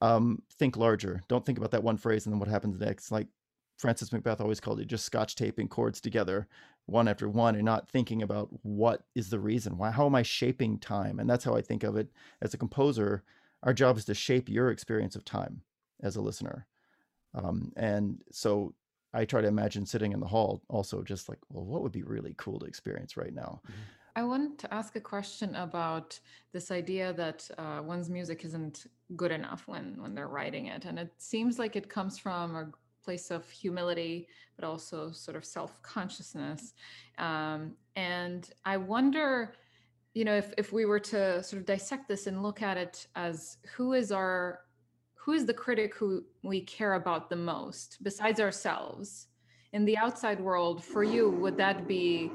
um, 0.01 0.43
think 0.59 0.77
larger. 0.77 1.23
Don't 1.29 1.47
think 1.47 1.59
about 1.59 1.71
that 1.71 1.85
one 1.85 1.97
phrase 1.97 2.27
and 2.27 2.33
then 2.33 2.41
what 2.41 2.49
happens 2.49 2.81
next. 2.81 3.13
Like 3.13 3.29
Francis 3.79 4.11
McBeth 4.11 4.41
always 4.41 4.61
called 4.61 4.81
it 4.81 4.87
just 4.87 5.05
scotch 5.05 5.37
taping 5.37 5.69
chords 5.69 6.01
together 6.01 6.49
one 6.87 7.09
after 7.09 7.29
one 7.29 7.55
and 7.55 7.65
not 7.65 7.89
thinking 7.89 8.23
about 8.23 8.49
what 8.63 9.05
is 9.15 9.31
the 9.31 9.39
reason? 9.39 9.79
Why 9.79 9.91
how 9.91 10.07
am 10.07 10.15
i 10.15 10.23
shaping 10.23 10.79
time? 10.79 11.19
And 11.19 11.29
that's 11.29 11.45
how 11.45 11.55
i 11.55 11.63
think 11.63 11.83
of 11.83 11.97
it 11.97 12.09
as 12.43 12.55
a 12.55 12.59
composer. 12.59 13.23
Our 13.63 13.73
job 13.73 13.97
is 13.97 14.05
to 14.07 14.15
shape 14.15 14.49
your 14.49 14.71
experience 14.71 15.17
of 15.17 15.25
time 15.25 15.63
as 16.03 16.17
a 16.17 16.21
listener. 16.21 16.67
Um, 17.35 17.73
and 17.77 18.23
so 18.31 18.75
i 19.13 19.25
try 19.25 19.41
to 19.41 19.49
imagine 19.49 19.87
sitting 19.87 20.13
in 20.13 20.21
the 20.21 20.27
hall 20.27 20.61
also 20.69 21.01
just 21.03 21.29
like 21.29 21.39
well 21.49 21.65
what 21.65 21.83
would 21.83 21.93
be 21.93 22.03
really 22.03 22.35
cool 22.37 22.59
to 22.61 22.67
experience 22.67 23.17
right 23.17 23.35
now? 23.35 23.61
Mm-hmm. 23.67 23.81
I 24.17 24.23
want 24.23 24.59
to 24.61 24.73
ask 24.73 24.95
a 24.95 25.01
question 25.01 25.55
about 25.57 26.19
this 26.53 26.71
idea 26.71 27.13
that 27.15 27.51
uh, 27.59 27.81
one's 27.83 28.09
music 28.09 28.45
isn't 28.45 28.87
good 29.17 29.33
enough 29.33 29.67
when 29.67 30.01
when 30.01 30.15
they're 30.15 30.29
writing 30.29 30.67
it, 30.67 30.85
and 30.85 30.99
it 30.99 31.13
seems 31.19 31.59
like 31.59 31.75
it 31.75 31.89
comes 31.89 32.19
from 32.19 32.55
a 32.55 32.71
place 33.05 33.31
of 33.31 33.49
humility, 33.51 34.29
but 34.57 34.65
also 34.65 35.11
sort 35.13 35.37
of 35.37 35.45
self 35.45 35.83
consciousness. 35.83 36.73
Um, 37.19 37.73
and 37.97 38.49
I 38.65 38.77
wonder, 38.77 39.55
you 40.15 40.25
know, 40.25 40.35
if, 40.35 40.53
if 40.59 40.73
we 40.73 40.85
were 40.85 41.01
to 41.01 41.43
sort 41.43 41.61
of 41.61 41.67
dissect 41.67 42.09
this 42.09 42.27
and 42.27 42.43
look 42.43 42.63
at 42.63 42.77
it 42.77 43.07
as 43.17 43.59
who 43.77 43.93
is 43.93 44.11
our, 44.13 44.61
who 45.15 45.33
is 45.33 45.47
the 45.47 45.55
critic 45.55 45.95
who 45.95 46.25
we 46.43 46.61
care 46.61 46.95
about 46.95 47.31
the 47.31 47.37
most 47.37 47.99
besides 48.03 48.41
ourselves? 48.41 49.29
In 49.73 49.85
the 49.85 49.99
outside 49.99 50.39
world, 50.39 50.85
for 50.85 51.03
you, 51.03 51.31
would 51.31 51.57
that 51.57 51.89
be 51.89 52.31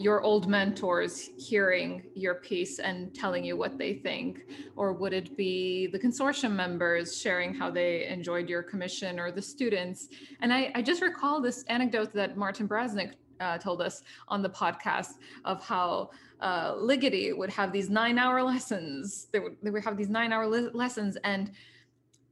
your 0.00 0.22
old 0.22 0.48
mentors 0.48 1.30
hearing 1.38 2.02
your 2.14 2.36
piece 2.36 2.78
and 2.78 3.14
telling 3.14 3.44
you 3.44 3.56
what 3.56 3.78
they 3.78 3.94
think? 3.94 4.46
Or 4.76 4.92
would 4.92 5.12
it 5.12 5.36
be 5.36 5.86
the 5.88 5.98
consortium 5.98 6.52
members 6.52 7.20
sharing 7.20 7.54
how 7.54 7.70
they 7.70 8.06
enjoyed 8.06 8.48
your 8.48 8.62
commission 8.62 9.20
or 9.20 9.30
the 9.30 9.42
students? 9.42 10.08
And 10.40 10.52
I, 10.52 10.72
I 10.74 10.82
just 10.82 11.02
recall 11.02 11.40
this 11.40 11.64
anecdote 11.64 12.12
that 12.14 12.36
Martin 12.36 12.66
Bresnick 12.66 13.12
uh, 13.40 13.58
told 13.58 13.82
us 13.82 14.02
on 14.28 14.42
the 14.42 14.50
podcast 14.50 15.14
of 15.44 15.62
how 15.62 16.10
uh, 16.40 16.74
Ligeti 16.74 17.36
would 17.36 17.50
have 17.50 17.72
these 17.72 17.90
nine 17.90 18.18
hour 18.18 18.42
lessons. 18.42 19.28
They 19.32 19.38
would, 19.38 19.56
they 19.62 19.70
would 19.70 19.84
have 19.84 19.96
these 19.96 20.08
nine 20.08 20.32
hour 20.32 20.46
lessons. 20.46 21.16
And 21.24 21.52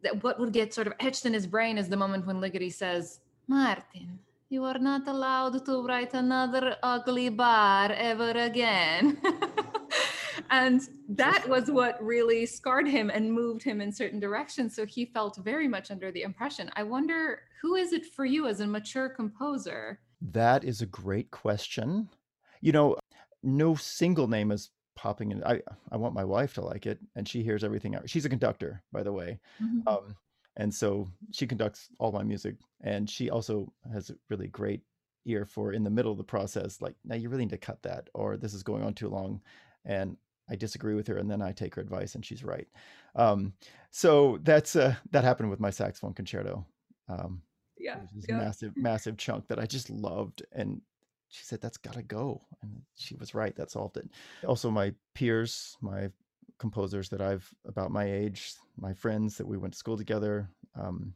that 0.03 0.23
what 0.23 0.39
would 0.39 0.53
get 0.53 0.73
sort 0.73 0.87
of 0.87 0.93
etched 1.01 1.27
in 1.27 1.35
his 1.35 1.47
brain 1.47 1.77
is 1.77 1.89
the 1.89 1.97
moment 1.97 2.27
when 2.27 2.37
Ligeti 2.37 2.73
says, 2.73 3.21
Martin, 3.49 4.19
you 4.51 4.65
are 4.65 4.79
not 4.79 5.07
allowed 5.07 5.65
to 5.67 5.83
write 5.83 6.15
another 6.15 6.77
ugly 6.83 7.29
bar 7.29 7.93
ever 7.93 8.31
again. 8.31 9.19
and 10.51 10.89
that 11.09 11.47
was 11.49 11.71
what 11.71 12.03
really 12.03 12.47
scarred 12.47 12.89
him 12.89 13.11
and 13.11 13.33
moved 13.33 13.63
him 13.63 13.81
in 13.81 13.93
certain 13.93 14.19
directions. 14.19 14.75
So 14.75 14.87
he 14.87 15.05
felt 15.05 15.37
very 15.45 15.69
much 15.69 15.91
under 15.91 16.11
the 16.11 16.23
impression. 16.23 16.71
I 16.77 16.83
wonder 16.83 17.41
who 17.61 17.75
is 17.75 17.93
it 17.93 18.07
for 18.07 18.25
you 18.25 18.47
as 18.47 18.61
a 18.61 18.67
mature 18.67 19.11
composer? 19.11 20.01
That 20.23 20.65
is 20.65 20.81
a 20.81 20.87
great 20.87 21.31
question. 21.31 22.09
You 22.63 22.73
know, 22.73 22.97
no 23.43 23.75
single 23.75 24.29
name 24.29 24.51
is 24.51 24.71
popping 24.97 25.31
in. 25.31 25.45
I 25.45 25.61
I 25.93 25.97
want 25.97 26.15
my 26.15 26.25
wife 26.25 26.55
to 26.55 26.63
like 26.63 26.87
it, 26.87 26.99
and 27.15 27.29
she 27.29 27.43
hears 27.43 27.63
everything. 27.63 27.95
Out. 27.95 28.11
She's 28.11 28.25
a 28.25 28.29
conductor, 28.29 28.83
by 28.93 29.03
the 29.05 29.13
way. 29.13 29.39
Mm-hmm. 29.63 29.87
Um, 29.87 30.17
and 30.59 30.75
so 30.75 31.09
she 31.31 31.47
conducts 31.47 31.89
all 31.99 32.13
my 32.13 32.23
music 32.23 32.57
and 32.83 33.09
she 33.09 33.31
also 33.31 33.73
has 33.93 34.11
a 34.11 34.17
really 34.29 34.49
great 34.49 34.83
ear 35.25 35.45
for 35.45 35.73
in 35.73 35.85
the 35.85 35.91
middle 35.91 36.13
of 36.13 36.19
the 36.19 36.25
process 36.25 36.83
like 36.83 36.95
now 37.05 37.15
you 37.15 37.29
really 37.29 37.45
need 37.45 37.51
to 37.51 37.57
cut 37.57 37.83
that 37.83 38.09
or 38.15 38.37
this 38.37 38.53
is 38.53 38.63
going 38.63 38.83
on 38.83 38.93
too 38.93 39.09
long 39.09 39.41
and 39.85 40.17
i 40.51 40.57
disagree 40.57 40.95
with 40.95 41.07
her 41.07 41.17
and 41.17 41.31
then 41.31 41.41
i 41.41 41.53
take 41.53 41.75
her 41.75 41.83
advice 41.83 42.15
and 42.15 42.25
she's 42.25 42.45
right. 42.45 42.69
Um, 43.15 43.55
so 43.91 44.39
that's 44.43 44.77
uh, 44.77 44.95
that 45.11 45.25
happened 45.25 45.51
with 45.51 45.61
my 45.61 45.71
saxophone 45.71 46.13
concerto. 46.13 46.67
Um, 47.09 47.43
yeah, 47.79 48.01
this 48.15 48.27
yeah. 48.29 48.37
massive 48.37 48.77
massive 48.77 49.17
chunk 49.17 49.49
that 49.49 49.59
i 49.59 49.67
just 49.67 49.89
loved 49.89 50.43
and 50.53 50.81
she 51.29 51.45
said 51.45 51.61
that's 51.61 51.77
got 51.77 51.95
to 51.95 52.03
go 52.03 52.43
and 52.63 52.81
she 52.97 53.15
was 53.17 53.35
right 53.35 53.55
that 53.57 53.71
solved 53.71 53.97
it. 53.97 54.09
Also 54.47 54.71
my 54.71 54.93
peers 55.15 55.77
my 55.81 56.09
composers 56.59 57.09
that 57.09 57.21
I've 57.21 57.49
about 57.67 57.91
my 57.91 58.05
age, 58.05 58.55
my 58.77 58.93
friends 58.93 59.37
that 59.37 59.47
we 59.47 59.57
went 59.57 59.75
to 59.75 59.79
school 59.79 59.97
together. 59.97 60.51
Um, 60.75 61.15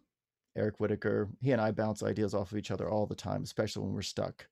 Eric 0.57 0.81
Whitacre, 0.81 1.29
he 1.41 1.53
and 1.53 1.61
I 1.61 1.71
bounce 1.71 2.03
ideas 2.03 2.35
off 2.35 2.53
of 2.53 2.59
each 2.59 2.71
other 2.71 2.91
all 2.91 3.07
the 3.07 3.15
time, 3.15 3.43
especially 3.43 3.85
when 3.85 3.95
we're 3.95 4.03
stuck. 4.03 4.47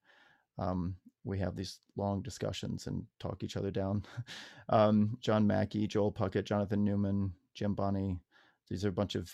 Um, 0.58 0.96
we 1.24 1.38
have 1.38 1.56
these 1.56 1.80
long 1.96 2.22
discussions 2.22 2.86
and 2.86 3.04
talk 3.18 3.42
each 3.42 3.56
other 3.56 3.70
down. 3.70 4.04
um, 4.70 5.18
John 5.20 5.46
Mackey, 5.46 5.86
Joel 5.86 6.12
Puckett, 6.12 6.44
Jonathan 6.44 6.84
Newman, 6.84 7.32
Jim 7.54 7.74
Bonney. 7.74 8.18
These 8.68 8.84
are 8.84 8.88
a 8.88 8.92
bunch 8.92 9.14
of 9.14 9.30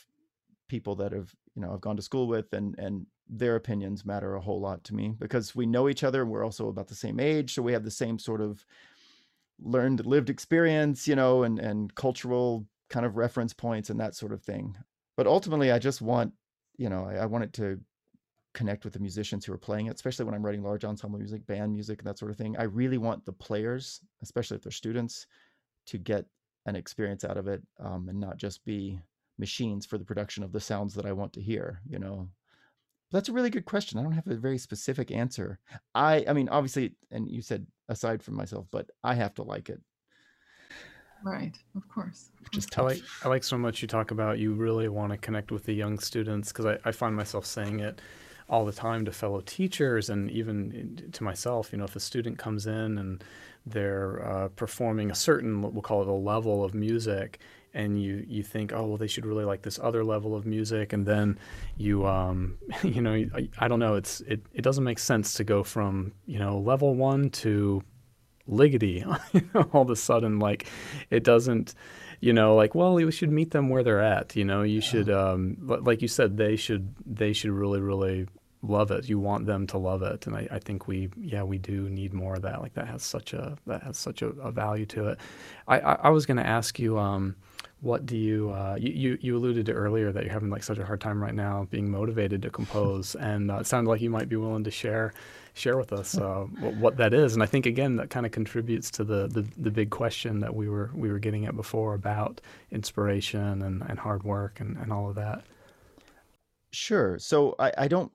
people 0.68 0.96
that 0.96 1.12
have, 1.12 1.32
you 1.54 1.62
know, 1.62 1.72
I've 1.72 1.80
gone 1.80 1.96
to 1.96 2.02
school 2.02 2.26
with 2.26 2.52
and, 2.52 2.76
and 2.78 3.06
their 3.28 3.56
opinions 3.56 4.04
matter 4.04 4.34
a 4.34 4.40
whole 4.40 4.60
lot 4.60 4.82
to 4.84 4.94
me 4.94 5.14
because 5.18 5.54
we 5.54 5.66
know 5.66 5.88
each 5.88 6.04
other 6.04 6.22
and 6.22 6.30
we're 6.30 6.44
also 6.44 6.68
about 6.68 6.88
the 6.88 6.94
same 6.94 7.20
age. 7.20 7.54
So 7.54 7.62
we 7.62 7.72
have 7.72 7.84
the 7.84 7.90
same 7.90 8.18
sort 8.18 8.40
of 8.40 8.64
learned 9.62 10.04
lived 10.06 10.30
experience, 10.30 11.08
you 11.08 11.16
know, 11.16 11.42
and 11.42 11.58
and 11.58 11.94
cultural 11.94 12.66
kind 12.88 13.06
of 13.06 13.16
reference 13.16 13.52
points 13.52 13.90
and 13.90 14.00
that 14.00 14.14
sort 14.14 14.32
of 14.32 14.42
thing. 14.42 14.76
But 15.16 15.26
ultimately, 15.26 15.72
I 15.72 15.78
just 15.78 16.02
want, 16.02 16.32
you 16.76 16.88
know, 16.88 17.06
I, 17.06 17.16
I 17.16 17.26
want 17.26 17.44
it 17.44 17.52
to 17.54 17.80
connect 18.54 18.84
with 18.84 18.94
the 18.94 19.00
musicians 19.00 19.44
who 19.44 19.52
are 19.52 19.58
playing 19.58 19.86
it, 19.86 19.94
especially 19.94 20.24
when 20.24 20.34
I'm 20.34 20.44
writing 20.44 20.62
large 20.62 20.84
ensemble 20.84 21.18
music, 21.18 21.46
band 21.46 21.72
music, 21.72 22.00
and 22.00 22.08
that 22.08 22.18
sort 22.18 22.30
of 22.30 22.36
thing. 22.36 22.56
I 22.56 22.64
really 22.64 22.98
want 22.98 23.24
the 23.24 23.32
players, 23.32 24.00
especially 24.22 24.56
if 24.56 24.62
they're 24.62 24.72
students, 24.72 25.26
to 25.86 25.98
get 25.98 26.24
an 26.66 26.76
experience 26.76 27.24
out 27.24 27.36
of 27.36 27.48
it 27.48 27.62
um, 27.78 28.08
and 28.08 28.18
not 28.18 28.36
just 28.36 28.64
be 28.64 28.98
machines 29.38 29.86
for 29.86 29.98
the 29.98 30.04
production 30.04 30.42
of 30.42 30.52
the 30.52 30.60
sounds 30.60 30.94
that 30.94 31.06
I 31.06 31.12
want 31.12 31.32
to 31.34 31.42
hear. 31.42 31.80
You 31.88 31.98
know, 31.98 32.28
that's 33.12 33.28
a 33.28 33.32
really 33.32 33.50
good 33.50 33.64
question. 33.64 33.98
I 33.98 34.02
don't 34.02 34.12
have 34.12 34.26
a 34.26 34.36
very 34.36 34.58
specific 34.58 35.10
answer. 35.10 35.58
I 35.94 36.24
I 36.28 36.32
mean 36.32 36.48
obviously 36.48 36.94
and 37.10 37.30
you 37.30 37.42
said 37.42 37.66
aside 37.88 38.22
from 38.22 38.34
myself, 38.34 38.66
but 38.70 38.90
I 39.02 39.14
have 39.14 39.34
to 39.34 39.42
like 39.42 39.68
it. 39.68 39.80
Right, 41.24 41.56
of 41.74 41.88
course. 41.88 42.30
Just 42.52 42.78
I 42.78 42.82
like 42.82 43.02
I 43.24 43.28
like 43.28 43.42
so 43.42 43.58
much 43.58 43.82
you 43.82 43.88
talk 43.88 44.10
about 44.10 44.38
you 44.38 44.54
really 44.54 44.88
want 44.88 45.12
to 45.12 45.18
connect 45.18 45.50
with 45.50 45.64
the 45.64 45.72
young 45.72 45.98
students 45.98 46.52
because 46.52 46.66
I, 46.66 46.78
I 46.84 46.92
find 46.92 47.16
myself 47.16 47.46
saying 47.46 47.80
it 47.80 48.00
all 48.48 48.64
the 48.64 48.72
time 48.72 49.04
to 49.04 49.12
fellow 49.12 49.40
teachers 49.40 50.08
and 50.08 50.30
even 50.30 51.10
to 51.12 51.24
myself. 51.24 51.70
You 51.72 51.78
know, 51.78 51.84
if 51.84 51.96
a 51.96 52.00
student 52.00 52.38
comes 52.38 52.66
in 52.66 52.98
and 52.98 53.24
they're 53.64 54.24
uh, 54.24 54.48
performing 54.48 55.10
a 55.10 55.14
certain, 55.14 55.62
we'll 55.62 55.82
call 55.82 56.02
it 56.02 56.08
a 56.08 56.12
level 56.12 56.64
of 56.64 56.74
music, 56.74 57.40
and 57.76 58.02
you 58.02 58.24
you 58.26 58.42
think 58.42 58.72
oh 58.72 58.86
well 58.86 58.96
they 58.96 59.06
should 59.06 59.26
really 59.26 59.44
like 59.44 59.62
this 59.62 59.78
other 59.80 60.02
level 60.02 60.34
of 60.34 60.46
music 60.46 60.92
and 60.92 61.06
then 61.06 61.38
you 61.76 62.06
um 62.06 62.56
you 62.82 63.00
know 63.00 63.12
I, 63.12 63.48
I 63.58 63.68
don't 63.68 63.78
know 63.78 63.94
it's 63.94 64.20
it, 64.22 64.40
it 64.52 64.62
doesn't 64.62 64.82
make 64.82 64.98
sense 64.98 65.34
to 65.34 65.44
go 65.44 65.62
from 65.62 66.12
you 66.24 66.38
know 66.38 66.58
level 66.58 66.94
one 66.94 67.30
to 67.42 67.82
Ligeti 68.48 69.04
all 69.74 69.82
of 69.82 69.90
a 69.90 69.96
sudden 69.96 70.38
like 70.38 70.66
it 71.10 71.22
doesn't 71.22 71.74
you 72.20 72.32
know 72.32 72.56
like 72.56 72.74
well 72.74 72.98
you 72.98 73.10
should 73.10 73.30
meet 73.30 73.50
them 73.50 73.68
where 73.68 73.82
they're 73.82 74.02
at 74.02 74.34
you 74.34 74.44
know 74.44 74.62
you 74.62 74.80
should 74.80 75.10
um 75.10 75.56
like 75.60 76.00
you 76.00 76.08
said 76.08 76.36
they 76.36 76.56
should 76.56 76.94
they 77.04 77.32
should 77.32 77.50
really 77.50 77.80
really 77.80 78.26
love 78.62 78.90
it. 78.90 79.08
You 79.08 79.20
want 79.20 79.46
them 79.46 79.66
to 79.68 79.78
love 79.78 80.02
it 80.02 80.26
and 80.26 80.34
I, 80.34 80.48
I 80.50 80.58
think 80.58 80.88
we 80.88 81.10
yeah 81.20 81.42
we 81.42 81.58
do 81.58 81.88
need 81.88 82.12
more 82.12 82.34
of 82.34 82.42
that 82.42 82.62
like 82.62 82.74
that 82.74 82.88
has 82.88 83.02
such 83.02 83.32
a 83.32 83.56
that 83.66 83.82
has 83.82 83.96
such 83.96 84.22
a, 84.22 84.28
a 84.28 84.50
value 84.50 84.86
to 84.86 85.08
it. 85.08 85.18
I, 85.68 85.78
I, 85.80 85.92
I 85.94 86.08
was 86.08 86.26
going 86.26 86.38
to 86.38 86.46
ask 86.46 86.78
you 86.78 86.98
um 86.98 87.36
what 87.80 88.06
do 88.06 88.16
you, 88.16 88.50
uh, 88.50 88.76
you, 88.80 89.18
you 89.20 89.36
alluded 89.36 89.66
to 89.66 89.72
earlier 89.72 90.10
that 90.10 90.24
you're 90.24 90.32
having 90.32 90.50
like 90.50 90.62
such 90.62 90.78
a 90.78 90.84
hard 90.84 91.00
time 91.00 91.22
right 91.22 91.34
now 91.34 91.66
being 91.70 91.90
motivated 91.90 92.42
to 92.42 92.50
compose 92.50 93.14
and 93.20 93.50
uh, 93.50 93.56
it 93.58 93.66
sounded 93.66 93.90
like 93.90 94.00
you 94.00 94.10
might 94.10 94.28
be 94.28 94.36
willing 94.36 94.64
to 94.64 94.70
share 94.70 95.12
share 95.54 95.78
with 95.78 95.92
us 95.92 96.18
uh, 96.18 96.44
what, 96.60 96.74
what, 96.76 96.96
that 96.98 97.14
is. 97.14 97.32
And 97.32 97.42
i 97.42 97.46
think 97.46 97.66
again 97.66 97.96
that 97.96 98.10
kind 98.10 98.26
of 98.26 98.32
contributes 98.32 98.90
to 98.92 99.04
the, 99.04 99.26
the, 99.28 99.46
the 99.56 99.70
big 99.70 99.90
question 99.90 100.40
that 100.40 100.54
we 100.54 100.68
were 100.68 100.90
we 100.94 101.10
were 101.10 101.18
getting 101.18 101.46
at 101.46 101.56
before 101.56 101.94
about 101.94 102.40
inspiration 102.70 103.62
and, 103.62 103.82
and 103.88 103.98
hard 103.98 104.22
work 104.22 104.60
and, 104.60 104.76
and 104.76 104.92
all 104.92 105.08
of 105.08 105.14
that. 105.16 105.44
Sure. 106.72 107.18
So 107.18 107.54
I, 107.58 107.72
I 107.78 107.88
don't 107.88 108.12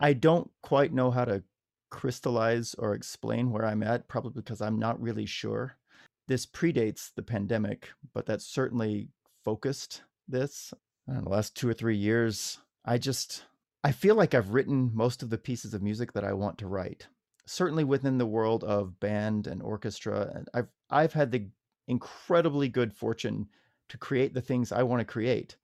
i 0.00 0.12
don't 0.12 0.50
quite 0.62 0.92
know 0.92 1.10
how 1.10 1.24
to 1.24 1.42
crystallize 1.90 2.74
or 2.78 2.94
explain 2.94 3.50
where 3.50 3.66
i'm 3.66 3.82
at 3.82 4.08
probably 4.08 4.42
because 4.42 4.60
i'm 4.60 4.78
not 4.78 5.00
really 5.00 5.26
sure 5.26 5.76
this 6.30 6.46
predates 6.46 7.10
the 7.16 7.24
pandemic, 7.24 7.88
but 8.14 8.26
that 8.26 8.40
certainly 8.40 9.08
focused 9.44 10.02
this. 10.28 10.72
Know, 11.08 11.22
the 11.22 11.28
last 11.28 11.56
two 11.56 11.68
or 11.68 11.74
three 11.74 11.96
years, 11.96 12.58
I 12.84 12.98
just 12.98 13.42
I 13.82 13.90
feel 13.90 14.14
like 14.14 14.32
I've 14.32 14.54
written 14.54 14.92
most 14.94 15.24
of 15.24 15.30
the 15.30 15.38
pieces 15.38 15.74
of 15.74 15.82
music 15.82 16.12
that 16.12 16.22
I 16.22 16.32
want 16.34 16.56
to 16.58 16.68
write. 16.68 17.08
Certainly 17.46 17.82
within 17.82 18.18
the 18.18 18.26
world 18.26 18.62
of 18.62 19.00
band 19.00 19.48
and 19.48 19.60
orchestra, 19.60 20.30
and 20.32 20.48
I've 20.54 20.68
I've 20.88 21.14
had 21.14 21.32
the 21.32 21.48
incredibly 21.88 22.68
good 22.68 22.92
fortune 22.92 23.48
to 23.88 23.98
create 23.98 24.32
the 24.32 24.40
things 24.40 24.70
I 24.70 24.84
want 24.84 25.00
to 25.00 25.12
create 25.12 25.56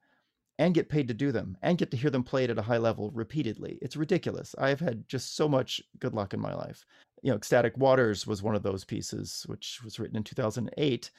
and 0.59 0.75
get 0.75 0.89
paid 0.89 1.07
to 1.09 1.15
do 1.15 1.33
them 1.33 1.57
and 1.63 1.77
get 1.79 1.91
to 1.91 1.97
hear 1.97 2.11
them 2.11 2.23
played 2.23 2.51
at 2.51 2.59
a 2.59 2.63
high 2.63 2.79
level 2.79 3.11
repeatedly. 3.13 3.79
It's 3.83 3.97
ridiculous. 3.97 4.55
I've 4.59 4.81
had 4.81 5.07
just 5.09 5.37
so 5.37 5.49
much 5.49 5.83
good 5.99 6.15
luck 6.15 6.33
in 6.35 6.41
my 6.41 6.55
life. 6.55 6.85
You 7.23 7.31
know, 7.31 7.37
Ecstatic 7.37 7.77
Waters 7.77 8.27
was 8.27 8.43
one 8.43 8.55
of 8.55 8.63
those 8.63 8.85
pieces, 8.85 9.45
which 9.49 9.81
was 9.85 9.99
written 9.99 10.17
in 10.17 10.23
2008, 10.25 11.11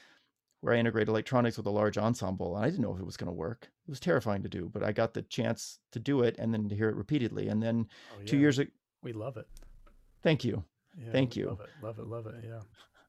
where 0.61 0.73
I 0.73 0.77
integrate 0.79 1.07
electronics 1.07 1.57
with 1.57 1.67
a 1.67 1.71
large 1.71 1.97
ensemble. 1.97 2.55
And 2.55 2.65
I 2.65 2.69
didn't 2.69 2.81
know 2.83 2.93
if 2.93 2.99
it 2.99 3.05
was 3.05 3.17
going 3.17 3.27
to 3.27 3.31
work. 3.33 3.69
It 3.87 3.91
was 3.91 3.99
terrifying 3.99 4.41
to 4.43 4.49
do, 4.49 4.69
but 4.73 4.83
I 4.83 4.91
got 4.91 5.13
the 5.13 5.21
chance 5.23 5.79
to 5.91 5.99
do 5.99 6.21
it 6.23 6.35
and 6.39 6.51
then 6.53 6.67
to 6.69 6.75
hear 6.75 6.89
it 6.89 6.95
repeatedly. 6.95 7.47
And 7.49 7.61
then 7.61 7.87
Oh, 8.13 8.23
two 8.25 8.37
yeah. 8.37 8.41
years 8.41 8.59
ago, 8.59 8.71
We 9.03 9.13
love 9.13 9.37
it. 9.37 9.47
thank 10.23 10.43
you. 10.43 10.63
Yeah, 10.99 11.11
Thank 11.11 11.35
you. 11.35 11.47
Love 11.47 11.59
it. 11.61 11.69
Love 11.83 11.99
it. 11.99 12.07
Love 12.07 12.25
it. 12.27 12.43
Yeah. 12.43 12.61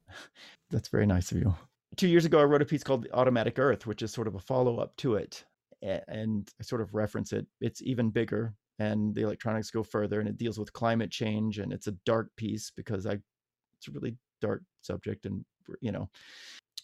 That's 0.70 0.88
very 0.88 1.06
nice 1.06 1.32
of 1.32 1.38
you. 1.38 1.54
Two 1.96 2.08
years 2.08 2.26
ago, 2.26 2.38
I 2.38 2.44
wrote 2.44 2.60
a 2.60 2.66
piece 2.66 2.84
called 2.84 3.06
Automatic 3.14 3.58
Earth, 3.58 3.86
which 3.86 4.02
is 4.02 4.12
sort 4.12 4.26
of 4.28 4.34
a 4.34 4.40
follow 4.40 4.78
up 4.78 4.94
to 4.98 5.14
it. 5.14 5.44
And 5.82 6.50
I 6.60 6.62
sort 6.62 6.80
of 6.80 6.94
reference 6.94 7.32
it. 7.32 7.46
It's 7.60 7.82
even 7.82 8.10
bigger, 8.10 8.54
and 8.78 9.14
the 9.14 9.22
electronics 9.22 9.70
go 9.70 9.82
further, 9.82 10.20
and 10.20 10.28
it 10.28 10.38
deals 10.38 10.58
with 10.58 10.72
climate 10.72 11.10
change. 11.10 11.58
And 11.58 11.72
it's 11.72 11.86
a 11.86 11.96
dark 12.04 12.30
piece 12.36 12.70
because 12.74 13.06
I, 13.06 13.18
it's 13.78 13.88
a 13.88 13.92
really 13.92 14.16
dark 14.40 14.62
subject. 14.80 15.26
And, 15.26 15.44
you 15.80 15.92
know, 15.92 16.08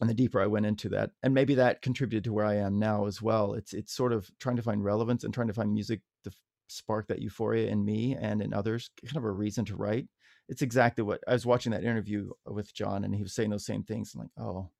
and 0.01 0.11
the 0.11 0.14
deeper 0.14 0.40
I 0.40 0.47
went 0.47 0.66
into 0.66 0.88
that, 0.90 1.11
and 1.22 1.34
maybe 1.34 1.55
that 1.55 1.82
contributed 1.82 2.24
to 2.24 2.32
where 2.32 2.47
I 2.47 2.57
am 2.57 2.78
now 2.78 3.07
as 3.07 3.22
well. 3.22 3.55
It's, 3.55 3.72
it's 3.72 3.92
sort 3.92 4.12
of 4.12 4.30
trying 4.40 4.57
to 4.57 4.62
find 4.62 4.84
relevance 4.84 5.24
and 5.24 5.32
trying 5.32 5.49
to 5.49 5.55
find 5.55 5.72
music 5.72 6.01
to 6.24 6.32
spark 6.68 7.07
that 7.09 7.22
euphoria 7.22 7.68
in 7.68 7.84
me 7.84 8.16
and 8.20 8.42
in 8.42 8.53
others, 8.53 8.90
kind 9.05 9.16
of 9.16 9.24
a 9.24 9.30
reason 9.30 9.64
to 9.66 9.76
write 9.76 10.09
it's 10.49 10.62
exactly 10.62 11.03
what 11.03 11.22
I 11.26 11.32
was 11.32 11.47
watching 11.47 11.72
that 11.72 11.84
interview 11.84 12.30
with 12.47 12.74
John, 12.74 13.05
and 13.05 13.14
he 13.14 13.22
was 13.22 13.32
saying 13.32 13.51
those 13.51 13.64
same 13.64 13.82
things. 13.82 14.14
I'm 14.14 14.20
like, 14.20 14.30
oh, 14.38 14.70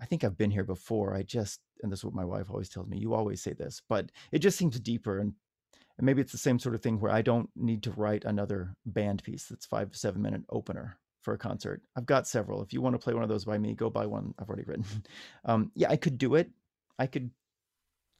I 0.00 0.06
think 0.06 0.24
I've 0.24 0.38
been 0.38 0.50
here 0.50 0.64
before. 0.64 1.14
I 1.14 1.22
just, 1.22 1.60
and 1.82 1.90
this 1.90 2.00
is 2.00 2.04
what 2.04 2.14
my 2.14 2.24
wife 2.24 2.50
always 2.50 2.68
tells 2.68 2.88
me. 2.88 2.98
You 2.98 3.14
always 3.14 3.42
say 3.42 3.52
this, 3.52 3.82
but 3.88 4.10
it 4.30 4.40
just 4.40 4.58
seems 4.58 4.78
deeper, 4.80 5.18
and 5.18 5.32
and 5.98 6.06
maybe 6.06 6.22
it's 6.22 6.32
the 6.32 6.38
same 6.38 6.58
sort 6.58 6.74
of 6.74 6.82
thing 6.82 7.00
where 7.00 7.12
I 7.12 7.22
don't 7.22 7.50
need 7.54 7.82
to 7.84 7.92
write 7.92 8.24
another 8.24 8.74
band 8.86 9.22
piece 9.22 9.46
that's 9.46 9.66
five 9.66 9.90
to 9.90 9.98
seven 9.98 10.22
minute 10.22 10.42
opener 10.50 10.98
for 11.22 11.34
a 11.34 11.38
concert. 11.38 11.82
I've 11.96 12.06
got 12.06 12.26
several. 12.26 12.62
If 12.62 12.72
you 12.72 12.80
want 12.80 12.94
to 12.94 12.98
play 12.98 13.14
one 13.14 13.22
of 13.22 13.28
those 13.28 13.44
by 13.44 13.58
me, 13.58 13.74
go 13.74 13.90
buy 13.90 14.06
one. 14.06 14.34
I've 14.38 14.48
already 14.48 14.64
written. 14.64 14.84
Um, 15.44 15.72
yeah, 15.74 15.90
I 15.90 15.96
could 15.96 16.18
do 16.18 16.36
it. 16.36 16.50
I 17.00 17.06
could 17.06 17.30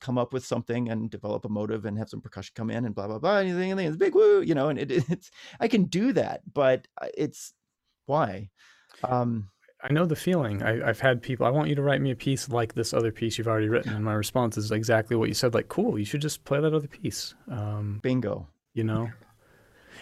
come 0.02 0.18
up 0.18 0.32
with 0.32 0.44
something 0.44 0.88
and 0.88 1.08
develop 1.08 1.44
a 1.44 1.48
motive 1.48 1.84
and 1.84 1.96
have 1.96 2.08
some 2.10 2.20
percussion 2.20 2.52
come 2.56 2.70
in 2.70 2.84
and 2.84 2.94
blah 2.94 3.06
blah 3.06 3.20
blah 3.20 3.36
anything 3.36 3.70
and 3.70 3.80
it's 3.80 3.96
big 3.96 4.16
woo 4.16 4.40
you 4.40 4.52
know 4.52 4.68
and 4.68 4.78
it, 4.78 4.90
it's 5.08 5.30
i 5.60 5.68
can 5.68 5.84
do 5.84 6.12
that 6.12 6.42
but 6.52 6.88
uh, 7.00 7.06
it's 7.16 7.54
why 8.06 8.50
um 9.04 9.48
I 9.82 9.92
know 9.92 10.06
the 10.06 10.14
feeling. 10.16 10.62
I, 10.62 10.88
I've 10.88 11.00
had 11.00 11.20
people. 11.22 11.44
I 11.44 11.50
want 11.50 11.68
you 11.68 11.74
to 11.74 11.82
write 11.82 12.00
me 12.00 12.12
a 12.12 12.16
piece 12.16 12.48
like 12.48 12.74
this 12.74 12.92
other 12.94 13.10
piece 13.10 13.36
you've 13.36 13.48
already 13.48 13.68
written, 13.68 13.92
and 13.94 14.04
my 14.04 14.14
response 14.14 14.56
is 14.56 14.70
exactly 14.70 15.16
what 15.16 15.28
you 15.28 15.34
said. 15.34 15.54
Like, 15.54 15.68
cool. 15.68 15.98
You 15.98 16.04
should 16.04 16.20
just 16.22 16.44
play 16.44 16.60
that 16.60 16.72
other 16.72 16.86
piece. 16.88 17.34
Um, 17.50 17.98
bingo 18.02 18.46
you 18.74 18.84
know 18.84 19.10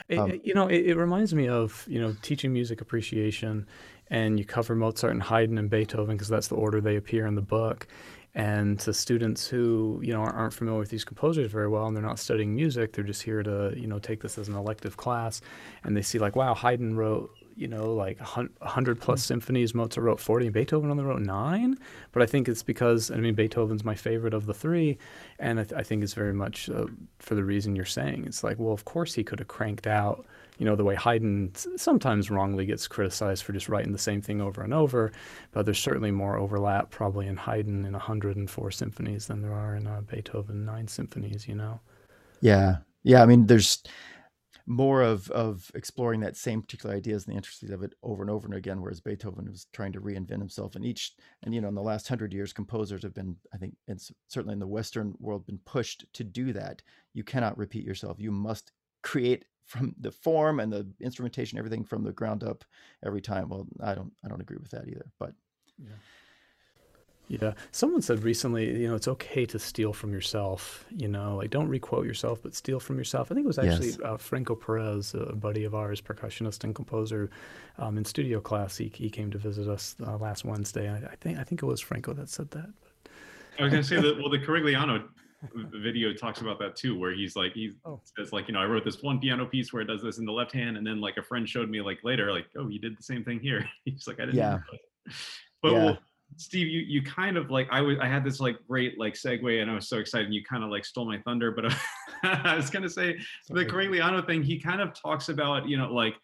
It- 0.08 0.18
Um, 0.18 0.40
you 0.44 0.54
know 0.54 0.68
it, 0.68 0.86
it 0.86 0.96
reminds 0.96 1.34
me 1.34 1.48
of 1.48 1.84
you 1.88 2.00
know 2.00 2.14
teaching 2.22 2.52
music 2.52 2.80
appreciation 2.80 3.66
and 4.08 4.38
you 4.38 4.44
cover 4.44 4.74
mozart 4.76 5.12
and 5.12 5.22
haydn 5.22 5.58
and 5.58 5.68
beethoven 5.70 6.14
because 6.16 6.28
that's 6.28 6.48
the 6.48 6.54
order 6.56 6.80
they 6.80 6.96
appear 6.96 7.26
in 7.26 7.34
the 7.34 7.42
book 7.42 7.86
and 8.34 8.78
to 8.80 8.92
students 8.92 9.48
who 9.48 9.98
you 10.04 10.12
know 10.12 10.20
aren't 10.20 10.36
aren't 10.36 10.54
familiar 10.54 10.78
with 10.78 10.90
these 10.90 11.04
composers 11.04 11.50
very 11.50 11.66
well 11.68 11.86
and 11.86 11.96
they're 11.96 12.02
not 12.12 12.18
studying 12.20 12.54
music 12.54 12.92
they're 12.92 13.02
just 13.04 13.22
here 13.24 13.42
to 13.42 13.72
you 13.76 13.88
know 13.88 13.98
take 13.98 14.20
this 14.20 14.38
as 14.38 14.46
an 14.48 14.54
elective 14.54 14.96
class 14.96 15.40
and 15.84 15.96
they 15.96 16.02
see 16.02 16.18
like 16.20 16.36
wow 16.36 16.54
haydn 16.54 16.94
wrote 16.96 17.30
you 17.60 17.68
know 17.68 17.92
like 17.92 18.18
a 18.20 18.24
hun- 18.24 18.50
a 18.62 18.68
hundred 18.68 19.00
plus 19.00 19.22
symphonies 19.22 19.74
mozart 19.74 20.04
wrote 20.04 20.18
40 20.20 20.46
and 20.46 20.54
beethoven 20.54 20.90
only 20.90 21.04
wrote 21.04 21.20
nine 21.20 21.76
but 22.12 22.22
i 22.22 22.26
think 22.26 22.48
it's 22.48 22.62
because 22.62 23.10
i 23.10 23.16
mean 23.16 23.34
beethoven's 23.34 23.84
my 23.84 23.94
favorite 23.94 24.32
of 24.32 24.46
the 24.46 24.54
three 24.54 24.96
and 25.38 25.60
i, 25.60 25.64
th- 25.64 25.78
I 25.78 25.82
think 25.82 26.02
it's 26.02 26.14
very 26.14 26.32
much 26.32 26.70
uh, 26.70 26.86
for 27.18 27.34
the 27.34 27.44
reason 27.44 27.76
you're 27.76 27.84
saying. 27.84 28.24
It's 28.26 28.42
like 28.42 28.58
well 28.58 28.72
of 28.72 28.84
course 28.86 29.14
he 29.14 29.22
could 29.22 29.38
have 29.40 29.48
cranked 29.48 29.86
out 29.86 30.24
you 30.58 30.64
know 30.64 30.74
the 30.74 30.84
way 30.84 30.94
haydn 30.94 31.52
sometimes 31.76 32.30
wrongly 32.30 32.66
gets 32.66 32.88
criticized 32.88 33.44
for 33.44 33.52
just 33.52 33.68
writing 33.68 33.92
the 33.92 33.98
same 33.98 34.22
thing 34.22 34.40
over 34.40 34.62
and 34.62 34.72
over 34.74 35.12
but 35.52 35.64
there's 35.64 35.78
certainly 35.78 36.10
more 36.10 36.36
overlap 36.38 36.90
probably 36.90 37.26
in 37.26 37.36
haydn 37.36 37.84
in 37.84 37.92
104 37.92 38.70
symphonies 38.70 39.26
than 39.26 39.42
there 39.42 39.52
are 39.54 39.76
in 39.76 39.86
uh, 39.86 40.00
beethoven 40.02 40.64
nine 40.64 40.88
symphonies 40.88 41.46
you 41.46 41.54
know? 41.54 41.80
Yeah. 42.40 42.78
Yeah 43.02 43.22
i 43.22 43.26
mean 43.26 43.46
there's 43.46 43.82
more 44.70 45.02
of 45.02 45.28
of 45.32 45.68
exploring 45.74 46.20
that 46.20 46.36
same 46.36 46.62
particular 46.62 46.94
ideas 46.94 47.24
and 47.24 47.32
the 47.32 47.36
intricacies 47.36 47.70
of 47.70 47.82
it 47.82 47.92
over 48.04 48.22
and 48.22 48.30
over 48.30 48.46
and 48.46 48.54
again 48.54 48.80
whereas 48.80 49.00
beethoven 49.00 49.50
was 49.50 49.66
trying 49.72 49.90
to 49.90 50.00
reinvent 50.00 50.38
himself 50.38 50.76
and 50.76 50.84
each 50.84 51.14
and 51.42 51.52
you 51.52 51.60
know 51.60 51.66
in 51.66 51.74
the 51.74 51.82
last 51.82 52.06
hundred 52.06 52.32
years 52.32 52.52
composers 52.52 53.02
have 53.02 53.12
been 53.12 53.34
i 53.52 53.56
think 53.56 53.74
it's 53.88 54.12
certainly 54.28 54.52
in 54.52 54.60
the 54.60 54.66
western 54.68 55.12
world 55.18 55.44
been 55.44 55.58
pushed 55.64 56.04
to 56.12 56.22
do 56.22 56.52
that. 56.52 56.82
You 57.14 57.24
cannot 57.24 57.58
repeat 57.58 57.84
yourself. 57.84 58.20
You 58.20 58.30
must 58.30 58.70
create 59.02 59.44
from 59.64 59.94
the 59.98 60.12
form 60.12 60.60
and 60.60 60.72
the 60.72 60.86
instrumentation 61.00 61.58
everything 61.58 61.84
from 61.84 62.04
the 62.04 62.12
ground 62.12 62.44
up 62.44 62.64
every 63.04 63.20
time. 63.20 63.48
Well 63.48 63.66
i 63.82 63.92
don't 63.96 64.12
i 64.24 64.28
don't 64.28 64.40
agree 64.40 64.58
with 64.60 64.70
that 64.70 64.86
either 64.86 65.10
but 65.18 65.32
Yeah. 65.78 65.98
Someone 67.70 68.02
said 68.02 68.24
recently, 68.24 68.80
you 68.80 68.88
know, 68.88 68.94
it's 68.94 69.06
okay 69.08 69.46
to 69.46 69.58
steal 69.58 69.92
from 69.92 70.12
yourself, 70.12 70.84
you 70.90 71.06
know, 71.08 71.36
like 71.36 71.50
don't 71.50 71.68
requote 71.68 72.04
yourself, 72.04 72.42
but 72.42 72.54
steal 72.54 72.80
from 72.80 72.98
yourself. 72.98 73.30
I 73.30 73.34
think 73.34 73.44
it 73.44 73.46
was 73.46 73.58
actually 73.58 73.88
Yes. 73.90 73.98
uh, 74.04 74.16
Franco 74.16 74.54
Perez, 74.56 75.14
a 75.14 75.34
buddy 75.36 75.64
of 75.64 75.74
ours, 75.74 76.00
percussionist 76.00 76.64
and 76.64 76.74
composer 76.74 77.30
um, 77.78 77.96
in 77.98 78.04
studio 78.04 78.40
class. 78.40 78.76
He, 78.76 78.90
he 78.94 79.08
came 79.10 79.30
to 79.30 79.38
visit 79.38 79.68
us 79.68 79.94
uh, 80.04 80.16
last 80.16 80.44
Wednesday. 80.44 80.88
I, 80.90 80.96
I 80.96 81.14
think 81.20 81.38
I 81.38 81.44
think 81.44 81.62
it 81.62 81.66
was 81.66 81.80
Franco 81.80 82.12
that 82.14 82.28
said 82.28 82.50
that. 82.50 82.70
I 83.58 83.62
was 83.64 83.70
gonna 83.72 83.84
say 83.84 84.00
that. 84.00 84.16
Well, 84.18 84.30
the 84.30 84.38
Corigliano 84.38 85.04
video 85.72 86.12
talks 86.12 86.40
about 86.40 86.58
that 86.58 86.76
too, 86.76 86.98
where 86.98 87.12
he's 87.12 87.36
like 87.36 87.52
he 87.54 87.72
Oh. 87.84 88.00
says 88.16 88.32
like 88.32 88.48
you 88.48 88.54
know 88.54 88.60
I 88.60 88.66
wrote 88.66 88.84
this 88.84 89.02
one 89.02 89.20
piano 89.20 89.46
piece 89.46 89.72
where 89.72 89.82
it 89.82 89.86
does 89.86 90.02
this 90.02 90.18
in 90.18 90.24
the 90.26 90.32
left 90.32 90.52
hand, 90.52 90.76
and 90.76 90.86
then 90.86 91.00
like 91.00 91.16
a 91.16 91.22
friend 91.22 91.48
showed 91.48 91.70
me 91.70 91.80
like 91.80 92.00
later 92.04 92.32
like 92.32 92.46
oh 92.58 92.68
you 92.68 92.78
did 92.80 92.98
the 92.98 93.02
same 93.02 93.24
thing 93.24 93.38
here. 93.40 93.68
he's 93.84 94.06
like 94.06 94.18
I 94.20 94.26
didn't. 94.26 94.36
Yeah. 94.36 94.50
know." 94.56 95.14
But 95.62 95.72
Yeah. 95.72 95.84
well, 95.84 95.98
Steve, 96.36 96.68
you 96.68 96.80
you 96.80 97.02
kind 97.02 97.36
of 97.36 97.50
like 97.50 97.68
I 97.70 97.80
was 97.80 97.98
I 98.00 98.06
had 98.06 98.24
this 98.24 98.40
like 98.40 98.56
great 98.66 98.98
like 98.98 99.14
segue, 99.14 99.60
and 99.60 99.70
I 99.70 99.74
was 99.74 99.88
so 99.88 99.98
excited. 99.98 100.26
And 100.26 100.34
you 100.34 100.44
kind 100.44 100.64
of 100.64 100.70
like 100.70 100.84
stole 100.84 101.04
my 101.04 101.18
thunder, 101.18 101.50
but 101.50 101.72
I 102.22 102.56
was 102.56 102.70
gonna 102.70 102.88
say 102.88 103.18
the 103.48 103.68
Sorry. 103.68 103.88
Corigliano 103.88 104.26
thing. 104.26 104.42
He 104.42 104.58
kind 104.58 104.80
of 104.80 104.92
talks 104.94 105.28
about 105.28 105.68
you 105.68 105.76
know 105.76 105.92
like 105.92 106.14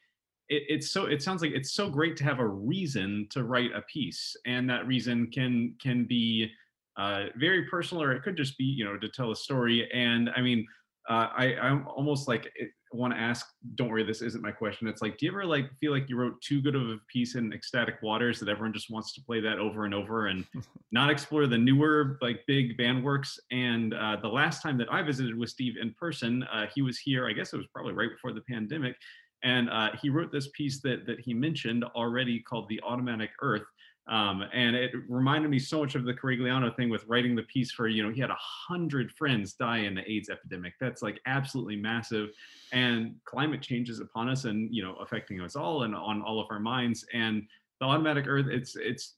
it, 0.48 0.62
it's 0.68 0.90
so 0.90 1.06
it 1.06 1.22
sounds 1.22 1.42
like 1.42 1.52
it's 1.52 1.72
so 1.72 1.88
great 1.88 2.16
to 2.18 2.24
have 2.24 2.38
a 2.38 2.46
reason 2.46 3.26
to 3.30 3.44
write 3.44 3.70
a 3.74 3.82
piece 3.82 4.36
and 4.46 4.68
that 4.70 4.86
reason 4.86 5.30
can 5.30 5.74
can 5.80 6.04
be 6.04 6.50
uh, 6.96 7.26
very 7.36 7.64
personal 7.64 8.02
or 8.02 8.12
it 8.12 8.22
could 8.22 8.36
just 8.36 8.56
be 8.56 8.64
you 8.64 8.84
know 8.84 8.96
to 8.96 9.08
tell 9.08 9.30
a 9.30 9.36
story 9.36 9.90
and 9.92 10.30
i 10.36 10.40
mean 10.40 10.66
uh, 11.08 11.28
i 11.36 11.54
i'm 11.60 11.86
almost 11.88 12.28
like 12.28 12.52
want 12.96 13.12
to 13.12 13.20
ask 13.20 13.46
don't 13.74 13.88
worry 13.88 14.02
this 14.02 14.22
isn't 14.22 14.42
my 14.42 14.50
question. 14.50 14.88
It's 14.88 15.02
like 15.02 15.18
do 15.18 15.26
you 15.26 15.32
ever 15.32 15.44
like 15.44 15.70
feel 15.78 15.92
like 15.92 16.08
you 16.08 16.16
wrote 16.16 16.40
too 16.40 16.60
good 16.62 16.74
of 16.74 16.82
a 16.82 16.98
piece 17.08 17.34
in 17.34 17.52
ecstatic 17.52 17.96
waters 18.02 18.40
that 18.40 18.48
everyone 18.48 18.72
just 18.72 18.90
wants 18.90 19.12
to 19.14 19.20
play 19.22 19.40
that 19.40 19.58
over 19.58 19.84
and 19.84 19.94
over 19.94 20.28
and 20.28 20.44
not 20.92 21.10
explore 21.10 21.46
the 21.46 21.58
newer 21.58 22.18
like 22.22 22.40
big 22.46 22.76
band 22.76 23.04
works? 23.04 23.38
And 23.50 23.94
uh, 23.94 24.16
the 24.20 24.28
last 24.28 24.62
time 24.62 24.78
that 24.78 24.92
i 24.92 25.02
visited 25.02 25.36
with 25.36 25.50
steve 25.50 25.74
in 25.80 25.94
person 25.98 26.42
uh, 26.44 26.66
he 26.74 26.82
was 26.82 26.98
here 26.98 27.28
i 27.28 27.32
guess 27.32 27.52
it 27.52 27.56
was 27.56 27.66
probably 27.72 27.92
right 27.92 28.10
before 28.10 28.32
the 28.32 28.42
pandemic 28.42 28.96
and 29.42 29.68
uh, 29.70 29.90
he 30.00 30.08
wrote 30.08 30.32
this 30.32 30.48
piece 30.54 30.80
that 30.80 31.06
that 31.06 31.20
he 31.20 31.34
mentioned 31.34 31.84
already 31.94 32.40
called 32.40 32.68
the 32.68 32.80
automatic 32.82 33.30
earth 33.42 33.64
um, 34.08 34.44
and 34.52 34.76
it 34.76 34.92
reminded 35.08 35.50
me 35.50 35.58
so 35.58 35.80
much 35.80 35.96
of 35.96 36.04
the 36.04 36.14
Corigliano 36.14 36.74
thing 36.76 36.88
with 36.88 37.04
writing 37.06 37.34
the 37.34 37.42
piece 37.42 37.72
for 37.72 37.88
you 37.88 38.02
know 38.02 38.12
he 38.12 38.20
had 38.20 38.30
a 38.30 38.38
hundred 38.38 39.10
friends 39.12 39.54
die 39.54 39.78
in 39.78 39.94
the 39.94 40.10
AIDS 40.10 40.28
epidemic. 40.28 40.74
That's 40.80 41.02
like 41.02 41.20
absolutely 41.26 41.76
massive. 41.76 42.30
And 42.72 43.16
climate 43.24 43.62
change 43.62 43.90
is 43.90 44.00
upon 44.00 44.28
us 44.28 44.44
and 44.44 44.72
you 44.72 44.82
know 44.82 44.94
affecting 44.96 45.40
us 45.40 45.56
all 45.56 45.82
and 45.82 45.94
on 45.94 46.22
all 46.22 46.40
of 46.40 46.46
our 46.50 46.60
minds. 46.60 47.04
And 47.12 47.42
the 47.80 47.86
automatic 47.86 48.26
earth 48.28 48.46
it's 48.48 48.76
it's 48.76 49.14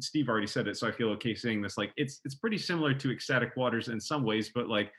Steve 0.00 0.28
already 0.28 0.46
said 0.46 0.66
it 0.66 0.76
so 0.76 0.88
I 0.88 0.92
feel 0.92 1.08
okay 1.10 1.34
saying 1.34 1.62
this 1.62 1.78
like 1.78 1.92
it's 1.96 2.20
it's 2.24 2.34
pretty 2.34 2.58
similar 2.58 2.94
to 2.94 3.12
ecstatic 3.12 3.56
waters 3.56 3.88
in 3.88 4.00
some 4.00 4.24
ways 4.24 4.50
but 4.52 4.68
like 4.68 4.92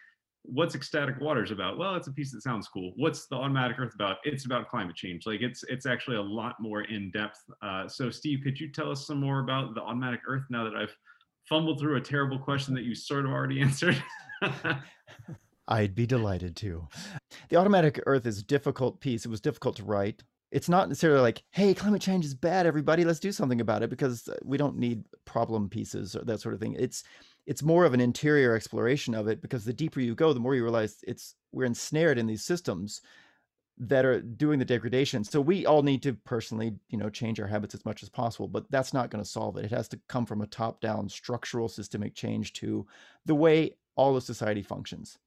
what's 0.43 0.73
ecstatic 0.73 1.19
waters 1.19 1.51
about 1.51 1.77
well 1.77 1.95
it's 1.95 2.07
a 2.07 2.13
piece 2.13 2.31
that 2.31 2.41
sounds 2.41 2.67
cool 2.67 2.93
what's 2.95 3.27
the 3.27 3.35
automatic 3.35 3.77
earth 3.77 3.93
about 3.93 4.17
it's 4.23 4.45
about 4.45 4.69
climate 4.69 4.95
change 4.95 5.25
like 5.25 5.41
it's 5.41 5.63
it's 5.63 5.85
actually 5.85 6.15
a 6.15 6.21
lot 6.21 6.55
more 6.59 6.83
in 6.83 7.11
depth 7.11 7.39
uh, 7.61 7.87
so 7.87 8.09
steve 8.09 8.39
could 8.43 8.59
you 8.59 8.71
tell 8.71 8.91
us 8.91 9.05
some 9.05 9.19
more 9.19 9.39
about 9.39 9.75
the 9.75 9.81
automatic 9.81 10.21
earth 10.27 10.43
now 10.49 10.63
that 10.63 10.75
i've 10.75 10.95
fumbled 11.47 11.79
through 11.79 11.97
a 11.97 12.01
terrible 12.01 12.39
question 12.39 12.73
that 12.73 12.83
you 12.83 12.95
sort 12.95 13.25
of 13.25 13.31
already 13.31 13.61
answered 13.61 14.01
I'd 15.69 15.93
be 15.93 16.07
delighted 16.07 16.55
to. 16.57 16.87
The 17.49 17.55
automatic 17.55 18.01
Earth 18.07 18.25
is 18.25 18.39
a 18.39 18.43
difficult 18.43 18.99
piece. 18.99 19.23
It 19.23 19.29
was 19.29 19.39
difficult 19.39 19.75
to 19.77 19.83
write. 19.83 20.23
It's 20.51 20.67
not 20.67 20.89
necessarily 20.89 21.21
like, 21.21 21.43
hey, 21.51 21.75
climate 21.75 22.01
change 22.01 22.25
is 22.25 22.33
bad, 22.33 22.65
everybody, 22.65 23.05
let's 23.05 23.19
do 23.19 23.31
something 23.31 23.61
about 23.61 23.83
it 23.83 23.91
because 23.91 24.27
we 24.43 24.57
don't 24.57 24.77
need 24.77 25.03
problem 25.25 25.69
pieces 25.69 26.15
or 26.15 26.25
that 26.25 26.41
sort 26.41 26.55
of 26.55 26.59
thing. 26.59 26.75
It's 26.79 27.03
it's 27.45 27.63
more 27.63 27.85
of 27.85 27.93
an 27.93 28.01
interior 28.01 28.55
exploration 28.55 29.15
of 29.15 29.27
it 29.27 29.41
because 29.41 29.65
the 29.65 29.73
deeper 29.73 29.99
you 29.99 30.15
go, 30.15 30.33
the 30.33 30.39
more 30.39 30.55
you 30.55 30.63
realize 30.63 31.03
it's 31.07 31.35
we're 31.51 31.65
ensnared 31.65 32.17
in 32.17 32.27
these 32.27 32.43
systems 32.43 33.01
that 33.81 34.05
are 34.05 34.21
doing 34.21 34.59
the 34.59 34.65
degradation. 34.65 35.23
So 35.23 35.39
we 35.39 35.65
all 35.65 35.81
need 35.81 36.03
to 36.03 36.13
personally, 36.13 36.75
you 36.89 36.97
know, 36.97 37.09
change 37.09 37.39
our 37.39 37.47
habits 37.47 37.73
as 37.73 37.85
much 37.85 38.03
as 38.03 38.09
possible, 38.09 38.47
but 38.47 38.69
that's 38.69 38.93
not 38.93 39.09
going 39.09 39.23
to 39.23 39.29
solve 39.29 39.57
it. 39.57 39.65
It 39.65 39.71
has 39.71 39.87
to 39.89 39.99
come 40.07 40.25
from 40.25 40.41
a 40.41 40.47
top-down 40.47 41.07
structural 41.07 41.69
systemic 41.69 42.13
change 42.13 42.53
to 42.53 42.85
the 43.25 43.35
way 43.35 43.77
all 43.95 44.17
of 44.17 44.23
society 44.23 44.61
functions. 44.61 45.17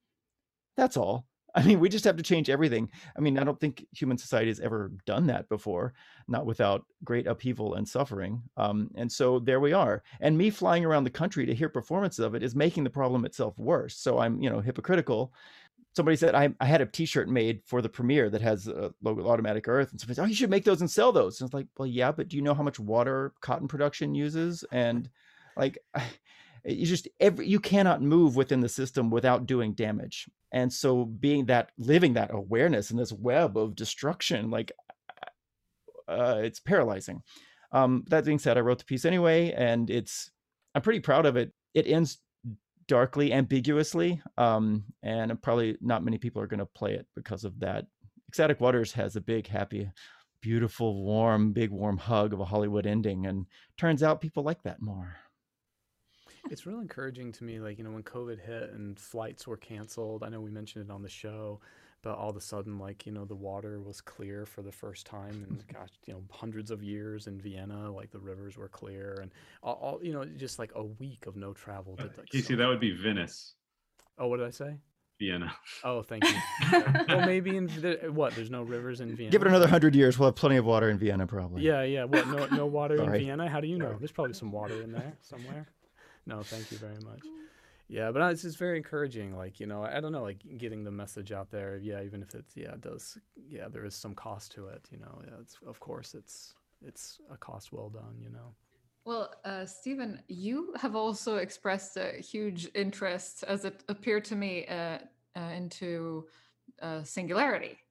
That's 0.77 0.99
all. 0.99 1.27
I 1.55 1.63
mean, 1.63 1.81
we 1.81 1.89
just 1.89 2.05
have 2.05 2.17
to 2.17 2.23
change 2.23 2.49
everything. 2.49 2.91
I 3.17 3.21
mean, 3.21 3.39
I 3.39 3.45
don't 3.45 3.61
think 3.61 3.87
human 3.93 4.17
society 4.17 4.49
has 4.49 4.61
ever 4.61 4.91
done 5.05 5.27
that 5.27 5.49
before, 5.49 5.93
not 6.27 6.47
without 6.47 6.87
great 7.05 7.27
upheaval 7.27 7.75
and 7.75 7.87
suffering. 7.87 8.43
Um, 8.57 8.91
and 8.95 9.11
so 9.11 9.39
there 9.39 9.61
we 9.61 9.73
are. 9.73 10.03
And 10.21 10.37
me 10.37 10.51
flying 10.51 10.85
around 10.85 11.05
the 11.05 11.11
country 11.11 11.45
to 11.47 11.55
hear 11.55 11.69
performances 11.69 12.21
of 12.21 12.35
it 12.35 12.43
is 12.43 12.55
making 12.55 12.85
the 12.85 12.91
problem 12.91 13.25
itself 13.25 13.59
worse. 13.59 13.97
So 13.97 14.19
I'm, 14.19 14.41
you 14.41 14.49
know, 14.49 14.61
hypocritical. 14.61 15.33
Somebody 15.95 16.17
said 16.17 16.35
I, 16.35 16.49
I 16.59 16.65
had 16.65 16.81
a 16.81 16.87
T-shirt 16.87 17.29
made 17.29 17.61
for 17.67 17.83
the 17.83 17.89
premiere 17.89 18.31
that 18.31 18.41
has 18.41 18.67
a 18.67 18.95
logo 19.03 19.29
Automatic 19.29 19.69
Earth, 19.69 19.91
and 19.91 20.01
somebody 20.01 20.15
said, 20.15 20.23
"Oh, 20.23 20.27
you 20.27 20.35
should 20.35 20.49
make 20.49 20.65
those 20.65 20.81
and 20.81 20.91
sell 20.91 21.13
those." 21.13 21.39
And 21.39 21.47
it's 21.47 21.53
like, 21.53 21.67
well, 21.77 21.87
yeah, 21.87 22.11
but 22.11 22.29
do 22.29 22.37
you 22.37 22.43
know 22.43 22.55
how 22.55 22.63
much 22.63 22.81
water 22.81 23.35
cotton 23.43 23.69
production 23.69 24.15
uses? 24.15 24.65
And 24.73 25.11
like, 25.55 25.77
you 26.65 26.87
just 26.87 27.09
every 27.21 27.47
you 27.47 27.59
cannot 27.59 28.03
move 28.03 28.37
within 28.37 28.61
the 28.61 28.69
system 28.69 29.11
without 29.11 29.47
doing 29.47 29.73
damage. 29.73 30.29
And 30.53 30.73
so 30.73 31.05
being 31.05 31.47
that 31.47 31.71
living 31.79 32.15
that 32.15 32.33
awareness 32.33 32.91
in 32.91 32.97
this 32.97 33.13
web 33.13 33.57
of 33.57 33.75
destruction 33.75 34.51
like 34.51 34.73
uh, 36.09 36.41
it's 36.43 36.61
paralyzing. 36.61 37.23
Um, 37.73 38.05
that 38.09 38.27
being 38.27 38.39
said 38.39 38.59
i 38.59 38.61
wrote 38.61 38.79
the 38.79 38.85
piece 38.85 39.07
anyway 39.07 39.51
and 39.53 39.89
it's 39.89 40.31
i'm 40.75 40.83
pretty 40.83 41.01
proud 41.01 41.27
of 41.27 41.37
it. 41.37 41.53
It 41.75 41.87
ends 41.87 42.19
darkly 42.87 43.33
ambiguously 43.33 44.21
um, 44.37 44.85
and 45.03 45.41
probably 45.43 45.79
not 45.81 46.05
many 46.05 46.19
people 46.19 46.43
are 46.43 46.47
going 46.47 46.61
to 46.61 46.67
play 46.67 46.95
it 46.95 47.07
because 47.17 47.45
of 47.45 47.59
that. 47.61 47.87
Ecstatic 48.29 48.61
waters 48.61 48.93
has 48.93 49.17
a 49.17 49.21
big 49.21 49.47
happy 49.47 49.91
beautiful 50.43 51.05
warm 51.05 51.53
big 51.53 51.71
warm 51.71 51.97
hug 51.97 52.33
of 52.33 52.41
a 52.41 52.45
hollywood 52.45 52.85
ending 52.85 53.27
and 53.27 53.47
turns 53.79 54.03
out 54.03 54.21
people 54.21 54.43
like 54.43 54.61
that 54.65 54.83
more 54.83 55.17
it's 56.51 56.67
real 56.67 56.81
encouraging 56.81 57.33
to 57.33 57.45
me, 57.45 57.61
like, 57.61 57.79
you 57.79 57.85
know, 57.85 57.93
when 57.93 58.03
COVID 58.03 58.41
hit 58.41 58.73
and 58.73 58.99
flights 58.99 59.47
were 59.47 59.57
canceled, 59.57 60.23
I 60.23 60.29
know 60.29 60.41
we 60.41 60.51
mentioned 60.51 60.89
it 60.89 60.93
on 60.93 61.03
the 61.03 61.09
show, 61.09 61.61
but 62.03 62.17
all 62.17 62.31
of 62.31 62.37
a 62.37 62.41
sudden, 62.41 62.79
like, 62.79 63.07
you 63.07 63.13
know, 63.13 63.25
the 63.25 63.35
water 63.35 63.81
was 63.81 64.01
clear 64.01 64.45
for 64.45 64.63
the 64.63 64.73
first 64.73 65.07
time 65.07 65.47
in, 65.49 65.63
gosh, 65.73 65.91
you 66.07 66.15
know, 66.15 66.23
hundreds 66.31 66.71
of 66.71 66.83
years 66.83 67.27
in 67.27 67.41
Vienna, 67.41 67.91
like 67.91 68.11
the 68.11 68.19
rivers 68.19 68.57
were 68.57 68.69
clear 68.69 69.19
and 69.23 69.31
all, 69.63 69.75
all 69.75 70.01
you 70.03 70.13
know, 70.13 70.25
just 70.25 70.59
like 70.59 70.73
a 70.75 70.83
week 70.83 71.27
of 71.27 71.37
no 71.37 71.53
travel. 71.53 71.95
Uh, 71.99 72.03
did, 72.03 72.19
like, 72.19 72.29
Casey, 72.29 72.55
so 72.55 72.57
that 72.57 72.67
would 72.67 72.81
be 72.81 72.93
Venice. 72.93 73.55
Oh, 74.19 74.27
what 74.27 74.39
did 74.39 74.47
I 74.47 74.51
say? 74.51 74.77
Vienna. 75.19 75.55
Oh, 75.85 76.03
thank 76.03 76.25
you. 76.25 76.35
well, 77.09 77.25
maybe 77.25 77.57
in 77.57 77.69
what? 78.13 78.35
There's 78.35 78.51
no 78.51 78.63
rivers 78.63 79.01
in 79.01 79.15
Vienna. 79.15 79.31
Give 79.31 79.43
it 79.43 79.47
another 79.47 79.69
hundred 79.69 79.95
years, 79.95 80.19
we'll 80.19 80.29
have 80.29 80.35
plenty 80.35 80.57
of 80.57 80.65
water 80.65 80.91
in 80.91 80.99
Vienna, 80.99 81.29
probably. 81.29 81.63
Yeah, 81.63 81.85
yeah. 81.85 82.05
What? 82.05 82.27
No, 82.27 82.47
no 82.47 82.67
water 82.67 83.01
in 83.01 83.13
Vienna? 83.13 83.49
How 83.49 83.61
do 83.61 83.69
you 83.69 83.79
know? 83.79 83.95
There's 83.99 84.11
probably 84.11 84.35
some 84.35 84.51
water 84.51 84.83
in 84.83 84.91
there 84.91 85.13
somewhere 85.21 85.69
no, 86.27 86.43
thank 86.43 86.71
you 86.71 86.79
very 86.79 86.99
much. 87.05 87.23
Yeah, 87.89 88.11
but 88.11 88.23
it's 88.31 88.43
just 88.43 88.59
very 88.59 88.79
encouraging. 88.79 89.37
Like 89.37 89.61
you 89.61 89.67
know, 89.67 89.83
I 89.85 90.01
don't 90.01 90.13
know, 90.13 90.23
like 90.23 90.39
getting 90.57 90.85
the 90.85 90.91
message 90.91 91.31
out 91.33 91.51
there. 91.51 91.77
Yeah, 91.77 92.03
even 92.03 92.23
if 92.23 92.35
it's 92.35 92.57
yeah, 92.57 92.73
it 92.73 92.81
does. 92.81 93.19
Yeah, 93.37 93.69
there 93.69 93.85
is 93.85 93.95
some 93.95 94.15
cost 94.15 94.53
to 94.53 94.69
it. 94.69 94.89
You 94.91 94.99
know, 94.99 95.21
yeah, 95.27 95.35
it's 95.41 95.59
of 95.67 95.79
course 95.81 96.15
it's 96.15 96.55
it's 96.87 97.21
a 97.31 97.37
cost 97.37 97.73
well 97.73 97.91
done. 97.91 98.17
You 98.19 98.31
know. 98.31 98.55
Well, 99.05 99.35
uh, 99.45 99.67
Steven, 99.67 100.23
you 100.29 100.75
have 100.81 100.95
also 100.95 101.37
expressed 101.37 101.97
a 101.97 102.23
huge 102.23 102.71
interest, 102.75 103.43
as 103.49 103.65
it 103.65 103.83
appeared 103.89 104.25
to 104.27 104.37
me, 104.37 104.65
uh, 104.69 104.99
uh, 105.35 105.41
into 105.41 106.29
uh, 106.81 107.03
singularity 107.03 107.82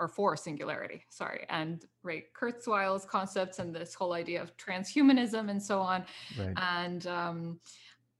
or 0.00 0.08
for 0.08 0.36
singularity, 0.36 1.04
sorry, 1.10 1.44
and 1.50 1.84
Ray 2.02 2.24
Kurzweil's 2.34 3.04
concepts 3.04 3.58
and 3.58 3.72
this 3.72 3.94
whole 3.94 4.14
idea 4.14 4.40
of 4.42 4.56
transhumanism 4.56 5.50
and 5.50 5.62
so 5.62 5.78
on. 5.78 6.04
Right. 6.38 6.54
And 6.56 7.06
um, 7.06 7.60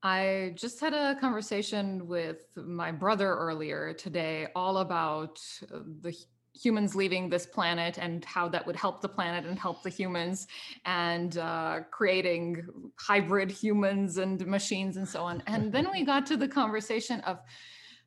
I 0.03 0.53
just 0.55 0.79
had 0.79 0.93
a 0.93 1.17
conversation 1.19 2.07
with 2.07 2.45
my 2.57 2.93
brother 2.93 3.35
earlier 3.35 3.95
today, 3.95 4.49
all 4.55 4.79
about 4.79 5.41
uh, 5.75 5.79
the 6.03 6.15
humans 6.55 6.95
leaving 6.95 7.31
this 7.31 7.47
planet 7.47 7.97
and 7.99 8.25
how 8.27 8.47
that 8.49 8.67
would 8.67 8.77
help 8.77 9.01
the 9.01 9.09
planet 9.09 9.47
and 9.47 9.59
help 9.59 9.83
the 9.83 9.89
humans 9.89 10.47
and 10.85 11.39
uh, 11.39 11.81
creating 11.91 12.67
hybrid 12.99 13.51
humans 13.51 14.19
and 14.19 14.47
machines 14.47 14.99
and 14.99 15.09
so 15.09 15.23
on. 15.23 15.43
And 15.47 15.73
then 15.73 15.91
we 15.91 16.05
got 16.13 16.27
to 16.27 16.37
the 16.37 16.49
conversation 16.49 17.21
of 17.21 17.39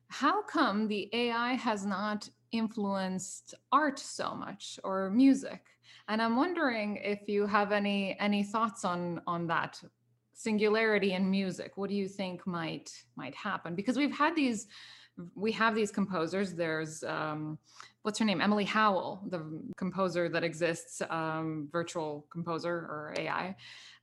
how 0.08 0.42
come 0.42 0.86
the 0.86 1.08
AI 1.12 1.54
has 1.54 1.84
not 1.84 2.28
influenced 2.54 3.54
art 3.72 3.98
so 3.98 4.34
much 4.34 4.78
or 4.84 5.10
music. 5.10 5.62
And 6.08 6.20
i'm 6.20 6.36
wondering 6.36 6.96
if 7.02 7.28
you 7.28 7.46
have 7.46 7.72
any 7.72 8.16
any 8.20 8.42
thoughts 8.42 8.84
on 8.84 9.20
on 9.26 9.46
that 9.48 9.82
singularity 10.34 11.12
in 11.12 11.30
music. 11.30 11.76
What 11.76 11.88
do 11.88 11.96
you 11.96 12.08
think 12.08 12.46
might 12.46 12.90
might 13.16 13.34
happen? 13.34 13.74
Because 13.74 13.96
we've 13.96 14.16
had 14.16 14.34
these 14.36 14.66
we 15.36 15.52
have 15.52 15.74
these 15.74 15.92
composers. 15.92 16.54
There's 16.54 17.02
um 17.04 17.58
what's 18.02 18.18
her 18.18 18.24
name? 18.24 18.40
Emily 18.40 18.64
howell 18.64 19.22
the 19.30 19.40
composer 19.76 20.28
that 20.28 20.44
exists 20.44 21.00
um 21.08 21.68
virtual 21.72 22.26
composer 22.30 22.74
or 22.74 23.14
ai 23.16 23.56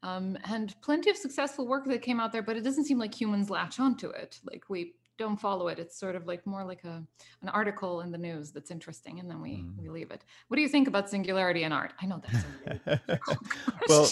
um, 0.03 0.37
and 0.45 0.73
plenty 0.81 1.09
of 1.11 1.17
successful 1.17 1.67
work 1.67 1.85
that 1.85 2.01
came 2.01 2.19
out 2.19 2.31
there 2.31 2.41
but 2.41 2.57
it 2.57 2.63
doesn't 2.63 2.85
seem 2.85 2.97
like 2.97 3.13
humans 3.13 3.49
latch 3.49 3.79
onto 3.79 4.09
it. 4.09 4.39
Like 4.43 4.63
we 4.69 4.95
don't 5.17 5.39
follow 5.39 5.67
it. 5.67 5.79
It's 5.79 5.97
sort 5.97 6.15
of 6.15 6.25
like 6.25 6.45
more 6.45 6.63
like 6.63 6.83
a 6.83 7.03
an 7.41 7.49
article 7.49 8.01
in 8.01 8.11
the 8.11 8.17
news 8.17 8.51
that's 8.51 8.71
interesting, 8.71 9.19
and 9.19 9.29
then 9.29 9.41
we 9.41 9.57
mm. 9.57 9.77
we 9.77 9.89
leave 9.89 10.11
it. 10.11 10.23
What 10.47 10.55
do 10.55 10.61
you 10.61 10.69
think 10.69 10.87
about 10.87 11.09
singularity 11.09 11.63
in 11.63 11.71
art? 11.71 11.93
I 12.01 12.05
know 12.05 12.21
that's 12.21 13.11
well. 13.87 14.09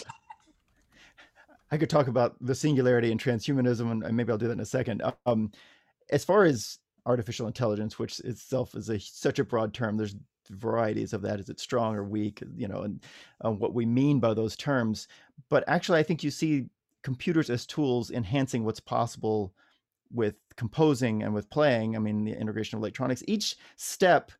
I 1.71 1.77
could 1.77 1.89
talk 1.89 2.07
about 2.07 2.35
the 2.41 2.55
singularity 2.55 3.11
and 3.11 3.21
transhumanism, 3.21 4.03
and 4.05 4.17
maybe 4.17 4.31
I'll 4.31 4.39
do 4.39 4.47
that 4.47 4.53
in 4.53 4.59
a 4.59 4.65
second. 4.65 5.03
Um, 5.27 5.51
as 6.09 6.25
far 6.25 6.45
as 6.45 6.79
artificial 7.05 7.47
intelligence, 7.47 7.99
which 7.99 8.19
itself 8.21 8.75
is 8.75 8.89
a 8.89 8.99
such 8.99 9.39
a 9.39 9.43
broad 9.43 9.73
term, 9.73 9.97
there's 9.97 10.15
varieties 10.49 11.13
of 11.13 11.21
that. 11.21 11.39
Is 11.39 11.49
it 11.49 11.59
strong 11.59 11.95
or 11.95 12.03
weak? 12.03 12.41
You 12.55 12.67
know, 12.67 12.81
and 12.81 13.03
uh, 13.43 13.51
what 13.51 13.73
we 13.73 13.85
mean 13.85 14.19
by 14.19 14.33
those 14.33 14.55
terms. 14.55 15.07
But 15.49 15.63
actually, 15.67 15.99
I 15.99 16.03
think 16.03 16.23
you 16.23 16.31
see 16.31 16.65
computers 17.03 17.49
as 17.49 17.65
tools 17.65 18.11
enhancing 18.11 18.63
what's 18.63 18.79
possible 18.79 19.53
with 20.11 20.35
composing 20.55 21.23
and 21.23 21.33
with 21.33 21.49
playing, 21.49 21.95
I 21.95 21.99
mean, 21.99 22.25
the 22.25 22.39
integration 22.39 22.77
of 22.77 22.81
electronics, 22.81 23.23
each 23.27 23.55
step 23.75 24.31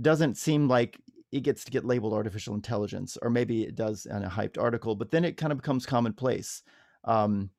doesn't 0.00 0.36
seem 0.36 0.68
like 0.68 0.98
it 1.32 1.40
gets 1.40 1.64
to 1.64 1.70
get 1.70 1.84
labeled 1.84 2.12
artificial 2.12 2.54
intelligence, 2.54 3.16
or 3.22 3.30
maybe 3.30 3.62
it 3.62 3.76
does 3.76 4.06
in 4.06 4.24
a 4.24 4.30
hyped 4.30 4.60
article, 4.60 4.94
but 4.94 5.10
then 5.10 5.24
it 5.24 5.36
kind 5.36 5.52
of 5.52 5.58
becomes 5.58 5.86
commonplace. 5.86 6.62
Um, 7.04 7.50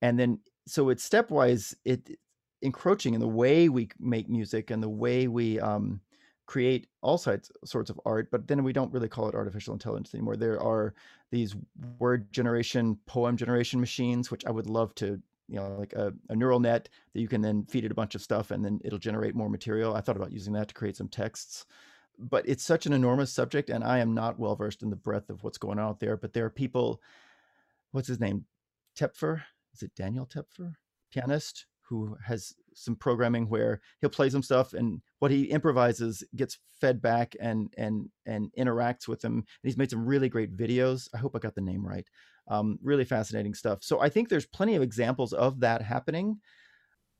and 0.00 0.18
then, 0.18 0.40
so 0.66 0.88
it's 0.88 1.08
stepwise, 1.08 1.74
it 1.84 2.18
encroaching 2.62 3.14
in 3.14 3.20
the 3.20 3.28
way 3.28 3.68
we 3.68 3.88
make 3.98 4.28
music 4.28 4.70
and 4.70 4.82
the 4.82 4.88
way 4.88 5.28
we 5.28 5.60
um, 5.60 6.00
create 6.46 6.86
all 7.02 7.18
sides, 7.18 7.50
sorts 7.64 7.90
of 7.90 8.00
art, 8.06 8.30
but 8.30 8.46
then 8.46 8.62
we 8.64 8.72
don't 8.72 8.92
really 8.92 9.08
call 9.08 9.28
it 9.28 9.34
artificial 9.34 9.74
intelligence 9.74 10.14
anymore. 10.14 10.36
There 10.36 10.60
are 10.62 10.94
these 11.30 11.56
word 11.98 12.32
generation, 12.32 12.98
poem 13.06 13.36
generation 13.36 13.80
machines, 13.80 14.30
which 14.30 14.44
I 14.46 14.50
would 14.50 14.68
love 14.68 14.94
to 14.96 15.20
you 15.48 15.56
know 15.56 15.76
like 15.78 15.92
a, 15.92 16.12
a, 16.28 16.36
neural 16.36 16.60
net 16.60 16.88
that 17.12 17.20
you 17.20 17.28
can 17.28 17.40
then 17.40 17.64
feed 17.64 17.84
it 17.84 17.90
a 17.90 17.94
bunch 17.94 18.14
of 18.14 18.22
stuff 18.22 18.50
and 18.50 18.64
then 18.64 18.80
it'll 18.84 18.98
generate 18.98 19.34
more 19.34 19.48
material. 19.48 19.94
I 19.94 20.00
thought 20.00 20.16
about 20.16 20.32
using 20.32 20.52
that 20.54 20.68
to 20.68 20.74
create 20.74 20.96
some 20.96 21.08
texts 21.08 21.66
but 22.18 22.46
it's 22.46 22.62
such 22.62 22.84
an 22.84 22.92
enormous 22.92 23.32
subject 23.32 23.70
and 23.70 23.82
i 23.82 23.98
am 23.98 24.12
not 24.12 24.38
well 24.38 24.54
versed 24.54 24.82
in 24.82 24.90
the 24.90 24.96
breadth 24.96 25.30
of 25.30 25.42
what's 25.42 25.56
going 25.56 25.78
on 25.78 25.88
out 25.88 25.98
there 25.98 26.14
but 26.16 26.34
there 26.34 26.44
are 26.44 26.50
people 26.50 27.00
what's 27.92 28.08
his 28.08 28.20
name? 28.20 28.46
Tepfer? 28.98 29.42
Is 29.72 29.82
it 29.82 29.94
daniel 29.94 30.26
tepfer? 30.26 30.74
Pianist 31.10 31.66
who 31.88 32.16
has 32.24 32.54
some 32.74 32.96
programming 32.96 33.48
where 33.48 33.80
he'll 34.00 34.10
play 34.10 34.30
some 34.30 34.42
stuff 34.42 34.72
and 34.72 35.02
what 35.18 35.30
he 35.30 35.44
improvises 35.44 36.24
gets 36.34 36.58
fed 36.80 37.00
back 37.00 37.36
and 37.38 37.72
and 37.76 38.08
and 38.26 38.50
interacts 38.58 39.06
with 39.06 39.20
them 39.20 39.34
and 39.34 39.44
he's 39.62 39.76
made 39.76 39.90
some 39.90 40.04
really 40.04 40.28
great 40.28 40.56
videos. 40.56 41.08
I 41.14 41.18
hope 41.18 41.36
i 41.36 41.38
got 41.38 41.54
the 41.54 41.60
name 41.60 41.86
right 41.86 42.08
um, 42.48 42.78
really 42.82 43.04
fascinating 43.04 43.54
stuff. 43.54 43.78
So 43.82 44.00
I 44.00 44.08
think 44.08 44.28
there's 44.28 44.46
plenty 44.46 44.74
of 44.74 44.82
examples 44.82 45.32
of 45.32 45.60
that 45.60 45.82
happening, 45.82 46.40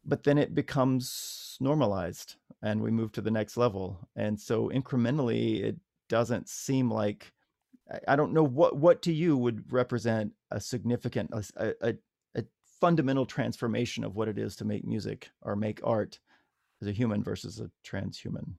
but 0.05 0.25
then 0.25 0.39
it 0.39 0.55
becomes 0.55 1.57
normalized 1.61 2.37
and 2.63 2.83
we 2.83 2.91
move 2.91 3.13
to 3.13 3.21
the 3.21 3.31
next 3.31 3.57
level. 3.57 4.09
And 4.17 4.39
so 4.41 4.69
incrementally, 4.69 5.63
it 5.63 5.77
doesn't 6.09 6.49
seem 6.49 6.91
like 6.91 7.33
I 8.07 8.17
don't 8.17 8.33
know 8.33 8.45
what 8.45 8.77
what 8.77 9.03
to 9.03 9.13
you 9.13 9.37
would 9.37 9.71
represent 9.73 10.33
a 10.51 10.61
significant 10.61 11.31
a, 11.57 11.75
a, 11.83 11.95
a 12.37 12.45
fundamental 12.81 13.27
transformation 13.27 14.05
of 14.05 14.15
what 14.15 14.29
it 14.29 14.39
is 14.39 14.57
to 14.57 14.65
make 14.65 14.85
music 14.87 15.31
or 15.43 15.57
make 15.57 15.81
art 15.85 16.19
as 16.81 16.89
a 16.89 16.93
human 16.93 17.23
versus 17.23 17.61
a 17.61 17.71
transhuman. 17.87 18.55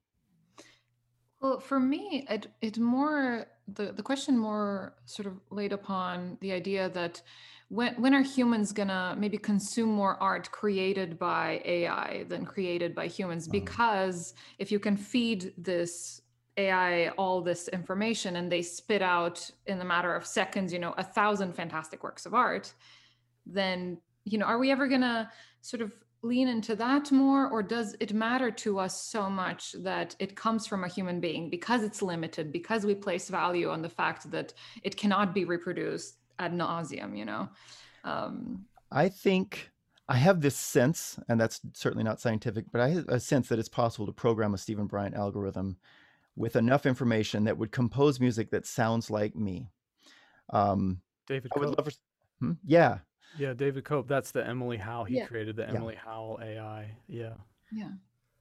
Well, 1.43 1.59
for 1.59 1.77
me, 1.77 2.25
it 2.29 2.47
it 2.61 2.79
more 2.79 3.47
the 3.67 3.91
the 3.91 4.01
question 4.01 4.37
more 4.37 4.93
sort 5.05 5.27
of 5.27 5.33
laid 5.49 5.73
upon 5.73 6.37
the 6.39 6.53
idea 6.53 6.87
that 6.91 7.21
when 7.67 7.95
when 8.01 8.13
are 8.13 8.21
humans 8.21 8.71
gonna 8.71 9.13
maybe 9.19 9.37
consume 9.37 9.89
more 9.89 10.15
art 10.23 10.49
created 10.51 11.19
by 11.19 11.61
AI 11.65 12.23
than 12.29 12.45
created 12.45 12.95
by 12.95 13.07
humans? 13.07 13.43
Uh-huh. 13.47 13.59
Because 13.59 14.35
if 14.57 14.71
you 14.71 14.79
can 14.79 14.95
feed 14.95 15.53
this 15.57 16.21
AI 16.55 17.09
all 17.17 17.41
this 17.41 17.67
information 17.67 18.37
and 18.37 18.49
they 18.49 18.61
spit 18.61 19.01
out 19.01 19.51
in 19.65 19.81
a 19.81 19.85
matter 19.85 20.15
of 20.15 20.25
seconds, 20.25 20.71
you 20.71 20.79
know, 20.79 20.93
a 20.97 21.03
thousand 21.03 21.53
fantastic 21.53 22.03
works 22.03 22.25
of 22.25 22.33
art, 22.33 22.73
then, 23.45 23.97
you 24.23 24.37
know, 24.37 24.45
are 24.45 24.59
we 24.59 24.71
ever 24.71 24.87
going 24.87 25.01
to 25.01 25.29
sort 25.61 25.81
of 25.81 25.91
lean 26.24 26.47
into 26.47 26.74
that 26.76 27.11
more 27.11 27.49
or 27.49 27.61
does 27.61 27.95
it 27.99 28.13
matter 28.13 28.49
to 28.49 28.80
us 28.80 28.99
so 29.03 29.30
much 29.30 29.74
that 29.80 30.15
it 30.19 30.36
comes 30.36 30.65
from 30.65 30.86
a 30.86 30.88
human 30.88 31.19
being 31.19 31.49
because 31.49 31.84
it's 31.84 32.01
limited 32.01 32.51
because 32.51 32.86
we 32.86 32.95
place 32.95 33.30
value 33.30 33.69
on 33.69 33.82
the 33.82 33.89
fact 33.89 34.32
that 34.32 34.53
it 34.84 34.95
cannot 34.95 35.34
be 35.34 35.43
reproduced 35.43 36.15
ad 36.39 36.53
nauseum 36.53 37.17
you 37.17 37.26
know? 37.26 37.49
Um, 38.05 38.65
i 38.89 39.09
think 39.09 39.69
i 40.07 40.15
have 40.15 40.39
this 40.39 40.55
sense 40.55 41.19
and 41.28 41.39
that's 41.39 41.59
certainly 41.74 42.05
not 42.05 42.21
scientific 42.21 42.65
but 42.71 42.80
i 42.80 42.89
have 42.89 43.07
a 43.09 43.19
sense 43.19 43.49
that 43.49 43.59
it's 43.59 43.69
possible 43.69 44.05
to 44.05 44.13
program 44.13 44.53
a 44.53 44.57
steven 44.57 44.88
bryant 44.88 45.15
algorithm 45.15 45.78
with 46.38 46.55
enough 46.55 46.86
information 46.86 47.43
that 47.43 47.57
would 47.57 47.71
compose 47.71 48.19
music 48.19 48.49
that 48.49 48.65
sounds 48.65 49.11
like 49.11 49.36
me. 49.36 49.69
Um, 50.49 51.01
david 51.28 51.51
i 51.55 51.59
would 51.59 51.78
love 51.78 51.86
for, 51.86 51.91
hmm? 52.39 52.53
yeah 52.65 52.99
yeah, 53.38 53.53
David 53.53 53.84
Cope. 53.84 54.07
That's 54.07 54.31
the 54.31 54.45
Emily 54.45 54.77
Howe. 54.77 55.03
He 55.03 55.17
yeah. 55.17 55.25
created 55.25 55.55
the 55.55 55.67
Emily 55.67 55.95
yeah. 55.95 56.11
Howell 56.11 56.39
AI. 56.41 56.91
Yeah. 57.07 57.34
Yeah. 57.71 57.89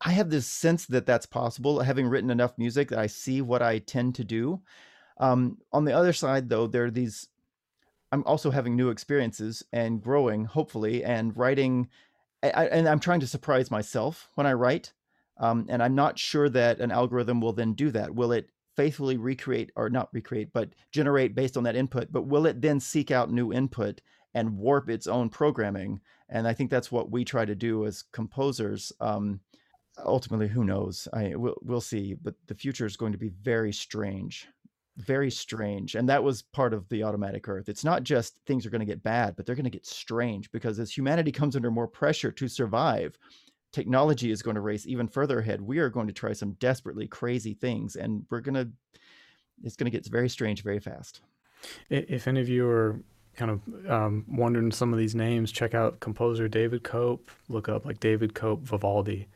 I 0.05 0.11
have 0.13 0.31
this 0.31 0.47
sense 0.47 0.87
that 0.87 1.07
that's 1.07 1.27
possible. 1.27 1.81
Having 1.81 2.09
written 2.09 2.31
enough 2.31 2.59
music 2.59 2.89
that 2.91 2.99
I 2.99 3.07
see 3.07 3.41
what 3.41 3.63
I 3.63 3.79
tend 3.79 4.15
to 4.17 4.25
do. 4.25 4.61
Um, 5.19 5.59
on 5.73 5.85
the 5.85 5.97
other 5.97 6.13
side, 6.13 6.49
though, 6.49 6.67
there 6.67 6.87
are 6.87 6.91
these. 6.91 7.29
I'm 8.11 8.25
also 8.25 8.51
having 8.51 8.77
new 8.77 8.91
experiences 8.91 9.65
and 9.73 10.03
growing, 10.03 10.45
hopefully, 10.45 11.05
and 11.05 11.37
writing. 11.37 11.89
I, 12.43 12.67
and 12.67 12.89
I'm 12.89 12.99
trying 12.99 13.21
to 13.21 13.27
surprise 13.27 13.71
myself 13.71 14.29
when 14.35 14.47
I 14.47 14.53
write. 14.55 14.93
Um, 15.39 15.67
and 15.69 15.83
I'm 15.83 15.95
not 15.95 16.19
sure 16.19 16.49
that 16.51 16.81
an 16.81 16.91
algorithm 16.91 17.41
will 17.41 17.53
then 17.53 17.73
do 17.73 17.91
that. 17.93 18.15
Will 18.15 18.33
it 18.33 18.51
faithfully 18.77 19.17
recreate, 19.17 19.71
or 19.77 19.89
not 19.89 20.09
recreate, 20.13 20.53
but 20.53 20.71
generate 20.91 21.35
based 21.35 21.57
on 21.57 21.63
that 21.65 21.77
input? 21.77 22.09
But 22.11 22.27
will 22.27 22.47
it 22.47 22.61
then 22.61 22.81
seek 22.81 23.11
out 23.11 23.31
new 23.31 23.53
input 23.53 24.01
and 24.35 24.57
warp 24.57 24.89
its 24.89 25.07
own 25.07 25.29
programming. 25.29 26.01
And 26.29 26.47
I 26.49 26.55
think 26.55 26.71
that's 26.71 26.91
what 26.91 27.11
we 27.11 27.25
try 27.25 27.45
to 27.45 27.55
do 27.55 27.87
as 27.87 28.05
composers. 28.13 28.93
Um, 29.01 29.41
ultimately, 30.05 30.49
who 30.49 30.65
knows? 30.65 31.07
I 31.13 31.35
we'll, 31.35 31.59
we'll 31.63 31.81
see. 31.81 32.15
But 32.15 32.35
the 32.47 32.55
future 32.55 32.87
is 32.87 32.97
going 32.97 33.13
to 33.13 33.19
be 33.19 33.29
very 33.43 33.73
strange, 33.73 34.49
very 34.97 35.31
strange. 35.31 35.95
And 35.95 36.09
that 36.09 36.25
was 36.25 36.43
part 36.43 36.73
of 36.73 36.89
the 36.89 37.03
automatic 37.03 37.49
Earth. 37.49 37.69
It's 37.69 37.85
not 37.85 38.03
just 38.03 38.39
things 38.47 38.65
are 38.65 38.71
going 38.71 38.81
to 38.81 38.87
get 38.87 39.03
bad, 39.03 39.37
but 39.37 39.45
they're 39.45 39.55
going 39.55 39.65
to 39.65 39.71
get 39.71 39.87
strange 39.87 40.51
because 40.51 40.79
as 40.79 40.91
humanity 40.91 41.33
comes 41.33 41.57
under 41.57 41.71
more 41.71 41.89
pressure 41.89 42.33
to 42.33 42.49
survive, 42.49 43.19
technology 43.73 44.31
is 44.31 44.43
going 44.43 44.55
to 44.55 44.61
race 44.61 44.87
even 44.87 45.09
further 45.09 45.41
ahead. 45.41 45.61
We 45.61 45.79
are 45.79 45.91
going 45.91 46.07
to 46.07 46.13
try 46.13 46.33
some 46.33 46.53
desperately 46.53 47.07
crazy 47.07 47.55
things, 47.55 47.97
and 47.97 48.25
we're 48.31 48.41
to. 48.41 48.71
It's 49.65 49.77
going 49.77 49.91
to 49.91 49.97
get 49.97 50.07
very 50.11 50.29
strange 50.29 50.63
very 50.63 50.81
fast. 50.81 51.21
If 51.89 52.27
any 52.27 52.41
of 52.41 52.49
you 52.49 52.67
are 52.67 53.01
kind 53.37 53.51
of 53.51 53.91
um, 53.91 54.25
wondering 54.29 54.71
some 54.71 54.93
of 54.93 54.99
these 54.99 55.15
names, 55.15 55.53
check 55.53 55.75
out 55.75 56.01
composer 56.01 56.49
David 56.49 56.83
Cope. 56.83 57.31
Look 57.49 57.69
up 57.69 57.85
like 57.85 58.01
David 58.01 58.35
Cope 58.35 58.63
Vivaldi, 58.63 59.29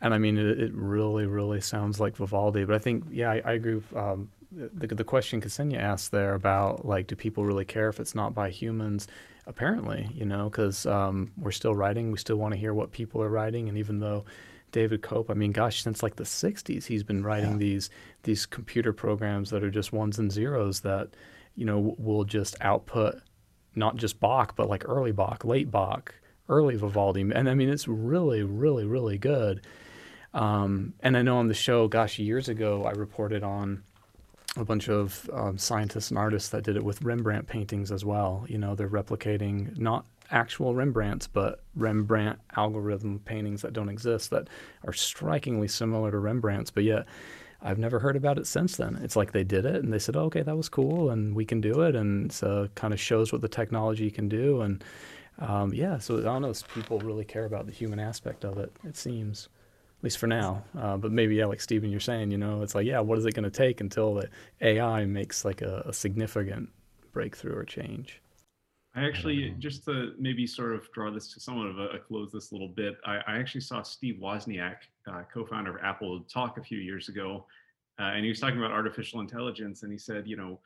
and 0.00 0.12
I 0.14 0.18
mean 0.18 0.38
it, 0.38 0.60
it 0.60 0.72
really, 0.74 1.26
really 1.26 1.60
sounds 1.60 2.00
like 2.00 2.16
Vivaldi. 2.16 2.64
But 2.64 2.74
I 2.74 2.78
think, 2.78 3.04
yeah, 3.10 3.30
I, 3.30 3.42
I 3.44 3.52
agree. 3.52 3.76
With, 3.76 3.96
um, 3.96 4.30
the 4.52 4.86
the 4.86 5.04
question 5.04 5.40
Ksenija 5.40 5.78
asked 5.78 6.12
there 6.12 6.34
about 6.34 6.86
like, 6.86 7.06
do 7.06 7.16
people 7.16 7.44
really 7.44 7.64
care 7.64 7.88
if 7.88 8.00
it's 8.00 8.14
not 8.14 8.34
by 8.34 8.50
humans? 8.50 9.08
Apparently, 9.48 10.10
you 10.12 10.24
know, 10.24 10.48
because 10.50 10.86
um, 10.86 11.30
we're 11.36 11.52
still 11.52 11.74
writing, 11.74 12.10
we 12.10 12.18
still 12.18 12.36
want 12.36 12.52
to 12.52 12.58
hear 12.58 12.74
what 12.74 12.90
people 12.90 13.22
are 13.22 13.28
writing, 13.28 13.68
and 13.68 13.78
even 13.78 14.00
though 14.00 14.24
David 14.72 15.02
Cope. 15.02 15.30
I 15.30 15.34
mean, 15.34 15.52
gosh, 15.52 15.82
since 15.82 16.02
like 16.02 16.16
the 16.16 16.24
'60s, 16.24 16.84
he's 16.84 17.02
been 17.02 17.22
writing 17.22 17.52
yeah. 17.52 17.58
these 17.58 17.90
these 18.24 18.44
computer 18.44 18.92
programs 18.92 19.50
that 19.50 19.62
are 19.62 19.70
just 19.70 19.92
ones 19.92 20.18
and 20.18 20.30
zeros 20.30 20.80
that 20.80 21.10
you 21.54 21.64
know 21.64 21.94
will 21.98 22.24
just 22.24 22.56
output 22.60 23.20
not 23.76 23.96
just 23.96 24.18
Bach, 24.18 24.56
but 24.56 24.68
like 24.68 24.88
early 24.88 25.12
Bach, 25.12 25.44
late 25.44 25.70
Bach, 25.70 26.14
early 26.48 26.76
Vivaldi. 26.76 27.20
And 27.20 27.48
I 27.48 27.54
mean, 27.54 27.68
it's 27.68 27.86
really, 27.86 28.42
really, 28.42 28.84
really 28.84 29.18
good. 29.18 29.64
Um, 30.34 30.94
and 31.00 31.16
I 31.16 31.22
know 31.22 31.38
on 31.38 31.48
the 31.48 31.54
show, 31.54 31.88
gosh, 31.88 32.18
years 32.18 32.48
ago, 32.48 32.84
I 32.84 32.92
reported 32.92 33.42
on 33.42 33.82
a 34.56 34.64
bunch 34.64 34.88
of 34.88 35.28
um, 35.32 35.58
scientists 35.58 36.10
and 36.10 36.18
artists 36.18 36.48
that 36.50 36.64
did 36.64 36.76
it 36.76 36.84
with 36.84 37.02
Rembrandt 37.02 37.46
paintings 37.46 37.92
as 37.92 38.04
well. 38.04 38.44
You 38.48 38.58
know, 38.58 38.74
they're 38.74 38.88
replicating 38.88 39.78
not 39.78 40.06
actual 40.30 40.74
Rembrandts, 40.74 41.26
but 41.30 41.62
Rembrandt 41.74 42.38
algorithm 42.56 43.20
paintings 43.20 43.62
that 43.62 43.72
don't 43.72 43.88
exist 43.88 44.30
that 44.30 44.48
are 44.86 44.92
strikingly 44.92 45.68
similar 45.68 46.10
to 46.10 46.18
Rembrandt's, 46.18 46.70
but 46.70 46.84
yet 46.84 47.06
I've 47.62 47.78
never 47.78 47.98
heard 47.98 48.16
about 48.16 48.38
it 48.38 48.46
since 48.46 48.76
then. 48.76 48.98
It's 49.02 49.16
like 49.16 49.32
they 49.32 49.44
did 49.44 49.64
it 49.64 49.76
and 49.76 49.92
they 49.92 49.98
said, 49.98 50.16
oh, 50.16 50.24
okay, 50.24 50.42
that 50.42 50.56
was 50.56 50.68
cool 50.68 51.10
and 51.10 51.34
we 51.34 51.44
can 51.44 51.60
do 51.60 51.82
it. 51.82 51.96
And 51.96 52.30
so 52.30 52.68
kind 52.74 52.92
of 52.92 53.00
shows 53.00 53.32
what 53.32 53.40
the 53.40 53.48
technology 53.48 54.10
can 54.10 54.28
do. 54.28 54.60
And 54.60 54.84
um, 55.38 55.72
yeah, 55.72 55.98
so 55.98 56.18
I 56.18 56.22
don't 56.22 56.42
know, 56.42 56.50
if 56.50 56.74
people 56.74 56.98
really 57.00 57.24
care 57.24 57.44
about 57.44 57.66
the 57.66 57.72
human 57.72 57.98
aspect 57.98 58.44
of 58.44 58.58
it, 58.58 58.72
it 58.84 58.96
seems, 58.96 59.48
at 59.98 60.04
least 60.04 60.18
for 60.18 60.26
now. 60.26 60.62
Uh, 60.78 60.96
but 60.96 61.12
maybe, 61.12 61.36
yeah, 61.36 61.46
like 61.46 61.60
Steven, 61.60 61.90
you're 61.90 62.00
saying, 62.00 62.30
you 62.30 62.38
know, 62.38 62.62
it's 62.62 62.74
like, 62.74 62.86
yeah, 62.86 63.00
what 63.00 63.18
is 63.18 63.26
it 63.26 63.34
going 63.34 63.44
to 63.44 63.50
take 63.50 63.80
until 63.80 64.14
the 64.14 64.28
AI 64.60 65.04
makes 65.04 65.44
like 65.44 65.62
a, 65.62 65.82
a 65.86 65.92
significant 65.92 66.70
breakthrough 67.12 67.56
or 67.56 67.64
change? 67.64 68.20
I 68.94 69.04
actually, 69.04 69.54
just 69.58 69.84
to 69.84 70.14
maybe 70.18 70.46
sort 70.46 70.74
of 70.74 70.90
draw 70.92 71.10
this 71.10 71.30
to 71.34 71.40
somewhat 71.40 71.66
of 71.66 71.78
a, 71.78 71.88
a 71.88 71.98
close 71.98 72.32
this 72.32 72.50
little 72.50 72.68
bit, 72.68 72.96
I, 73.04 73.16
I 73.26 73.36
actually 73.36 73.60
saw 73.60 73.82
Steve 73.82 74.16
Wozniak, 74.22 74.76
uh, 75.10 75.22
co-founder 75.32 75.76
of 75.76 75.82
Apple, 75.82 76.20
talk 76.32 76.58
a 76.58 76.62
few 76.62 76.78
years 76.78 77.08
ago, 77.08 77.46
uh, 77.98 78.12
and 78.14 78.24
he 78.24 78.28
was 78.28 78.40
talking 78.40 78.58
about 78.58 78.70
artificial 78.70 79.20
intelligence, 79.20 79.82
and 79.82 79.92
he 79.92 79.98
said, 79.98 80.26
you 80.26 80.36
know, 80.36 80.60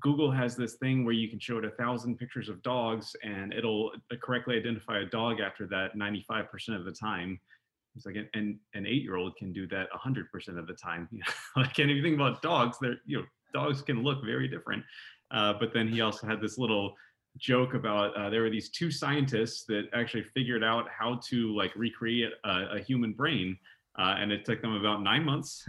Google 0.00 0.30
has 0.30 0.56
this 0.56 0.74
thing 0.74 1.04
where 1.04 1.14
you 1.14 1.28
can 1.28 1.38
show 1.38 1.58
it 1.58 1.64
a 1.64 1.70
thousand 1.70 2.18
pictures 2.18 2.48
of 2.48 2.62
dogs, 2.62 3.14
and 3.22 3.52
it'll 3.52 3.92
correctly 4.22 4.56
identify 4.56 5.00
a 5.00 5.04
dog 5.04 5.40
after 5.40 5.66
that 5.66 5.96
95% 5.96 6.76
of 6.76 6.84
the 6.84 6.92
time. 6.92 7.38
He's 7.94 8.06
like, 8.06 8.16
and 8.32 8.58
an 8.74 8.86
eight-year-old 8.86 9.36
can 9.36 9.52
do 9.52 9.66
that 9.68 9.88
100% 9.92 10.58
of 10.58 10.66
the 10.66 10.72
time. 10.72 11.08
like, 11.56 11.78
and 11.78 11.90
if 11.90 11.96
you 11.96 12.02
think 12.02 12.14
about 12.14 12.40
dogs, 12.40 12.78
they're 12.80 12.96
you 13.04 13.18
know, 13.18 13.24
dogs 13.52 13.82
can 13.82 14.02
look 14.02 14.24
very 14.24 14.48
different. 14.48 14.82
Uh, 15.30 15.52
but 15.58 15.72
then 15.74 15.88
he 15.88 16.00
also 16.00 16.26
had 16.26 16.40
this 16.40 16.58
little 16.58 16.94
joke 17.38 17.74
about 17.74 18.14
uh, 18.16 18.28
there 18.28 18.42
were 18.42 18.50
these 18.50 18.70
two 18.70 18.90
scientists 18.90 19.64
that 19.64 19.84
actually 19.94 20.22
figured 20.22 20.62
out 20.62 20.86
how 20.90 21.18
to 21.24 21.54
like 21.56 21.72
recreate 21.74 22.32
a, 22.44 22.76
a 22.76 22.78
human 22.80 23.12
brain 23.12 23.56
uh, 23.98 24.16
and 24.18 24.32
it 24.32 24.44
took 24.44 24.60
them 24.62 24.74
about 24.74 25.02
nine 25.02 25.24
months 25.24 25.66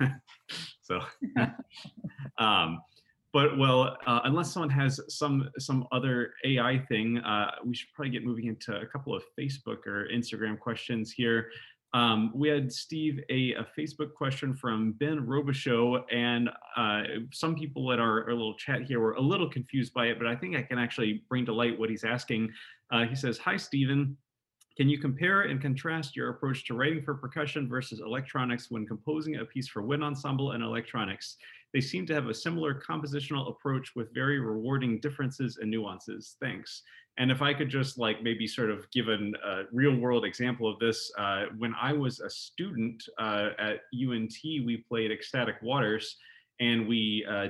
so 0.82 1.00
um, 2.38 2.80
but 3.32 3.58
well 3.58 3.96
uh, 4.06 4.20
unless 4.24 4.52
someone 4.52 4.70
has 4.70 5.00
some 5.08 5.48
some 5.58 5.86
other 5.92 6.32
ai 6.44 6.78
thing 6.88 7.18
uh, 7.18 7.50
we 7.64 7.74
should 7.74 7.88
probably 7.94 8.10
get 8.10 8.24
moving 8.24 8.46
into 8.46 8.76
a 8.76 8.86
couple 8.86 9.14
of 9.14 9.22
facebook 9.38 9.86
or 9.86 10.08
instagram 10.12 10.58
questions 10.58 11.12
here 11.12 11.48
um, 11.96 12.30
we 12.34 12.48
had 12.48 12.70
Steve 12.70 13.20
a, 13.30 13.54
a, 13.54 13.66
Facebook 13.78 14.12
question 14.12 14.54
from 14.54 14.92
Ben 14.92 15.24
Robichaux, 15.26 16.02
and 16.12 16.50
uh, 16.76 17.02
some 17.32 17.54
people 17.54 17.90
at 17.90 17.98
our, 17.98 18.24
our, 18.24 18.32
little 18.32 18.56
chat 18.56 18.82
here 18.82 19.00
were 19.00 19.14
a 19.14 19.20
little 19.20 19.48
confused 19.48 19.94
by 19.94 20.08
it, 20.08 20.18
but 20.18 20.26
I 20.26 20.36
think 20.36 20.56
I 20.56 20.62
can 20.62 20.78
actually 20.78 21.22
bring 21.30 21.46
to 21.46 21.54
light 21.54 21.78
what 21.78 21.88
he's 21.88 22.04
asking. 22.04 22.52
Uh, 22.90 23.06
he 23.06 23.14
says, 23.14 23.38
"Hi, 23.38 23.56
Steven. 23.56 24.14
Can 24.76 24.90
you 24.90 24.98
compare 24.98 25.42
and 25.42 25.60
contrast 25.60 26.14
your 26.14 26.28
approach 26.28 26.66
to 26.66 26.74
writing 26.74 27.02
for 27.02 27.14
percussion 27.14 27.66
versus 27.66 28.00
electronics 28.00 28.70
when 28.70 28.86
composing 28.86 29.36
a 29.36 29.44
piece 29.44 29.68
for 29.68 29.80
wind 29.80 30.04
ensemble 30.04 30.52
and 30.52 30.62
electronics? 30.62 31.38
They 31.72 31.80
seem 31.80 32.04
to 32.06 32.14
have 32.14 32.26
a 32.26 32.34
similar 32.34 32.74
compositional 32.74 33.48
approach 33.48 33.96
with 33.96 34.12
very 34.12 34.38
rewarding 34.38 35.00
differences 35.00 35.56
and 35.56 35.70
nuances. 35.70 36.36
Thanks. 36.40 36.82
And 37.18 37.30
if 37.30 37.40
I 37.40 37.54
could 37.54 37.70
just 37.70 37.96
like 37.96 38.22
maybe 38.22 38.46
sort 38.46 38.70
of 38.70 38.90
give 38.90 39.08
a 39.08 39.32
uh, 39.42 39.62
real 39.72 39.96
world 39.96 40.26
example 40.26 40.70
of 40.70 40.78
this, 40.78 41.10
uh, 41.18 41.44
when 41.56 41.74
I 41.80 41.94
was 41.94 42.20
a 42.20 42.28
student 42.28 43.02
uh, 43.18 43.50
at 43.58 43.80
UNT, 43.94 44.34
we 44.42 44.84
played 44.86 45.10
Ecstatic 45.10 45.56
Waters 45.62 46.16
and 46.60 46.86
we 46.86 47.26
uh, 47.30 47.48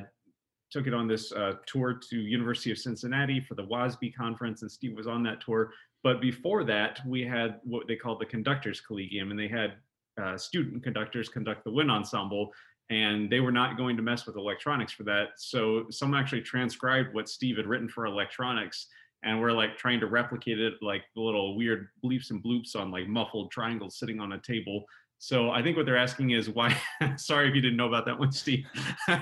took 0.70 0.86
it 0.86 0.94
on 0.94 1.08
this 1.08 1.32
uh, 1.32 1.54
tour 1.66 1.98
to 2.10 2.16
University 2.16 2.70
of 2.70 2.78
Cincinnati 2.78 3.40
for 3.40 3.54
the 3.54 3.64
WOSB 3.64 4.14
conference 4.14 4.62
and 4.62 4.70
Steve 4.70 4.96
was 4.96 5.08
on 5.08 5.22
that 5.24 5.40
tour. 5.40 5.72
But 6.02 6.20
before 6.20 6.64
that, 6.64 7.00
we 7.06 7.22
had 7.22 7.60
what 7.64 7.86
they 7.88 7.96
called 7.96 8.20
the 8.20 8.26
Conductors 8.26 8.80
Collegium 8.80 9.30
and 9.30 9.38
they 9.38 9.48
had 9.48 9.74
uh, 10.20 10.36
student 10.36 10.82
conductors 10.82 11.28
conduct 11.28 11.64
the 11.64 11.70
wind 11.70 11.90
ensemble 11.90 12.52
and 12.88 13.28
they 13.28 13.40
were 13.40 13.52
not 13.52 13.76
going 13.76 13.96
to 13.96 14.02
mess 14.02 14.26
with 14.26 14.36
electronics 14.36 14.92
for 14.92 15.02
that. 15.02 15.30
So 15.36 15.86
someone 15.90 16.20
actually 16.20 16.42
transcribed 16.42 17.12
what 17.12 17.28
Steve 17.28 17.56
had 17.56 17.66
written 17.66 17.88
for 17.88 18.06
electronics 18.06 18.86
and 19.24 19.40
we're 19.40 19.52
like 19.52 19.76
trying 19.76 20.00
to 20.00 20.06
replicate 20.06 20.60
it 20.60 20.74
like 20.80 21.02
the 21.14 21.20
little 21.20 21.56
weird 21.56 21.88
bleeps 22.04 22.30
and 22.30 22.42
bloops 22.42 22.76
on 22.76 22.90
like 22.90 23.08
muffled 23.08 23.50
triangles 23.50 23.98
sitting 23.98 24.20
on 24.20 24.32
a 24.32 24.38
table 24.40 24.84
so 25.18 25.50
i 25.50 25.62
think 25.62 25.76
what 25.76 25.86
they're 25.86 25.96
asking 25.96 26.30
is 26.30 26.48
why 26.50 26.76
sorry 27.16 27.48
if 27.48 27.54
you 27.54 27.60
didn't 27.60 27.76
know 27.76 27.88
about 27.88 28.06
that 28.06 28.18
one 28.18 28.32
steve. 28.32 28.66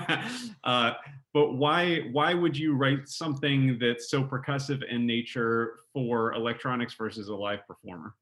Uh, 0.63 0.93
but 1.31 1.53
why 1.53 1.99
why 2.11 2.33
would 2.33 2.57
you 2.57 2.75
write 2.75 3.07
something 3.07 3.77
that's 3.79 4.09
so 4.09 4.23
percussive 4.23 4.81
in 4.89 5.05
nature 5.05 5.77
for 5.93 6.33
electronics 6.33 6.95
versus 6.95 7.27
a 7.27 7.35
live 7.35 7.59
performer? 7.67 8.15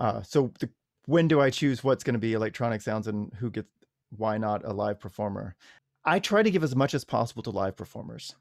Uh, 0.00 0.22
so 0.22 0.50
the, 0.58 0.68
when 1.06 1.28
do 1.28 1.40
i 1.40 1.50
choose 1.50 1.84
what's 1.84 2.02
going 2.02 2.14
to 2.14 2.18
be 2.18 2.32
electronic 2.32 2.82
sounds 2.82 3.06
and 3.06 3.32
who 3.34 3.48
gets 3.48 3.68
why 4.16 4.38
not 4.38 4.64
a 4.64 4.72
live 4.72 5.00
performer? 5.00 5.54
I 6.04 6.18
try 6.18 6.42
to 6.42 6.50
give 6.50 6.64
as 6.64 6.74
much 6.74 6.94
as 6.94 7.04
possible 7.04 7.42
to 7.44 7.50
live 7.50 7.76
performers, 7.76 8.34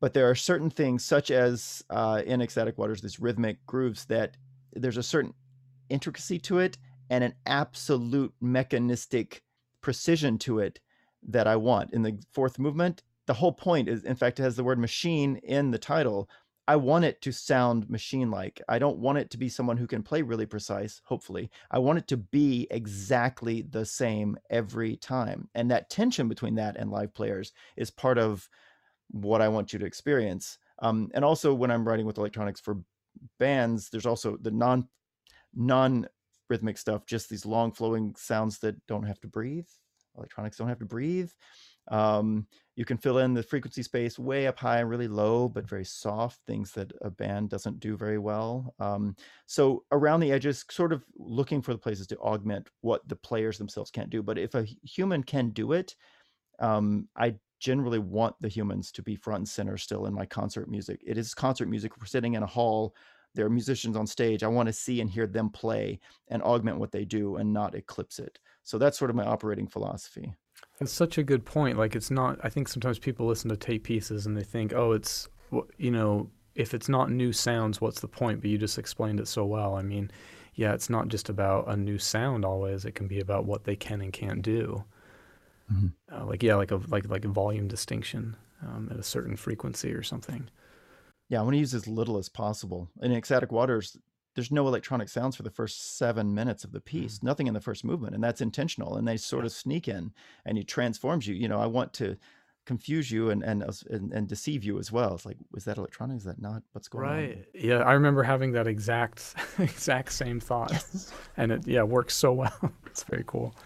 but 0.00 0.12
there 0.12 0.28
are 0.28 0.34
certain 0.34 0.70
things, 0.70 1.04
such 1.04 1.30
as 1.30 1.82
uh, 1.90 2.22
in 2.26 2.42
Ecstatic 2.42 2.76
Waters, 2.78 3.00
these 3.00 3.20
rhythmic 3.20 3.64
grooves, 3.66 4.04
that 4.06 4.36
there's 4.74 4.98
a 4.98 5.02
certain 5.02 5.32
intricacy 5.88 6.38
to 6.40 6.58
it 6.58 6.78
and 7.10 7.24
an 7.24 7.34
absolute 7.46 8.32
mechanistic 8.40 9.42
precision 9.80 10.38
to 10.38 10.58
it 10.58 10.80
that 11.28 11.46
I 11.46 11.56
want. 11.56 11.92
In 11.92 12.02
the 12.02 12.18
fourth 12.32 12.58
movement, 12.58 13.02
the 13.26 13.34
whole 13.34 13.52
point 13.52 13.88
is, 13.88 14.04
in 14.04 14.16
fact, 14.16 14.38
it 14.38 14.42
has 14.42 14.56
the 14.56 14.64
word 14.64 14.78
machine 14.78 15.36
in 15.36 15.70
the 15.70 15.78
title. 15.78 16.28
I 16.66 16.76
want 16.76 17.04
it 17.04 17.20
to 17.22 17.32
sound 17.32 17.88
machine 17.90 18.30
like. 18.30 18.60
I 18.68 18.78
don't 18.78 18.98
want 18.98 19.18
it 19.18 19.30
to 19.30 19.38
be 19.38 19.48
someone 19.48 19.76
who 19.76 19.86
can 19.86 20.02
play 20.02 20.22
really 20.22 20.46
precise, 20.46 21.02
hopefully. 21.04 21.50
I 21.70 21.78
want 21.78 21.98
it 21.98 22.08
to 22.08 22.16
be 22.16 22.66
exactly 22.70 23.62
the 23.62 23.84
same 23.84 24.38
every 24.50 24.96
time. 24.96 25.48
And 25.54 25.70
that 25.70 25.90
tension 25.90 26.28
between 26.28 26.54
that 26.56 26.76
and 26.76 26.90
live 26.90 27.12
players 27.12 27.52
is 27.76 27.90
part 27.90 28.18
of 28.18 28.48
what 29.10 29.42
I 29.42 29.48
want 29.48 29.72
you 29.72 29.78
to 29.78 29.86
experience. 29.86 30.58
Um, 30.80 31.10
and 31.14 31.24
also, 31.24 31.52
when 31.52 31.70
I'm 31.70 31.86
writing 31.86 32.06
with 32.06 32.18
electronics 32.18 32.60
for 32.60 32.78
bands, 33.38 33.90
there's 33.90 34.06
also 34.06 34.36
the 34.40 34.50
non 34.50 34.88
non 35.54 36.06
rhythmic 36.48 36.78
stuff, 36.78 37.06
just 37.06 37.28
these 37.28 37.46
long 37.46 37.72
flowing 37.72 38.14
sounds 38.16 38.58
that 38.60 38.84
don't 38.86 39.06
have 39.06 39.20
to 39.20 39.28
breathe. 39.28 39.68
Electronics 40.16 40.56
don't 40.56 40.68
have 40.68 40.78
to 40.78 40.84
breathe. 40.84 41.30
Um, 41.88 42.46
you 42.76 42.84
can 42.84 42.96
fill 42.96 43.18
in 43.18 43.34
the 43.34 43.42
frequency 43.42 43.82
space 43.82 44.18
way 44.18 44.46
up 44.46 44.58
high 44.58 44.78
and 44.78 44.88
really 44.88 45.08
low, 45.08 45.48
but 45.48 45.68
very 45.68 45.84
soft, 45.84 46.40
things 46.46 46.72
that 46.72 46.92
a 47.02 47.10
band 47.10 47.50
doesn't 47.50 47.80
do 47.80 47.96
very 47.96 48.18
well. 48.18 48.74
Um, 48.78 49.16
so 49.46 49.84
around 49.92 50.20
the 50.20 50.32
edges, 50.32 50.64
sort 50.70 50.92
of 50.92 51.04
looking 51.16 51.62
for 51.62 51.72
the 51.72 51.78
places 51.78 52.06
to 52.08 52.18
augment 52.18 52.68
what 52.80 53.06
the 53.08 53.16
players 53.16 53.58
themselves 53.58 53.90
can't 53.90 54.10
do. 54.10 54.22
But 54.22 54.38
if 54.38 54.54
a 54.54 54.66
human 54.82 55.22
can 55.22 55.50
do 55.50 55.72
it, 55.72 55.94
um, 56.58 57.08
I 57.16 57.34
generally 57.60 57.98
want 57.98 58.34
the 58.40 58.48
humans 58.48 58.92
to 58.92 59.02
be 59.02 59.16
front 59.16 59.38
and 59.38 59.48
center 59.48 59.76
still 59.76 60.06
in 60.06 60.14
my 60.14 60.26
concert 60.26 60.68
music. 60.68 61.00
It 61.06 61.18
is 61.18 61.34
concert 61.34 61.68
music. 61.68 61.92
We're 61.98 62.06
sitting 62.06 62.34
in 62.34 62.42
a 62.42 62.46
hall. 62.46 62.94
There 63.34 63.46
are 63.46 63.50
musicians 63.50 63.96
on 63.96 64.06
stage. 64.06 64.42
I 64.42 64.48
want 64.48 64.68
to 64.68 64.72
see 64.72 65.00
and 65.00 65.10
hear 65.10 65.26
them 65.26 65.50
play 65.50 66.00
and 66.28 66.42
augment 66.42 66.78
what 66.78 66.92
they 66.92 67.04
do 67.04 67.36
and 67.36 67.52
not 67.52 67.74
eclipse 67.74 68.18
it. 68.18 68.38
So 68.62 68.78
that's 68.78 68.98
sort 68.98 69.10
of 69.10 69.16
my 69.16 69.24
operating 69.24 69.66
philosophy. 69.66 70.34
That's 70.78 70.92
such 70.92 71.18
a 71.18 71.22
good 71.22 71.44
point. 71.44 71.78
Like, 71.78 71.94
it's 71.94 72.10
not, 72.10 72.38
I 72.42 72.48
think 72.48 72.68
sometimes 72.68 72.98
people 72.98 73.26
listen 73.26 73.50
to 73.50 73.56
tape 73.56 73.84
pieces 73.84 74.26
and 74.26 74.36
they 74.36 74.42
think, 74.42 74.72
oh, 74.72 74.92
it's, 74.92 75.28
you 75.76 75.90
know, 75.90 76.30
if 76.54 76.74
it's 76.74 76.88
not 76.88 77.10
new 77.10 77.32
sounds, 77.32 77.80
what's 77.80 78.00
the 78.00 78.08
point? 78.08 78.40
But 78.40 78.50
you 78.50 78.58
just 78.58 78.78
explained 78.78 79.20
it 79.20 79.28
so 79.28 79.44
well. 79.44 79.76
I 79.76 79.82
mean, 79.82 80.10
yeah, 80.54 80.72
it's 80.72 80.88
not 80.88 81.08
just 81.08 81.28
about 81.28 81.68
a 81.68 81.76
new 81.76 81.98
sound 81.98 82.44
always. 82.44 82.84
It 82.84 82.94
can 82.94 83.08
be 83.08 83.20
about 83.20 83.44
what 83.44 83.64
they 83.64 83.76
can 83.76 84.00
and 84.00 84.12
can't 84.12 84.42
do. 84.42 84.84
Mm-hmm. 85.72 86.14
Uh, 86.14 86.26
like 86.26 86.42
yeah, 86.42 86.54
like 86.54 86.70
a 86.70 86.80
like 86.88 87.08
like 87.08 87.24
a 87.24 87.28
volume 87.28 87.68
distinction 87.68 88.36
um, 88.62 88.88
at 88.90 88.98
a 88.98 89.02
certain 89.02 89.36
frequency 89.36 89.92
or 89.92 90.02
something. 90.02 90.48
Yeah, 91.34 91.40
I 91.40 91.42
want 91.42 91.54
to 91.54 91.58
use 91.58 91.74
as 91.74 91.88
little 91.88 92.16
as 92.16 92.28
possible. 92.28 92.88
In 93.02 93.10
ecstatic 93.10 93.50
waters, 93.50 93.96
there's 94.36 94.52
no 94.52 94.68
electronic 94.68 95.08
sounds 95.08 95.34
for 95.34 95.42
the 95.42 95.50
first 95.50 95.98
seven 95.98 96.32
minutes 96.32 96.62
of 96.62 96.70
the 96.70 96.80
piece, 96.80 97.16
mm-hmm. 97.16 97.26
nothing 97.26 97.48
in 97.48 97.54
the 97.54 97.60
first 97.60 97.82
movement, 97.82 98.14
and 98.14 98.22
that's 98.22 98.40
intentional. 98.40 98.94
And 98.94 99.08
they 99.08 99.16
sort 99.16 99.42
yeah. 99.42 99.46
of 99.46 99.52
sneak 99.52 99.88
in, 99.88 100.12
and 100.44 100.56
it 100.56 100.68
transforms 100.68 101.26
you. 101.26 101.34
You 101.34 101.48
know, 101.48 101.58
I 101.58 101.66
want 101.66 101.92
to 101.94 102.16
confuse 102.66 103.10
you 103.10 103.30
and 103.30 103.42
and, 103.42 103.64
and 103.90 104.12
and 104.12 104.28
deceive 104.28 104.62
you 104.62 104.78
as 104.78 104.92
well. 104.92 105.12
It's 105.12 105.26
like, 105.26 105.36
is 105.56 105.64
that 105.64 105.76
electronic? 105.76 106.18
Is 106.18 106.22
that 106.22 106.40
not? 106.40 106.62
What's 106.70 106.86
going 106.86 107.02
right. 107.02 107.10
on? 107.10 107.20
Right. 107.20 107.46
Yeah, 107.52 107.78
I 107.78 107.94
remember 107.94 108.22
having 108.22 108.52
that 108.52 108.68
exact 108.68 109.34
exact 109.58 110.12
same 110.12 110.38
thought, 110.38 110.70
yes. 110.70 111.12
and 111.36 111.50
it 111.50 111.66
yeah 111.66 111.82
works 111.82 112.14
so 112.14 112.32
well. 112.32 112.72
it's 112.86 113.02
very 113.02 113.24
cool. 113.26 113.56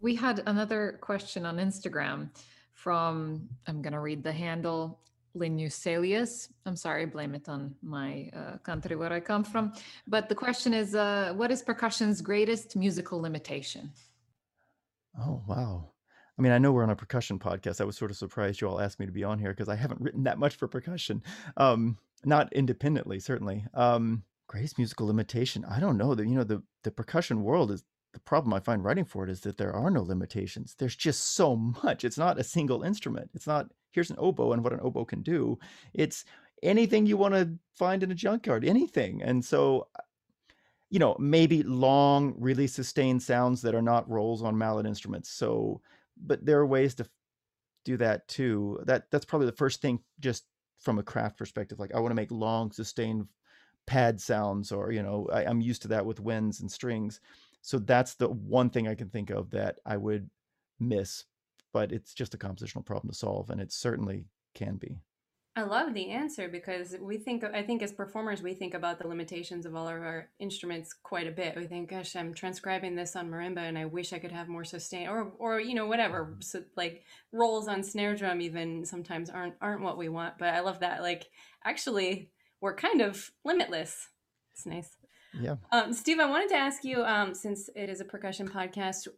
We 0.00 0.16
had 0.16 0.42
another 0.46 0.98
question 1.00 1.46
on 1.46 1.58
Instagram 1.58 2.30
from 2.72 3.48
I'm 3.68 3.82
gonna 3.82 4.00
read 4.00 4.24
the 4.24 4.32
handle 4.32 4.98
Linuselius. 5.38 6.48
I'm 6.66 6.76
sorry, 6.76 7.06
blame 7.06 7.34
it 7.34 7.48
on 7.48 7.74
my 7.82 8.30
uh, 8.34 8.58
country 8.58 8.96
where 8.96 9.12
I 9.12 9.20
come 9.20 9.44
from. 9.44 9.72
But 10.06 10.28
the 10.28 10.34
question 10.34 10.74
is, 10.74 10.94
uh, 10.94 11.32
what 11.36 11.50
is 11.50 11.62
percussion's 11.62 12.20
greatest 12.20 12.76
musical 12.76 13.20
limitation? 13.20 13.90
Oh 15.18 15.42
wow! 15.46 15.92
I 16.38 16.42
mean, 16.42 16.52
I 16.52 16.58
know 16.58 16.72
we're 16.72 16.84
on 16.84 16.90
a 16.90 16.96
percussion 16.96 17.38
podcast. 17.38 17.80
I 17.80 17.84
was 17.84 17.96
sort 17.96 18.10
of 18.10 18.16
surprised 18.16 18.60
you 18.60 18.68
all 18.68 18.80
asked 18.80 19.00
me 19.00 19.06
to 19.06 19.12
be 19.12 19.24
on 19.24 19.38
here 19.38 19.50
because 19.50 19.68
I 19.68 19.76
haven't 19.76 20.00
written 20.00 20.24
that 20.24 20.38
much 20.38 20.56
for 20.56 20.68
percussion, 20.68 21.22
um, 21.56 21.98
not 22.24 22.52
independently, 22.52 23.18
certainly. 23.18 23.64
Um, 23.74 24.22
greatest 24.48 24.78
musical 24.78 25.06
limitation? 25.06 25.64
I 25.64 25.80
don't 25.80 25.98
know. 25.98 26.14
The 26.14 26.26
you 26.26 26.34
know 26.34 26.44
the 26.44 26.62
the 26.84 26.90
percussion 26.90 27.42
world 27.42 27.70
is 27.70 27.82
the 28.12 28.20
problem 28.20 28.54
I 28.54 28.60
find 28.60 28.82
writing 28.82 29.04
for 29.04 29.24
it 29.24 29.30
is 29.30 29.40
that 29.40 29.58
there 29.58 29.72
are 29.72 29.90
no 29.90 30.02
limitations. 30.02 30.74
There's 30.78 30.96
just 30.96 31.34
so 31.34 31.56
much. 31.56 32.04
It's 32.04 32.18
not 32.18 32.38
a 32.38 32.44
single 32.44 32.82
instrument. 32.82 33.30
It's 33.34 33.46
not 33.46 33.68
here's 33.90 34.10
an 34.10 34.16
oboe 34.18 34.52
and 34.52 34.62
what 34.62 34.72
an 34.72 34.80
oboe 34.82 35.04
can 35.04 35.22
do. 35.22 35.58
It's 35.94 36.24
anything 36.62 37.06
you 37.06 37.16
want 37.16 37.34
to 37.34 37.50
find 37.74 38.02
in 38.02 38.10
a 38.10 38.14
junkyard, 38.14 38.64
anything. 38.64 39.22
And 39.22 39.44
so, 39.44 39.88
uh, 39.96 40.02
you 40.90 40.98
know, 40.98 41.16
maybe 41.18 41.62
long, 41.62 42.34
really 42.38 42.66
sustained 42.66 43.22
sounds 43.22 43.62
that 43.62 43.74
are 43.74 43.82
not 43.82 44.08
rolls 44.08 44.42
on 44.42 44.56
mallet 44.56 44.86
instruments. 44.86 45.30
So, 45.30 45.80
but 46.16 46.44
there 46.44 46.58
are 46.58 46.66
ways 46.66 46.94
to 46.96 47.08
do 47.84 47.96
that 47.98 48.26
too. 48.28 48.80
That 48.84 49.10
that's 49.10 49.24
probably 49.24 49.46
the 49.46 49.52
first 49.52 49.80
thing, 49.82 50.00
just 50.20 50.44
from 50.80 50.98
a 50.98 51.02
craft 51.02 51.36
perspective. 51.36 51.78
Like 51.78 51.94
I 51.94 52.00
want 52.00 52.10
to 52.10 52.16
make 52.16 52.30
long, 52.30 52.72
sustained 52.72 53.26
pad 53.86 54.20
sounds, 54.20 54.72
or 54.72 54.92
you 54.92 55.02
know, 55.02 55.28
I, 55.32 55.44
I'm 55.44 55.60
used 55.60 55.82
to 55.82 55.88
that 55.88 56.06
with 56.06 56.20
winds 56.20 56.60
and 56.60 56.70
strings 56.70 57.20
so 57.62 57.78
that's 57.78 58.14
the 58.14 58.28
one 58.28 58.70
thing 58.70 58.88
I 58.88 58.94
can 58.94 59.08
think 59.08 59.30
of 59.30 59.50
that 59.50 59.78
I 59.84 59.96
would 59.96 60.28
miss, 60.78 61.24
but 61.72 61.92
it's 61.92 62.14
just 62.14 62.34
a 62.34 62.38
compositional 62.38 62.84
problem 62.84 63.10
to 63.10 63.16
solve, 63.16 63.50
and 63.50 63.60
it 63.60 63.72
certainly 63.72 64.26
can 64.54 64.76
be. 64.76 64.98
I 65.58 65.62
love 65.62 65.92
the 65.92 66.10
answer 66.10 66.48
because 66.48 66.94
we 67.00 67.16
think, 67.16 67.42
I 67.42 67.64
think 67.64 67.82
as 67.82 67.90
performers, 67.90 68.42
we 68.42 68.54
think 68.54 68.74
about 68.74 69.00
the 69.00 69.08
limitations 69.08 69.66
of 69.66 69.74
all 69.74 69.88
of 69.88 69.94
our 69.94 70.28
instruments 70.38 70.92
quite 70.92 71.26
a 71.26 71.32
bit. 71.32 71.56
We 71.56 71.66
think, 71.66 71.90
gosh, 71.90 72.14
I'm 72.14 72.32
transcribing 72.32 72.94
this 72.94 73.16
on 73.16 73.28
marimba 73.28 73.58
and 73.58 73.76
I 73.76 73.86
wish 73.86 74.12
I 74.12 74.20
could 74.20 74.30
have 74.30 74.46
more 74.46 74.62
sustain 74.62 75.08
or, 75.08 75.32
or, 75.36 75.58
you 75.58 75.74
know, 75.74 75.88
whatever. 75.88 76.26
Mm-hmm. 76.26 76.42
So 76.42 76.62
like 76.76 77.02
rolls 77.32 77.66
on 77.66 77.82
snare 77.82 78.14
drum 78.14 78.40
even 78.40 78.84
sometimes 78.84 79.30
aren't, 79.30 79.54
aren't 79.60 79.82
what 79.82 79.98
we 79.98 80.08
want. 80.08 80.38
But 80.38 80.50
I 80.54 80.60
love 80.60 80.78
that. 80.78 81.02
Like 81.02 81.28
actually 81.64 82.30
we're 82.60 82.76
kind 82.76 83.00
of 83.00 83.32
limitless. 83.44 84.10
It's 84.52 84.64
nice. 84.64 84.96
Yeah. 85.32 85.56
Um, 85.72 85.92
Steve, 85.92 86.20
I 86.20 86.26
wanted 86.26 86.48
to 86.50 86.56
ask 86.56 86.84
you, 86.84 87.04
um, 87.04 87.34
since 87.34 87.68
it 87.74 87.88
is 87.88 88.00
a 88.00 88.04
percussion 88.04 88.48
podcast, 88.48 89.08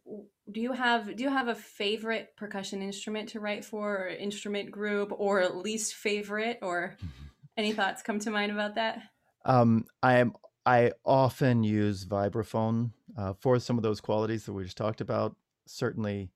do 0.51 0.59
you 0.59 0.73
have 0.73 1.15
do 1.15 1.23
you 1.23 1.29
have 1.29 1.47
a 1.47 1.55
favorite 1.55 2.35
percussion 2.35 2.81
instrument 2.81 3.29
to 3.29 3.39
write 3.39 3.63
for, 3.63 4.05
or 4.05 4.07
instrument 4.07 4.71
group, 4.71 5.11
or 5.15 5.47
least 5.49 5.95
favorite, 5.95 6.59
or 6.61 6.97
any 7.57 7.71
thoughts 7.71 8.01
come 8.01 8.19
to 8.19 8.31
mind 8.31 8.51
about 8.51 8.75
that? 8.75 9.01
Um, 9.45 9.85
I 10.03 10.17
am. 10.17 10.33
I 10.65 10.91
often 11.03 11.63
use 11.63 12.05
vibraphone 12.05 12.91
uh, 13.17 13.33
for 13.33 13.59
some 13.59 13.77
of 13.77 13.83
those 13.83 13.99
qualities 13.99 14.45
that 14.45 14.53
we 14.53 14.63
just 14.63 14.77
talked 14.77 15.01
about. 15.01 15.35
Certainly, 15.65 16.29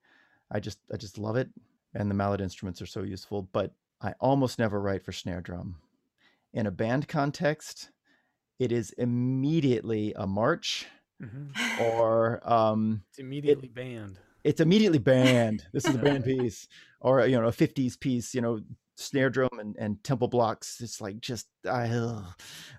I 0.50 0.60
just 0.60 0.78
I 0.92 0.96
just 0.96 1.18
love 1.18 1.36
it, 1.36 1.50
and 1.94 2.10
the 2.10 2.14
mallet 2.14 2.40
instruments 2.40 2.80
are 2.80 2.86
so 2.86 3.02
useful. 3.02 3.42
But 3.52 3.72
I 4.00 4.14
almost 4.20 4.58
never 4.58 4.80
write 4.80 5.04
for 5.04 5.12
snare 5.12 5.40
drum. 5.40 5.76
In 6.52 6.66
a 6.66 6.70
band 6.70 7.06
context, 7.08 7.90
it 8.58 8.72
is 8.72 8.90
immediately 8.92 10.12
a 10.16 10.26
march 10.26 10.86
mm-hmm. 11.22 11.82
or 11.82 12.40
um, 12.50 13.02
it's 13.10 13.18
immediately 13.18 13.68
it, 13.68 13.74
banned. 13.74 14.18
It's 14.44 14.60
immediately 14.60 14.98
banned. 14.98 15.66
this 15.72 15.86
is 15.86 15.94
a 15.94 15.98
band 15.98 16.24
piece 16.26 16.68
or 17.00 17.26
you 17.26 17.40
know 17.40 17.48
a 17.48 17.52
50s 17.52 17.98
piece, 17.98 18.34
you 18.34 18.40
know, 18.40 18.60
snare 18.96 19.30
drum 19.30 19.58
and, 19.58 19.76
and 19.78 20.02
temple 20.02 20.28
blocks. 20.28 20.80
It's 20.80 21.00
like 21.00 21.20
just 21.20 21.46
I 21.68 21.90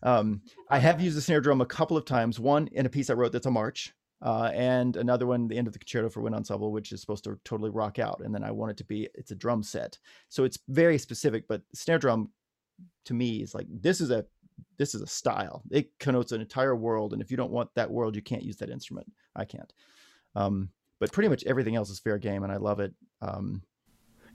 um, 0.04 0.42
I 0.70 0.80
have 0.80 1.02
used 1.02 1.18
the 1.18 1.22
snare 1.22 1.42
drum 1.42 1.62
a 1.62 1.66
couple 1.66 1.98
of 1.98 2.06
times. 2.06 2.40
One 2.40 2.68
in 2.68 2.86
a 2.86 2.90
piece 2.90 3.10
I 3.10 3.14
wrote 3.14 3.32
that's 3.32 3.46
a 3.46 3.52
march. 3.52 3.94
Uh, 4.20 4.50
and 4.54 4.98
another 4.98 5.28
one, 5.28 5.48
the 5.48 5.58
end 5.58 5.68
of 5.68 5.74
the 5.74 5.80
concerto 5.80 6.10
for 6.10 6.22
wind 6.22 6.36
ensemble, 6.36 6.72
which 6.72 6.92
is 6.92 7.02
supposed 7.02 7.24
to 7.24 7.40
totally 7.46 7.70
rock 7.70 8.00
out. 8.00 8.22
And 8.24 8.34
then 8.34 8.44
I 8.44 8.52
want 8.52 8.72
it 8.72 8.78
to 8.78 8.84
be, 8.84 9.08
it's 9.14 9.30
a 9.30 9.36
drum 9.36 9.62
set. 9.62 10.00
So 10.28 10.44
it's 10.44 10.58
very 10.68 10.98
specific, 10.98 11.48
but 11.48 11.62
snare 11.74 12.00
drum 12.00 12.32
to 13.06 13.14
me 13.14 13.44
is 13.44 13.54
like, 13.54 13.68
this 13.70 14.02
is 14.02 14.10
a 14.10 14.26
this 14.78 14.96
is 14.96 15.02
a 15.02 15.08
style. 15.08 15.64
It 15.72 15.90
connotes 16.00 16.32
an 16.32 16.42
entire 16.42 16.76
world, 16.76 17.14
and 17.14 17.22
if 17.22 17.32
you 17.32 17.38
don't 17.38 17.52
want 17.52 17.70
that 17.76 17.90
world, 17.90 18.16
you 18.16 18.22
can't 18.22 18.44
use 18.44 18.58
that 18.58 18.70
instrument. 18.70 19.12
I 19.36 19.46
can't. 19.46 19.72
Um, 20.36 20.70
but 21.00 21.12
pretty 21.12 21.30
much 21.30 21.44
everything 21.46 21.76
else 21.76 21.90
is 21.90 22.00
fair 22.00 22.18
game, 22.18 22.44
and 22.44 22.52
I 22.52 22.58
love 22.58 22.80
it. 22.80 22.94
Um, 23.22 23.62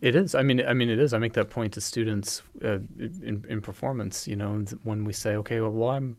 it 0.00 0.16
is. 0.16 0.34
I 0.34 0.42
mean, 0.42 0.64
I 0.66 0.74
mean, 0.74 0.90
it 0.90 0.98
is. 0.98 1.14
I 1.14 1.18
make 1.18 1.32
that 1.34 1.50
point 1.50 1.72
to 1.74 1.80
students 1.80 2.42
uh, 2.64 2.78
in 2.98 3.44
in 3.48 3.60
performance. 3.60 4.26
You 4.26 4.36
know, 4.36 4.64
when 4.82 5.04
we 5.04 5.12
say, 5.12 5.36
okay, 5.36 5.60
well, 5.60 5.70
well 5.70 5.90
I'm 5.90 6.16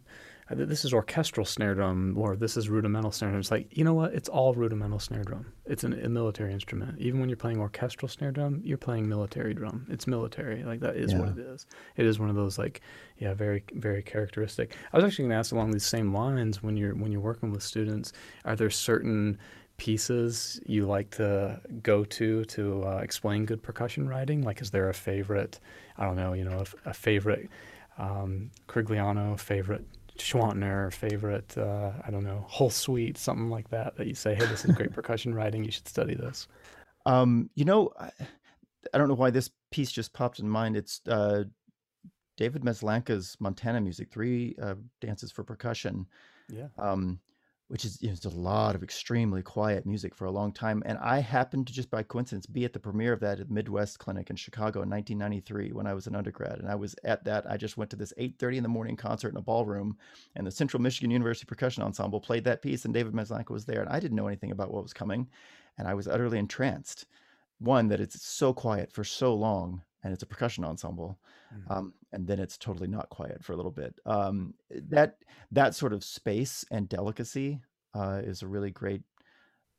this 0.54 0.86
is 0.86 0.94
orchestral 0.94 1.46
snare 1.46 1.76
drum 1.76 2.16
or 2.18 2.36
this 2.36 2.58
is 2.58 2.70
rudimental 2.70 3.12
snare 3.12 3.32
drum. 3.32 3.40
It's 3.40 3.52
like, 3.52 3.68
you 3.76 3.84
know 3.84 3.94
what? 3.94 4.14
It's 4.14 4.30
all 4.30 4.54
rudimental 4.54 5.00
snare 5.00 5.24
drum. 5.24 5.46
It's 5.66 5.84
an, 5.84 5.94
a 6.04 6.10
military 6.10 6.54
instrument. 6.54 7.00
Even 7.00 7.20
when 7.20 7.30
you're 7.30 7.38
playing 7.38 7.60
orchestral 7.60 8.10
snare 8.10 8.32
drum, 8.32 8.62
you're 8.64 8.78
playing 8.78 9.08
military 9.08 9.54
drum. 9.54 9.86
It's 9.90 10.08
military. 10.08 10.64
Like 10.64 10.80
that 10.82 10.96
is 10.96 11.12
yeah. 11.12 11.20
what 11.20 11.30
it 11.30 11.40
is. 11.40 11.66
It 11.98 12.06
is 12.06 12.20
one 12.20 12.30
of 12.30 12.36
those 12.36 12.58
like, 12.58 12.82
yeah, 13.18 13.34
very, 13.34 13.64
very 13.74 14.04
characteristic. 14.04 14.76
I 14.92 14.98
was 14.98 15.06
actually 15.06 15.24
going 15.24 15.32
to 15.32 15.38
ask 15.38 15.52
along 15.52 15.72
these 15.72 15.86
same 15.86 16.14
lines 16.14 16.64
when 16.64 16.78
you're, 16.78 16.96
when 16.96 17.12
you're 17.12 17.22
working 17.22 17.52
with 17.52 17.64
students, 17.64 18.14
are 18.46 18.56
there 18.56 18.70
certain 18.70 19.38
pieces 19.78 20.62
you 20.66 20.86
like 20.86 21.10
to 21.10 21.60
go 21.82 22.06
to 22.06 22.46
to 22.46 22.84
uh, 22.86 22.98
explain 22.98 23.46
good 23.46 23.62
percussion 23.62 24.08
writing? 24.08 24.42
Like, 24.42 24.62
is 24.62 24.72
there 24.72 24.90
a 24.90 24.94
favorite? 24.94 25.60
I 25.98 26.06
don't 26.06 26.16
know, 26.16 26.34
you 26.34 26.44
know, 26.44 26.64
a, 26.86 26.90
a 26.90 26.94
favorite 26.94 27.50
um, 27.98 28.50
Corigliano, 28.68 29.40
favorite 29.40 29.86
Schwantner, 30.18 30.94
favorite, 30.94 31.58
uh, 31.58 31.92
I 32.06 32.12
don't 32.12 32.24
know, 32.24 32.46
whole 32.48 32.70
suite, 32.70 33.18
something 33.18 33.50
like 33.50 33.70
that, 33.70 33.96
that 33.98 34.08
you 34.08 34.16
say, 34.16 34.36
hey, 34.36 34.46
this 34.46 34.66
is 34.66 34.76
great 34.76 34.92
percussion 34.94 35.34
writing. 35.34 35.64
You 35.64 35.72
should 35.72 35.88
study 35.88 36.16
this. 36.16 36.48
Um, 37.06 37.50
you 37.56 37.66
know, 37.66 37.92
I, 38.00 38.12
I, 38.94 38.98
don't 38.98 39.08
know 39.08 39.16
why 39.16 39.30
this 39.30 39.50
piece 39.72 39.92
just 39.92 40.14
popped 40.14 40.40
in 40.40 40.48
mind. 40.48 40.78
It's 40.78 41.02
uh, 41.08 41.44
David 42.38 42.64
Maslanka's 42.64 43.36
Montana 43.40 43.82
music, 43.82 44.10
three 44.12 44.56
uh, 44.62 44.76
dances 45.02 45.32
for 45.32 45.44
percussion. 45.44 46.06
Yeah. 46.50 46.68
Um, 46.78 47.20
which 47.68 47.86
is 47.86 48.02
you 48.02 48.10
know, 48.10 48.16
a 48.26 48.30
lot 48.30 48.76
of 48.76 48.84
extremely 48.84 49.42
quiet 49.42 49.86
music 49.86 50.14
for 50.14 50.26
a 50.26 50.32
long 50.32 50.52
time. 50.52 50.84
And 50.86 50.98
I 51.00 51.20
happened 51.20 51.68
to 51.68 51.74
just 51.74 51.90
by 51.90 52.04
coincidence 52.04 52.46
be 52.46 52.66
at 52.66 52.74
the 52.74 52.80
premiere 52.80 53.14
of 53.14 53.20
that 53.22 53.40
at 53.40 53.50
Midwest 53.50 54.00
Clinic 54.00 54.30
in 54.30 54.36
Chicago 54.36 54.82
in 54.82 54.90
1993 54.90 55.72
when 55.72 55.88
I 55.88 55.94
was 55.94 56.06
an 56.08 56.16
undergrad. 56.16 56.60
And 56.60 56.70
I 56.70 56.76
was 56.76 56.96
at 57.04 57.24
that. 57.26 57.50
I 57.50 57.58
just 57.58 57.78
went 57.78 57.90
to 57.92 57.96
this 57.96 58.14
8:30 58.18 58.58
in 58.58 58.64
the 58.64 58.70
morning 58.70 58.96
concert 58.96 59.30
in 59.30 59.38
a 59.38 59.42
ballroom, 59.42 59.98
and 60.36 60.46
the 60.46 60.52
Central 60.52 60.82
Michigan 60.82 61.12
University 61.12 61.46
Percussion 61.46 61.84
Ensemble 61.84 62.20
played 62.20 62.44
that 62.44 62.62
piece, 62.62 62.86
and 62.86 62.94
David 62.94 63.14
Maslanka 63.14 63.52
was 63.52 63.66
there, 63.66 63.82
and 63.82 63.90
I 63.90 64.00
didn't 64.00 64.18
know 64.18 64.28
anything 64.28 64.52
about 64.52 64.72
what 64.72 64.84
was 64.84 64.94
coming, 64.94 65.28
and 65.78 65.88
I 65.88 65.94
was 65.94 66.08
utterly 66.08 66.40
entranced. 66.40 67.06
One 67.60 67.88
that 67.88 68.02
it's 68.02 68.22
so 68.22 68.54
quiet 68.54 68.92
for 68.92 69.04
so 69.04 69.34
long, 69.34 69.84
and 70.04 70.14
it's 70.14 70.24
a 70.24 70.28
percussion 70.28 70.66
ensemble, 70.66 71.20
mm-hmm. 71.54 71.72
um, 71.72 71.94
and 72.12 72.28
then 72.28 72.40
it's 72.40 72.58
totally 72.58 72.88
not 72.88 73.10
quiet 73.10 73.44
for 73.44 73.54
a 73.54 73.56
little 73.56 73.72
bit. 73.72 73.96
Um, 74.06 74.54
that 74.70 75.18
that 75.52 75.76
sort 75.76 75.94
of 75.94 76.04
space 76.04 76.66
and 76.72 76.90
delicacy 76.90 77.62
uh, 77.94 78.22
is 78.24 78.42
a 78.42 78.48
really 78.48 78.72
great, 78.72 79.02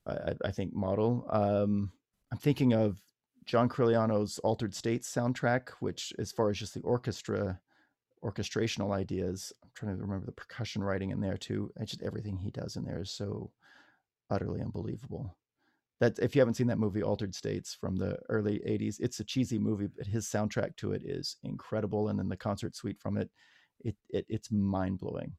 I, 0.06 0.34
I 0.44 0.50
think, 0.50 0.74
model. 0.74 1.26
Um, 1.30 1.92
I'm 2.32 2.38
thinking 2.38 2.72
of 2.72 3.02
John 3.44 3.68
Corigliano's 3.68 4.38
Altered 4.38 4.74
States 4.74 5.12
soundtrack, 5.12 5.70
which, 5.80 6.12
as 6.18 6.32
far 6.32 6.50
as 6.50 6.58
just 6.58 6.74
the 6.74 6.80
orchestra 6.80 7.60
orchestrational 8.24 8.92
ideas, 8.92 9.52
I'm 9.62 9.68
trying 9.74 9.96
to 9.96 10.02
remember 10.02 10.24
the 10.24 10.32
percussion 10.32 10.82
writing 10.82 11.10
in 11.10 11.20
there 11.20 11.36
too. 11.36 11.70
And 11.76 11.86
just 11.86 12.02
everything 12.02 12.38
he 12.38 12.50
does 12.50 12.76
in 12.76 12.84
there 12.84 13.02
is 13.02 13.10
so 13.10 13.50
utterly 14.30 14.62
unbelievable 14.62 15.36
that 16.00 16.18
if 16.18 16.34
you 16.34 16.40
haven't 16.40 16.54
seen 16.54 16.66
that 16.66 16.78
movie 16.78 17.02
altered 17.02 17.34
states 17.34 17.76
from 17.78 17.96
the 17.96 18.16
early 18.28 18.60
80s 18.66 18.96
it's 19.00 19.20
a 19.20 19.24
cheesy 19.24 19.58
movie 19.58 19.88
but 19.96 20.06
his 20.06 20.26
soundtrack 20.26 20.76
to 20.76 20.92
it 20.92 21.02
is 21.04 21.36
incredible 21.42 22.08
and 22.08 22.18
then 22.18 22.28
the 22.28 22.36
concert 22.36 22.74
suite 22.76 23.00
from 23.00 23.16
it 23.16 23.30
it, 23.80 23.96
it 24.10 24.24
it's 24.28 24.50
mind-blowing. 24.50 25.32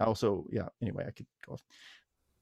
Also 0.00 0.46
yeah 0.50 0.68
anyway 0.80 1.04
i 1.06 1.10
could 1.10 1.26
go 1.46 1.54
off. 1.54 1.62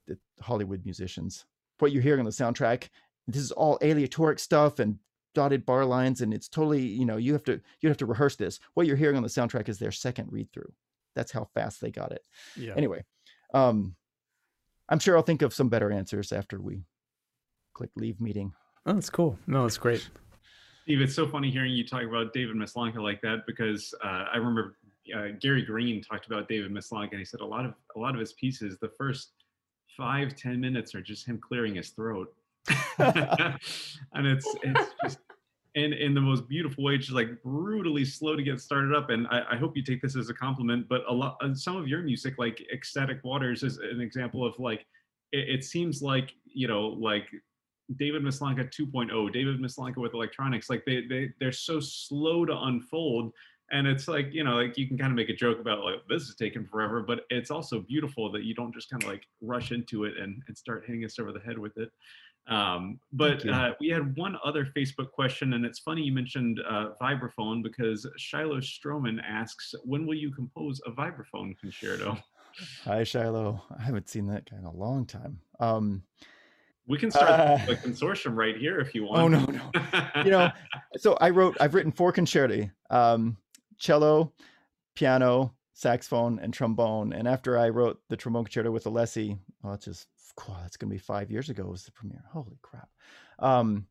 The 0.07 0.19
hollywood 0.41 0.85
musicians 0.85 1.45
what 1.79 1.93
you're 1.93 2.03
hearing 2.03 2.21
on 2.21 2.27
the 2.27 2.31
soundtrack 2.31 2.89
this 3.27 3.43
is 3.43 3.53
all 3.53 3.79
aleatoric 3.83 4.39
stuff 4.39 4.79
and 4.79 4.99
dotted 5.35 5.65
bar 5.65 5.85
lines 5.85 6.23
and 6.23 6.35
it's 6.35 6.49
totally 6.49 6.83
you 6.83 7.05
know 7.05 7.17
you 7.17 7.33
have 7.33 7.45
to 7.45 7.61
you 7.81 7.89
have 7.89 7.99
to 7.99 8.07
rehearse 8.07 8.35
this. 8.35 8.59
What 8.75 8.87
you're 8.87 8.97
hearing 8.97 9.17
on 9.17 9.23
the 9.23 9.29
soundtrack 9.29 9.69
is 9.69 9.79
their 9.79 9.93
second 9.93 10.33
read 10.33 10.51
through 10.53 10.73
that's 11.15 11.31
how 11.31 11.49
fast 11.55 11.81
they 11.81 11.91
got 11.91 12.13
it. 12.13 12.25
Yeah. 12.57 12.75
Anyway 12.77 13.05
um 13.55 13.95
i'm 14.89 14.99
sure 14.99 15.17
i'll 15.17 15.23
think 15.23 15.43
of 15.43 15.55
some 15.55 15.69
better 15.69 15.91
answers 15.91 16.33
after 16.33 16.61
we 16.61 16.83
click 17.81 17.91
leave 17.97 18.21
meeting. 18.21 18.53
Oh, 18.85 18.93
that's 18.93 19.09
cool. 19.09 19.39
No, 19.47 19.63
that's 19.63 19.79
great. 19.79 20.07
Steve, 20.83 21.01
it's 21.01 21.15
so 21.15 21.27
funny 21.27 21.51
hearing 21.51 21.73
you 21.73 21.87
talk 21.87 22.03
about 22.03 22.35
David 22.35 22.55
Maslanka 22.57 23.03
like 23.03 23.23
that 23.23 23.47
because 23.47 23.95
uh, 24.05 24.25
I 24.31 24.37
remember 24.37 24.77
uh, 25.17 25.29
Gary 25.41 25.63
Green 25.63 26.03
talked 26.03 26.27
about 26.27 26.47
David 26.47 26.71
Maslanka 26.71 27.13
and 27.13 27.21
he 27.21 27.25
said 27.25 27.41
a 27.41 27.47
lot 27.47 27.65
of 27.65 27.73
a 27.97 27.99
lot 27.99 28.13
of 28.13 28.21
his 28.21 28.35
pieces, 28.35 28.77
the 28.83 28.91
first 28.99 29.31
five 29.97 30.37
ten 30.37 30.61
minutes 30.61 30.95
are 30.95 31.01
just 31.01 31.27
him 31.27 31.39
clearing 31.39 31.77
his 31.77 31.89
throat, 31.91 32.35
and 32.99 34.27
it's 34.27 34.47
it's 34.63 34.91
just 35.03 35.19
in 35.75 35.95
in 35.95 36.13
the 36.13 36.21
most 36.21 36.47
beautiful 36.49 36.85
way, 36.85 36.99
just 36.99 37.13
like 37.13 37.43
brutally 37.43 38.05
slow 38.05 38.37
to 38.37 38.43
get 38.43 38.61
started 38.61 38.95
up. 38.95 39.09
And 39.09 39.27
I, 39.29 39.53
I 39.53 39.57
hope 39.57 39.75
you 39.75 39.83
take 39.83 40.03
this 40.03 40.17
as 40.17 40.29
a 40.29 40.35
compliment. 40.35 40.87
But 40.87 41.03
a 41.09 41.13
lot, 41.13 41.39
some 41.55 41.79
of 41.79 41.89
your 41.89 42.03
music, 42.03 42.35
like 42.37 42.63
Ecstatic 42.71 43.25
Waters, 43.25 43.63
is 43.63 43.79
an 43.79 44.03
example 44.03 44.45
of 44.45 44.59
like 44.59 44.85
it, 45.33 45.49
it 45.49 45.65
seems 45.65 46.03
like 46.03 46.35
you 46.45 46.69
know 46.69 46.89
like 46.89 47.27
David 47.97 48.23
Maslanka 48.23 48.71
2.0, 48.71 49.33
David 49.33 49.61
Maslanka 49.61 49.97
with 49.97 50.15
electronics, 50.15 50.71
like 50.71 50.85
they 50.85 51.07
they 51.09 51.31
they're 51.41 51.53
so 51.53 51.81
slow 51.81 52.45
to 52.45 52.57
unfold. 52.57 53.33
And 53.73 53.87
it's 53.87 54.09
like, 54.09 54.33
you 54.33 54.43
know, 54.43 54.57
like 54.57 54.77
you 54.77 54.89
can 54.89 54.99
kind 54.99 55.13
of 55.13 55.17
make 55.17 55.29
a 55.29 55.35
joke 55.35 55.61
about 55.61 55.85
like 55.85 56.01
this 56.09 56.25
is 56.25 56.35
taking 56.35 56.67
forever, 56.67 57.03
but 57.07 57.21
it's 57.31 57.53
also 57.53 57.81
beautiful 57.81 58.33
that 58.33 58.43
you 58.43 58.53
don't 58.53 58.75
just 58.75 58.91
kind 58.91 59.03
of 59.03 59.09
like 59.09 59.23
rush 59.41 59.71
into 59.71 60.05
it 60.05 60.15
and, 60.19 60.43
and 60.49 60.59
start 60.59 60.85
hitting 60.87 61.05
us 61.05 61.21
over 61.21 61.31
the 61.31 61.39
head 61.41 61.57
with 61.57 61.77
it. 61.79 61.91
Um, 62.49 62.99
but 63.13 63.49
uh, 63.49 63.75
we 63.81 63.89
had 63.89 64.17
one 64.17 64.37
other 64.45 64.67
Facebook 64.77 65.13
question, 65.13 65.53
and 65.53 65.65
it's 65.65 65.79
funny 65.79 66.03
you 66.03 66.13
mentioned 66.13 66.61
uh, 66.69 66.91
vibraphone 67.01 67.63
because 67.63 68.09
Shiloh 68.17 68.59
Stroman 68.59 69.19
asks, 69.25 69.73
"When 69.85 70.05
will 70.05 70.17
you 70.17 70.33
compose 70.33 70.81
a 70.85 70.91
vibraphone 70.91 71.57
concerto?" 71.59 72.19
Hi, 72.85 73.05
Shiloh. 73.05 73.63
I 73.79 73.83
haven't 73.83 74.09
seen 74.09 74.27
that 74.29 74.51
guy 74.51 74.59
in 74.59 74.65
a 74.65 74.73
long 74.73 75.07
time. 75.07 75.39
Um, 75.61 76.03
we 76.91 76.99
can 76.99 77.11
start 77.11 77.31
uh, 77.31 77.59
a 77.69 77.77
consortium 77.77 78.37
right 78.37 78.57
here 78.57 78.81
if 78.81 78.97
you 78.97 79.05
want. 79.05 79.23
Oh 79.23 79.29
no, 79.29 79.45
no. 79.45 80.23
you 80.25 80.31
know, 80.33 80.51
so 80.97 81.17
I 81.21 81.31
wrote. 81.31 81.57
I've 81.61 81.75
written 81.75 81.93
four 81.93 82.13
concerti: 82.13 82.69
um, 82.91 83.37
cello, 83.79 84.33
piano, 84.97 85.55
saxophone, 85.73 86.41
and 86.41 86.53
trombone. 86.53 87.13
And 87.13 87.29
after 87.29 87.57
I 87.57 87.69
wrote 87.69 88.01
the 88.09 88.17
trombone 88.17 88.45
concerto 88.45 88.73
with 88.73 88.85
Alessi, 88.85 89.39
well, 89.63 89.75
it's 89.75 89.85
just 89.85 90.09
oh, 90.41 90.57
that's 90.63 90.77
going 90.77 90.91
to 90.91 90.95
be 90.95 90.99
five 90.99 91.31
years 91.31 91.49
ago. 91.49 91.65
Was 91.65 91.85
the 91.85 91.93
premiere? 91.93 92.25
Holy 92.33 92.59
crap! 92.61 92.89
Um, 93.39 93.87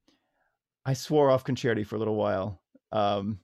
I 0.85 0.91
swore 0.91 1.31
off 1.31 1.45
concerti 1.45 1.87
for 1.87 1.95
a 1.95 1.99
little 1.99 2.17
while. 2.17 2.61
Um, 2.91 3.39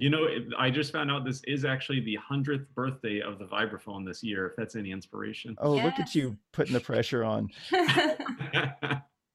you 0.00 0.10
know, 0.10 0.26
I 0.58 0.70
just 0.70 0.92
found 0.92 1.10
out 1.10 1.24
this 1.24 1.42
is 1.44 1.64
actually 1.64 2.00
the 2.00 2.16
hundredth 2.16 2.72
birthday 2.74 3.20
of 3.20 3.38
the 3.38 3.44
vibraphone 3.44 4.06
this 4.06 4.22
year. 4.22 4.46
If 4.46 4.56
that's 4.56 4.76
any 4.76 4.90
inspiration. 4.90 5.56
Oh, 5.58 5.76
yes. 5.76 5.84
look 5.84 5.94
at 6.00 6.14
you 6.14 6.36
putting 6.52 6.72
the 6.72 6.80
pressure 6.80 7.24
on. 7.24 7.48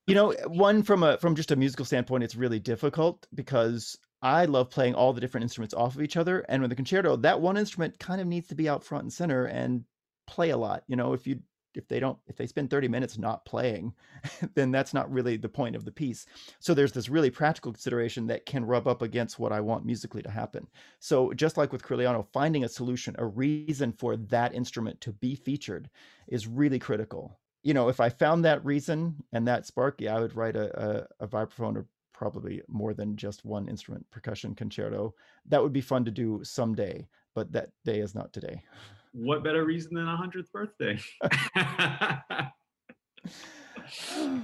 you 0.08 0.16
know, 0.16 0.34
one 0.48 0.84
from 0.84 1.04
a 1.04 1.18
from 1.18 1.36
just 1.36 1.52
a 1.52 1.56
musical 1.56 1.86
standpoint, 1.86 2.24
it's 2.24 2.36
really 2.36 2.60
difficult 2.60 3.28
because 3.34 3.98
I 4.22 4.46
love 4.46 4.70
playing 4.70 4.96
all 4.96 5.14
the 5.14 5.22
different 5.22 5.44
instruments 5.44 5.74
off 5.74 5.96
of 5.96 6.02
each 6.02 6.18
other, 6.18 6.46
and 6.50 6.62
with 6.62 6.70
the 6.70 6.76
concerto, 6.76 7.16
that 7.18 7.40
one 7.40 7.58
instrument 7.58 8.00
kind 8.00 8.20
of 8.20 8.28
needs 8.28 8.48
to 8.48 8.56
be 8.56 8.68
out 8.68 8.84
front 8.84 9.04
and 9.04 9.14
center 9.14 9.46
and 9.46 9.86
play 10.28 10.50
a 10.50 10.58
lot. 10.58 10.84
You 10.88 10.96
know, 10.96 11.14
if 11.14 11.26
you 11.26 11.40
if 11.76 11.88
they 11.88 12.00
don't 12.00 12.18
if 12.28 12.36
they 12.36 12.48
spend 12.48 12.70
30 12.70 12.88
minutes 12.88 13.18
not 13.18 13.46
playing 13.46 13.94
then 14.56 14.72
that's 14.72 14.94
not 14.94 15.12
really 15.12 15.38
the 15.38 15.50
point 15.50 15.76
of 15.76 15.86
the 15.86 15.92
piece. 15.92 16.26
So 16.60 16.74
there's 16.74 16.92
this 16.92 17.10
really 17.10 17.30
practical 17.30 17.72
consideration 17.72 18.28
that 18.28 18.46
can 18.46 18.66
rub 18.66 18.88
up 18.88 19.02
against 19.02 19.40
what 19.40 19.52
i 19.52 19.60
want 19.60 19.86
musically 19.86 20.22
to 20.22 20.30
happen. 20.30 20.68
So 21.00 21.34
just 21.34 21.58
like 21.58 21.72
with 21.72 21.84
Corigliano, 21.84 22.26
finding 22.32 22.64
a 22.64 22.70
solution 22.70 23.16
a 23.18 23.26
reason 23.26 23.92
for 23.92 24.18
that 24.18 24.54
instrument 24.54 25.00
to 25.02 25.12
be 25.14 25.36
featured 25.36 25.90
is 26.28 26.48
really 26.48 26.80
critical. 26.80 27.40
You 27.64 27.74
know 27.74 27.90
if 27.90 28.00
i 28.00 28.10
found 28.10 28.46
that 28.46 28.64
reason 28.64 29.16
and 29.34 29.48
that 29.48 29.66
spark 29.66 30.00
yeah 30.00 30.16
i 30.16 30.20
would 30.20 30.36
write 30.36 30.56
a, 30.56 31.08
a, 31.20 31.26
a 31.26 31.28
vibraphone 31.28 31.76
or 31.76 31.86
probably 32.14 32.62
more 32.68 32.94
than 32.94 33.16
just 33.16 33.46
one 33.46 33.70
instrument 33.70 34.06
percussion 34.12 34.54
concerto. 34.54 35.14
That 35.46 35.64
would 35.64 35.72
be 35.72 35.82
fun 35.82 36.04
to 36.06 36.12
do 36.12 36.42
someday 36.44 37.08
but 37.36 37.52
that 37.52 37.70
day 37.86 38.00
is 38.00 38.16
not 38.16 38.34
today 38.34 38.62
what 39.14 39.44
better 39.44 39.66
reason 39.66 39.96
than 39.96 40.08
a 40.08 40.16
hundredth 40.16 40.52
birthday? 40.52 41.00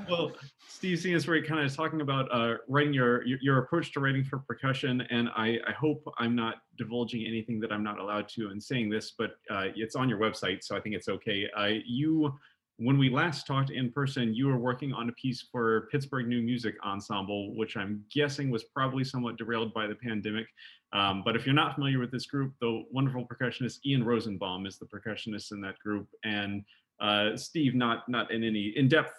well, 0.09 0.31
Steve, 0.67 0.99
seeing 0.99 1.15
as 1.15 1.27
we're 1.27 1.43
kind 1.43 1.65
of 1.65 1.73
talking 1.75 2.01
about 2.01 2.27
uh, 2.31 2.55
writing 2.67 2.93
your, 2.93 3.25
your, 3.25 3.59
approach 3.59 3.93
to 3.93 3.99
writing 3.99 4.23
for 4.23 4.39
percussion, 4.39 5.01
and 5.09 5.29
I, 5.29 5.59
I 5.67 5.71
hope 5.71 6.03
I'm 6.17 6.35
not 6.35 6.55
divulging 6.77 7.25
anything 7.25 7.59
that 7.61 7.71
I'm 7.71 7.83
not 7.83 7.99
allowed 7.99 8.27
to 8.29 8.51
in 8.51 8.59
saying 8.59 8.89
this, 8.89 9.13
but 9.17 9.31
uh, 9.49 9.67
it's 9.75 9.95
on 9.95 10.09
your 10.09 10.19
website, 10.19 10.63
so 10.63 10.75
I 10.75 10.81
think 10.81 10.95
it's 10.95 11.07
okay. 11.07 11.47
Uh, 11.57 11.79
you 11.85 12.33
when 12.77 12.97
we 12.97 13.09
last 13.09 13.47
talked 13.47 13.69
in 13.69 13.91
person, 13.91 14.33
you 14.33 14.47
were 14.47 14.57
working 14.57 14.91
on 14.91 15.07
a 15.07 15.13
piece 15.13 15.47
for 15.49 15.87
Pittsburgh 15.91 16.27
New 16.27 16.41
Music 16.41 16.75
Ensemble, 16.85 17.55
which 17.55 17.77
I'm 17.77 18.03
guessing 18.13 18.49
was 18.49 18.65
probably 18.65 19.05
somewhat 19.05 19.37
derailed 19.37 19.73
by 19.73 19.87
the 19.87 19.95
pandemic. 19.95 20.47
Um, 20.95 21.23
but 21.25 21.35
if 21.35 21.45
you're 21.45 21.53
not 21.53 21.75
familiar 21.75 21.99
with 21.99 22.09
this 22.09 22.25
group, 22.25 22.53
the 22.61 22.85
wonderful 22.89 23.27
percussionist 23.27 23.79
Ian 23.85 24.03
Rosenbaum 24.03 24.65
is 24.65 24.77
the 24.77 24.85
percussionist 24.85 25.51
in 25.51 25.59
that 25.61 25.77
group, 25.79 26.07
and 26.23 26.63
uh, 27.01 27.35
Steve, 27.35 27.75
not 27.75 28.07
not 28.07 28.31
in 28.31 28.45
any 28.45 28.71
in-depth 28.77 29.13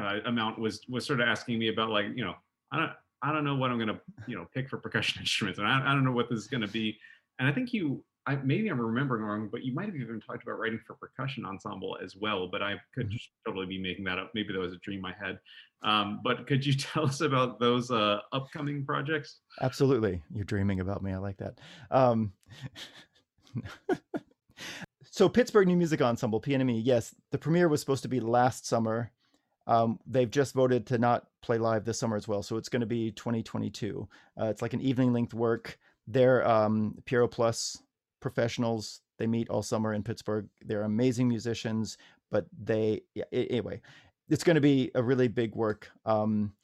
uh, 0.00 0.20
amount, 0.26 0.60
was 0.60 0.82
was 0.88 1.04
sort 1.04 1.20
of 1.20 1.26
asking 1.26 1.58
me 1.58 1.68
about 1.68 1.90
like 1.90 2.06
you 2.14 2.24
know 2.24 2.34
I 2.70 2.78
don't 2.78 2.92
I 3.22 3.32
don't 3.32 3.42
know 3.42 3.56
what 3.56 3.72
I'm 3.72 3.78
gonna 3.78 4.00
you 4.28 4.36
know 4.36 4.46
pick 4.54 4.68
for 4.68 4.78
percussion 4.78 5.20
instruments, 5.20 5.58
and 5.58 5.66
I, 5.66 5.90
I 5.90 5.94
don't 5.94 6.04
know 6.04 6.12
what 6.12 6.30
this 6.30 6.38
is 6.38 6.46
gonna 6.46 6.68
be. 6.68 6.96
And 7.40 7.48
I 7.48 7.52
think 7.52 7.72
you 7.72 8.04
I, 8.26 8.36
maybe 8.36 8.68
I'm 8.68 8.80
remembering 8.80 9.22
wrong, 9.22 9.48
but 9.52 9.64
you 9.64 9.74
might 9.74 9.86
have 9.86 9.96
even 9.96 10.20
talked 10.20 10.42
about 10.42 10.58
writing 10.58 10.80
for 10.86 10.94
percussion 10.94 11.44
ensemble 11.44 11.98
as 12.02 12.16
well. 12.16 12.48
But 12.48 12.62
I 12.62 12.74
could 12.94 13.06
mm-hmm. 13.06 13.12
just 13.12 13.30
totally 13.46 13.66
be 13.66 13.78
making 13.78 14.04
that 14.04 14.18
up. 14.18 14.30
Maybe 14.34 14.52
that 14.52 14.58
was 14.58 14.72
a 14.72 14.78
dream 14.78 15.04
I 15.04 15.12
had. 15.12 15.38
Um, 15.82 16.20
but 16.24 16.46
could 16.46 16.64
you 16.64 16.72
tell 16.78 17.04
us 17.04 17.20
about 17.20 17.60
those 17.60 17.90
uh, 17.90 18.20
upcoming 18.32 18.84
projects? 18.84 19.40
Absolutely, 19.60 20.22
you're 20.34 20.44
dreaming 20.44 20.80
about 20.80 21.02
me. 21.02 21.12
I 21.12 21.18
like 21.18 21.36
that. 21.38 21.58
Um, 21.90 22.32
so 25.10 25.28
Pittsburgh 25.28 25.68
New 25.68 25.76
Music 25.76 26.00
Ensemble 26.00 26.40
(PNME). 26.40 26.80
Yes, 26.82 27.14
the 27.30 27.38
premiere 27.38 27.68
was 27.68 27.80
supposed 27.80 28.02
to 28.02 28.08
be 28.08 28.20
last 28.20 28.66
summer. 28.66 29.12
Um, 29.66 29.98
they've 30.06 30.30
just 30.30 30.54
voted 30.54 30.86
to 30.88 30.98
not 30.98 31.26
play 31.42 31.58
live 31.58 31.84
this 31.84 31.98
summer 31.98 32.16
as 32.16 32.28
well, 32.28 32.42
so 32.42 32.56
it's 32.56 32.68
going 32.68 32.80
to 32.80 32.86
be 32.86 33.10
2022. 33.12 34.08
Uh, 34.40 34.46
it's 34.46 34.62
like 34.62 34.74
an 34.74 34.80
evening 34.80 35.12
length 35.12 35.34
work. 35.34 35.78
They're 36.06 36.46
um, 36.46 36.98
Pierrot 37.06 37.30
Plus 37.30 37.78
professionals. 38.24 39.02
They 39.18 39.26
meet 39.26 39.50
all 39.50 39.62
summer 39.62 39.92
in 39.92 40.02
Pittsburgh. 40.02 40.48
They're 40.64 40.82
amazing 40.82 41.28
musicians, 41.28 41.98
but 42.30 42.46
they 42.58 43.02
yeah, 43.14 43.24
anyway, 43.32 43.82
it's 44.28 44.42
going 44.42 44.54
to 44.54 44.60
be 44.62 44.90
a 44.94 45.02
really 45.02 45.28
big 45.28 45.54
work. 45.54 45.90
Um, 46.06 46.54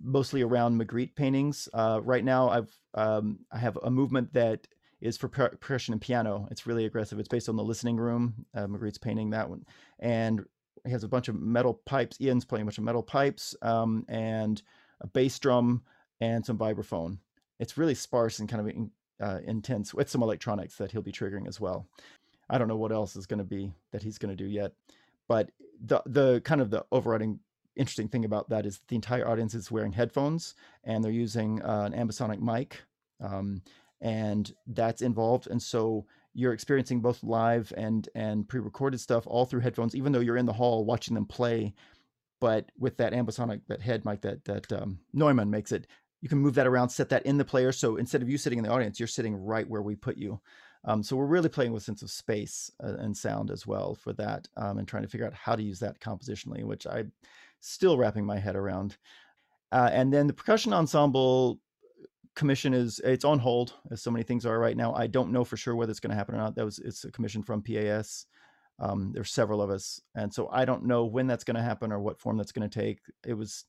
mostly 0.00 0.42
around 0.42 0.78
Magritte 0.78 1.16
paintings. 1.16 1.68
Uh, 1.72 2.00
right 2.02 2.22
now, 2.22 2.50
I've 2.50 2.78
um, 2.94 3.40
I 3.50 3.58
have 3.58 3.78
a 3.82 3.90
movement 3.90 4.32
that 4.34 4.68
is 5.00 5.16
for 5.16 5.28
percussion 5.28 5.92
and 5.92 6.00
piano. 6.00 6.46
It's 6.50 6.66
really 6.66 6.84
aggressive. 6.84 7.18
It's 7.18 7.28
based 7.28 7.48
on 7.48 7.56
the 7.56 7.64
listening 7.64 7.96
room. 7.96 8.46
Uh, 8.54 8.66
Magritte's 8.66 8.98
painting 8.98 9.30
that 9.30 9.48
one, 9.48 9.64
and 9.98 10.44
he 10.84 10.92
has 10.92 11.04
a 11.04 11.08
bunch 11.08 11.28
of 11.28 11.40
metal 11.40 11.74
pipes. 11.86 12.20
Ian's 12.20 12.44
playing 12.44 12.62
a 12.62 12.66
bunch 12.66 12.78
of 12.78 12.84
metal 12.84 13.02
pipes 13.02 13.56
um, 13.62 14.04
and 14.08 14.62
a 15.00 15.06
bass 15.06 15.38
drum 15.38 15.82
and 16.20 16.44
some 16.44 16.58
vibraphone. 16.58 17.18
It's 17.58 17.78
really 17.78 17.94
sparse 17.94 18.38
and 18.38 18.48
kind 18.48 18.60
of 18.60 18.90
uh, 19.20 19.38
intense 19.46 19.94
with 19.94 20.08
some 20.10 20.22
electronics 20.22 20.76
that 20.76 20.90
he'll 20.92 21.02
be 21.02 21.12
triggering 21.12 21.48
as 21.48 21.60
well. 21.60 21.86
I 22.48 22.58
don't 22.58 22.68
know 22.68 22.76
what 22.76 22.92
else 22.92 23.16
is 23.16 23.26
going 23.26 23.38
to 23.38 23.44
be 23.44 23.72
that 23.92 24.02
he's 24.02 24.18
going 24.18 24.36
to 24.36 24.42
do 24.44 24.48
yet, 24.48 24.72
but 25.28 25.50
the 25.84 26.02
the 26.06 26.40
kind 26.42 26.60
of 26.60 26.70
the 26.70 26.84
overriding 26.92 27.40
interesting 27.76 28.08
thing 28.08 28.24
about 28.24 28.48
that 28.48 28.66
is 28.66 28.80
the 28.88 28.94
entire 28.94 29.28
audience 29.28 29.54
is 29.54 29.70
wearing 29.70 29.92
headphones 29.92 30.54
and 30.84 31.04
they're 31.04 31.12
using 31.12 31.62
uh, 31.62 31.88
an 31.90 31.92
ambisonic 31.92 32.40
mic, 32.40 32.82
um, 33.20 33.60
and 34.00 34.54
that's 34.68 35.02
involved. 35.02 35.48
And 35.48 35.62
so 35.62 36.06
you're 36.34 36.52
experiencing 36.52 37.00
both 37.00 37.22
live 37.22 37.72
and 37.76 38.08
and 38.14 38.48
pre-recorded 38.48 39.00
stuff 39.00 39.26
all 39.26 39.44
through 39.46 39.60
headphones, 39.60 39.94
even 39.94 40.12
though 40.12 40.20
you're 40.20 40.36
in 40.36 40.46
the 40.46 40.52
hall 40.52 40.84
watching 40.84 41.14
them 41.14 41.26
play. 41.26 41.74
But 42.40 42.70
with 42.78 42.98
that 42.98 43.14
ambisonic, 43.14 43.62
that 43.68 43.80
head 43.80 44.04
mic 44.04 44.20
that 44.20 44.44
that 44.44 44.70
um, 44.72 44.98
Neumann 45.14 45.50
makes 45.50 45.72
it, 45.72 45.86
you 46.20 46.28
can 46.28 46.38
move 46.38 46.54
that 46.54 46.66
around, 46.66 46.88
set 46.88 47.08
that 47.10 47.26
in 47.26 47.36
the 47.36 47.44
player. 47.44 47.72
So 47.72 47.96
instead 47.96 48.22
of 48.22 48.28
you 48.28 48.38
sitting 48.38 48.58
in 48.58 48.64
the 48.64 48.70
audience, 48.70 48.98
you're 48.98 49.06
sitting 49.06 49.36
right 49.36 49.68
where 49.68 49.82
we 49.82 49.94
put 49.94 50.16
you. 50.16 50.40
Um, 50.84 51.02
so 51.02 51.16
we're 51.16 51.26
really 51.26 51.48
playing 51.48 51.72
with 51.72 51.82
sense 51.82 52.02
of 52.02 52.10
space 52.10 52.70
uh, 52.82 52.94
and 52.98 53.16
sound 53.16 53.50
as 53.50 53.66
well 53.66 53.94
for 53.94 54.12
that, 54.14 54.48
um, 54.56 54.78
and 54.78 54.86
trying 54.86 55.02
to 55.02 55.08
figure 55.08 55.26
out 55.26 55.34
how 55.34 55.56
to 55.56 55.62
use 55.62 55.80
that 55.80 56.00
compositionally, 56.00 56.64
which 56.64 56.86
I'm 56.86 57.12
still 57.60 57.98
wrapping 57.98 58.24
my 58.24 58.38
head 58.38 58.56
around. 58.56 58.96
Uh, 59.72 59.90
and 59.92 60.12
then 60.12 60.26
the 60.28 60.32
percussion 60.32 60.72
ensemble 60.72 61.60
commission 62.36 62.72
is 62.72 63.00
it's 63.02 63.24
on 63.24 63.38
hold 63.38 63.74
as 63.90 64.02
so 64.02 64.10
many 64.10 64.22
things 64.22 64.46
are 64.46 64.58
right 64.60 64.76
now. 64.76 64.94
I 64.94 65.08
don't 65.08 65.32
know 65.32 65.44
for 65.44 65.56
sure 65.56 65.74
whether 65.74 65.90
it's 65.90 66.00
going 66.00 66.10
to 66.10 66.16
happen 66.16 66.34
or 66.34 66.38
not. 66.38 66.54
That 66.54 66.64
was 66.64 66.78
it's 66.78 67.04
a 67.04 67.10
commission 67.10 67.42
from 67.42 67.62
PAS. 67.62 68.26
Um, 68.78 69.10
there's 69.12 69.32
several 69.32 69.62
of 69.62 69.70
us, 69.70 70.00
and 70.14 70.32
so 70.32 70.48
I 70.52 70.66
don't 70.66 70.84
know 70.84 71.06
when 71.06 71.26
that's 71.26 71.44
going 71.44 71.56
to 71.56 71.62
happen 71.62 71.90
or 71.90 71.98
what 71.98 72.20
form 72.20 72.36
that's 72.36 72.52
going 72.52 72.68
to 72.68 72.80
take. 72.80 73.00
It 73.26 73.32
was 73.32 73.64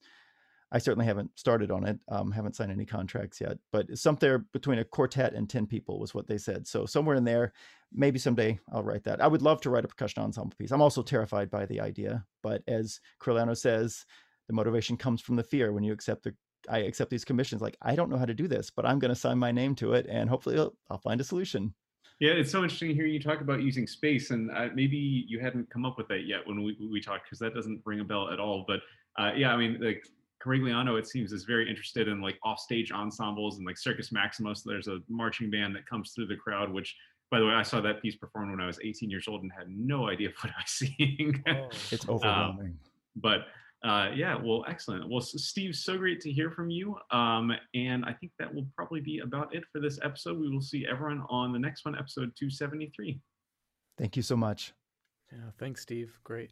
I 0.71 0.79
certainly 0.79 1.05
haven't 1.05 1.31
started 1.39 1.71
on 1.71 1.85
it. 1.85 1.99
Um, 2.09 2.31
haven't 2.31 2.55
signed 2.55 2.71
any 2.71 2.85
contracts 2.85 3.39
yet, 3.39 3.57
but 3.71 3.97
somewhere 3.97 4.39
between 4.51 4.79
a 4.79 4.83
quartet 4.83 5.33
and 5.33 5.49
ten 5.49 5.65
people 5.65 5.99
was 5.99 6.13
what 6.13 6.27
they 6.27 6.37
said. 6.37 6.67
So 6.67 6.85
somewhere 6.85 7.15
in 7.15 7.23
there, 7.23 7.53
maybe 7.93 8.19
someday 8.19 8.59
I'll 8.71 8.83
write 8.83 9.03
that. 9.05 9.21
I 9.21 9.27
would 9.27 9.41
love 9.41 9.61
to 9.61 9.69
write 9.69 9.85
a 9.85 9.87
percussion 9.87 10.23
ensemble 10.23 10.55
piece. 10.57 10.71
I'm 10.71 10.81
also 10.81 11.01
terrified 11.01 11.49
by 11.49 11.65
the 11.65 11.79
idea, 11.79 12.25
but 12.43 12.63
as 12.67 12.99
Corigliano 13.21 13.55
says, 13.55 14.05
the 14.47 14.53
motivation 14.53 14.97
comes 14.97 15.21
from 15.21 15.35
the 15.35 15.43
fear 15.43 15.71
when 15.71 15.83
you 15.83 15.93
accept 15.93 16.23
the 16.23 16.35
I 16.69 16.79
accept 16.79 17.09
these 17.09 17.25
commissions. 17.25 17.61
Like 17.61 17.77
I 17.81 17.95
don't 17.95 18.09
know 18.09 18.17
how 18.17 18.25
to 18.25 18.33
do 18.33 18.47
this, 18.47 18.69
but 18.69 18.85
I'm 18.85 18.99
going 18.99 19.13
to 19.13 19.19
sign 19.19 19.37
my 19.37 19.51
name 19.51 19.75
to 19.75 19.93
it, 19.93 20.05
and 20.09 20.29
hopefully 20.29 20.57
I'll, 20.57 20.75
I'll 20.89 20.97
find 20.97 21.21
a 21.21 21.23
solution. 21.23 21.73
Yeah, 22.19 22.31
it's 22.31 22.51
so 22.51 22.63
interesting 22.63 22.95
hearing 22.95 23.13
you 23.13 23.19
talk 23.19 23.41
about 23.41 23.61
using 23.61 23.85
space, 23.85 24.31
and 24.31 24.49
uh, 24.51 24.69
maybe 24.73 25.25
you 25.27 25.39
hadn't 25.39 25.69
come 25.69 25.85
up 25.85 25.97
with 25.97 26.07
that 26.09 26.25
yet 26.25 26.39
when 26.45 26.63
we 26.63 26.75
we 26.91 26.99
talked 26.99 27.25
because 27.25 27.39
that 27.39 27.53
doesn't 27.53 27.81
ring 27.85 27.99
a 27.99 28.03
bell 28.03 28.31
at 28.31 28.39
all. 28.39 28.65
But 28.67 28.81
uh, 29.17 29.31
yeah, 29.35 29.53
I 29.53 29.57
mean, 29.57 29.79
like 29.79 30.07
Corigliano, 30.43 30.97
it 30.99 31.07
seems, 31.07 31.31
is 31.31 31.43
very 31.43 31.69
interested 31.69 32.07
in 32.07 32.21
like 32.21 32.37
offstage 32.43 32.91
ensembles 32.91 33.57
and 33.57 33.65
like 33.65 33.77
Circus 33.77 34.11
Maximus. 34.11 34.63
There's 34.63 34.87
a 34.87 34.99
marching 35.09 35.49
band 35.49 35.75
that 35.75 35.85
comes 35.85 36.11
through 36.11 36.27
the 36.27 36.35
crowd, 36.35 36.71
which, 36.71 36.95
by 37.31 37.39
the 37.39 37.45
way, 37.45 37.53
I 37.53 37.63
saw 37.63 37.81
that 37.81 38.01
piece 38.01 38.15
performed 38.15 38.51
when 38.51 38.61
I 38.61 38.67
was 38.67 38.79
18 38.83 39.09
years 39.09 39.27
old 39.27 39.43
and 39.43 39.51
had 39.57 39.69
no 39.69 40.09
idea 40.09 40.29
what 40.41 40.51
I 40.51 40.61
was 40.61 40.71
seeing. 40.71 41.43
Oh, 41.47 41.69
it's 41.91 42.07
overwhelming. 42.07 42.67
Um, 42.67 42.79
but 43.15 43.47
uh, 43.83 44.09
yeah, 44.15 44.35
well, 44.35 44.65
excellent. 44.67 45.09
Well, 45.09 45.21
Steve, 45.21 45.75
so 45.75 45.97
great 45.97 46.19
to 46.21 46.31
hear 46.31 46.49
from 46.49 46.69
you. 46.69 46.95
Um, 47.11 47.51
and 47.73 48.05
I 48.05 48.13
think 48.13 48.31
that 48.39 48.53
will 48.53 48.67
probably 48.75 49.01
be 49.01 49.19
about 49.19 49.53
it 49.53 49.63
for 49.71 49.79
this 49.79 49.99
episode. 50.03 50.39
We 50.39 50.49
will 50.49 50.61
see 50.61 50.85
everyone 50.89 51.23
on 51.29 51.53
the 51.53 51.59
next 51.59 51.85
one, 51.85 51.95
episode 51.95 52.31
273. 52.37 53.19
Thank 53.97 54.15
you 54.15 54.23
so 54.23 54.35
much. 54.35 54.73
Yeah, 55.31 55.51
thanks, 55.57 55.81
Steve. 55.81 56.17
Great. 56.23 56.51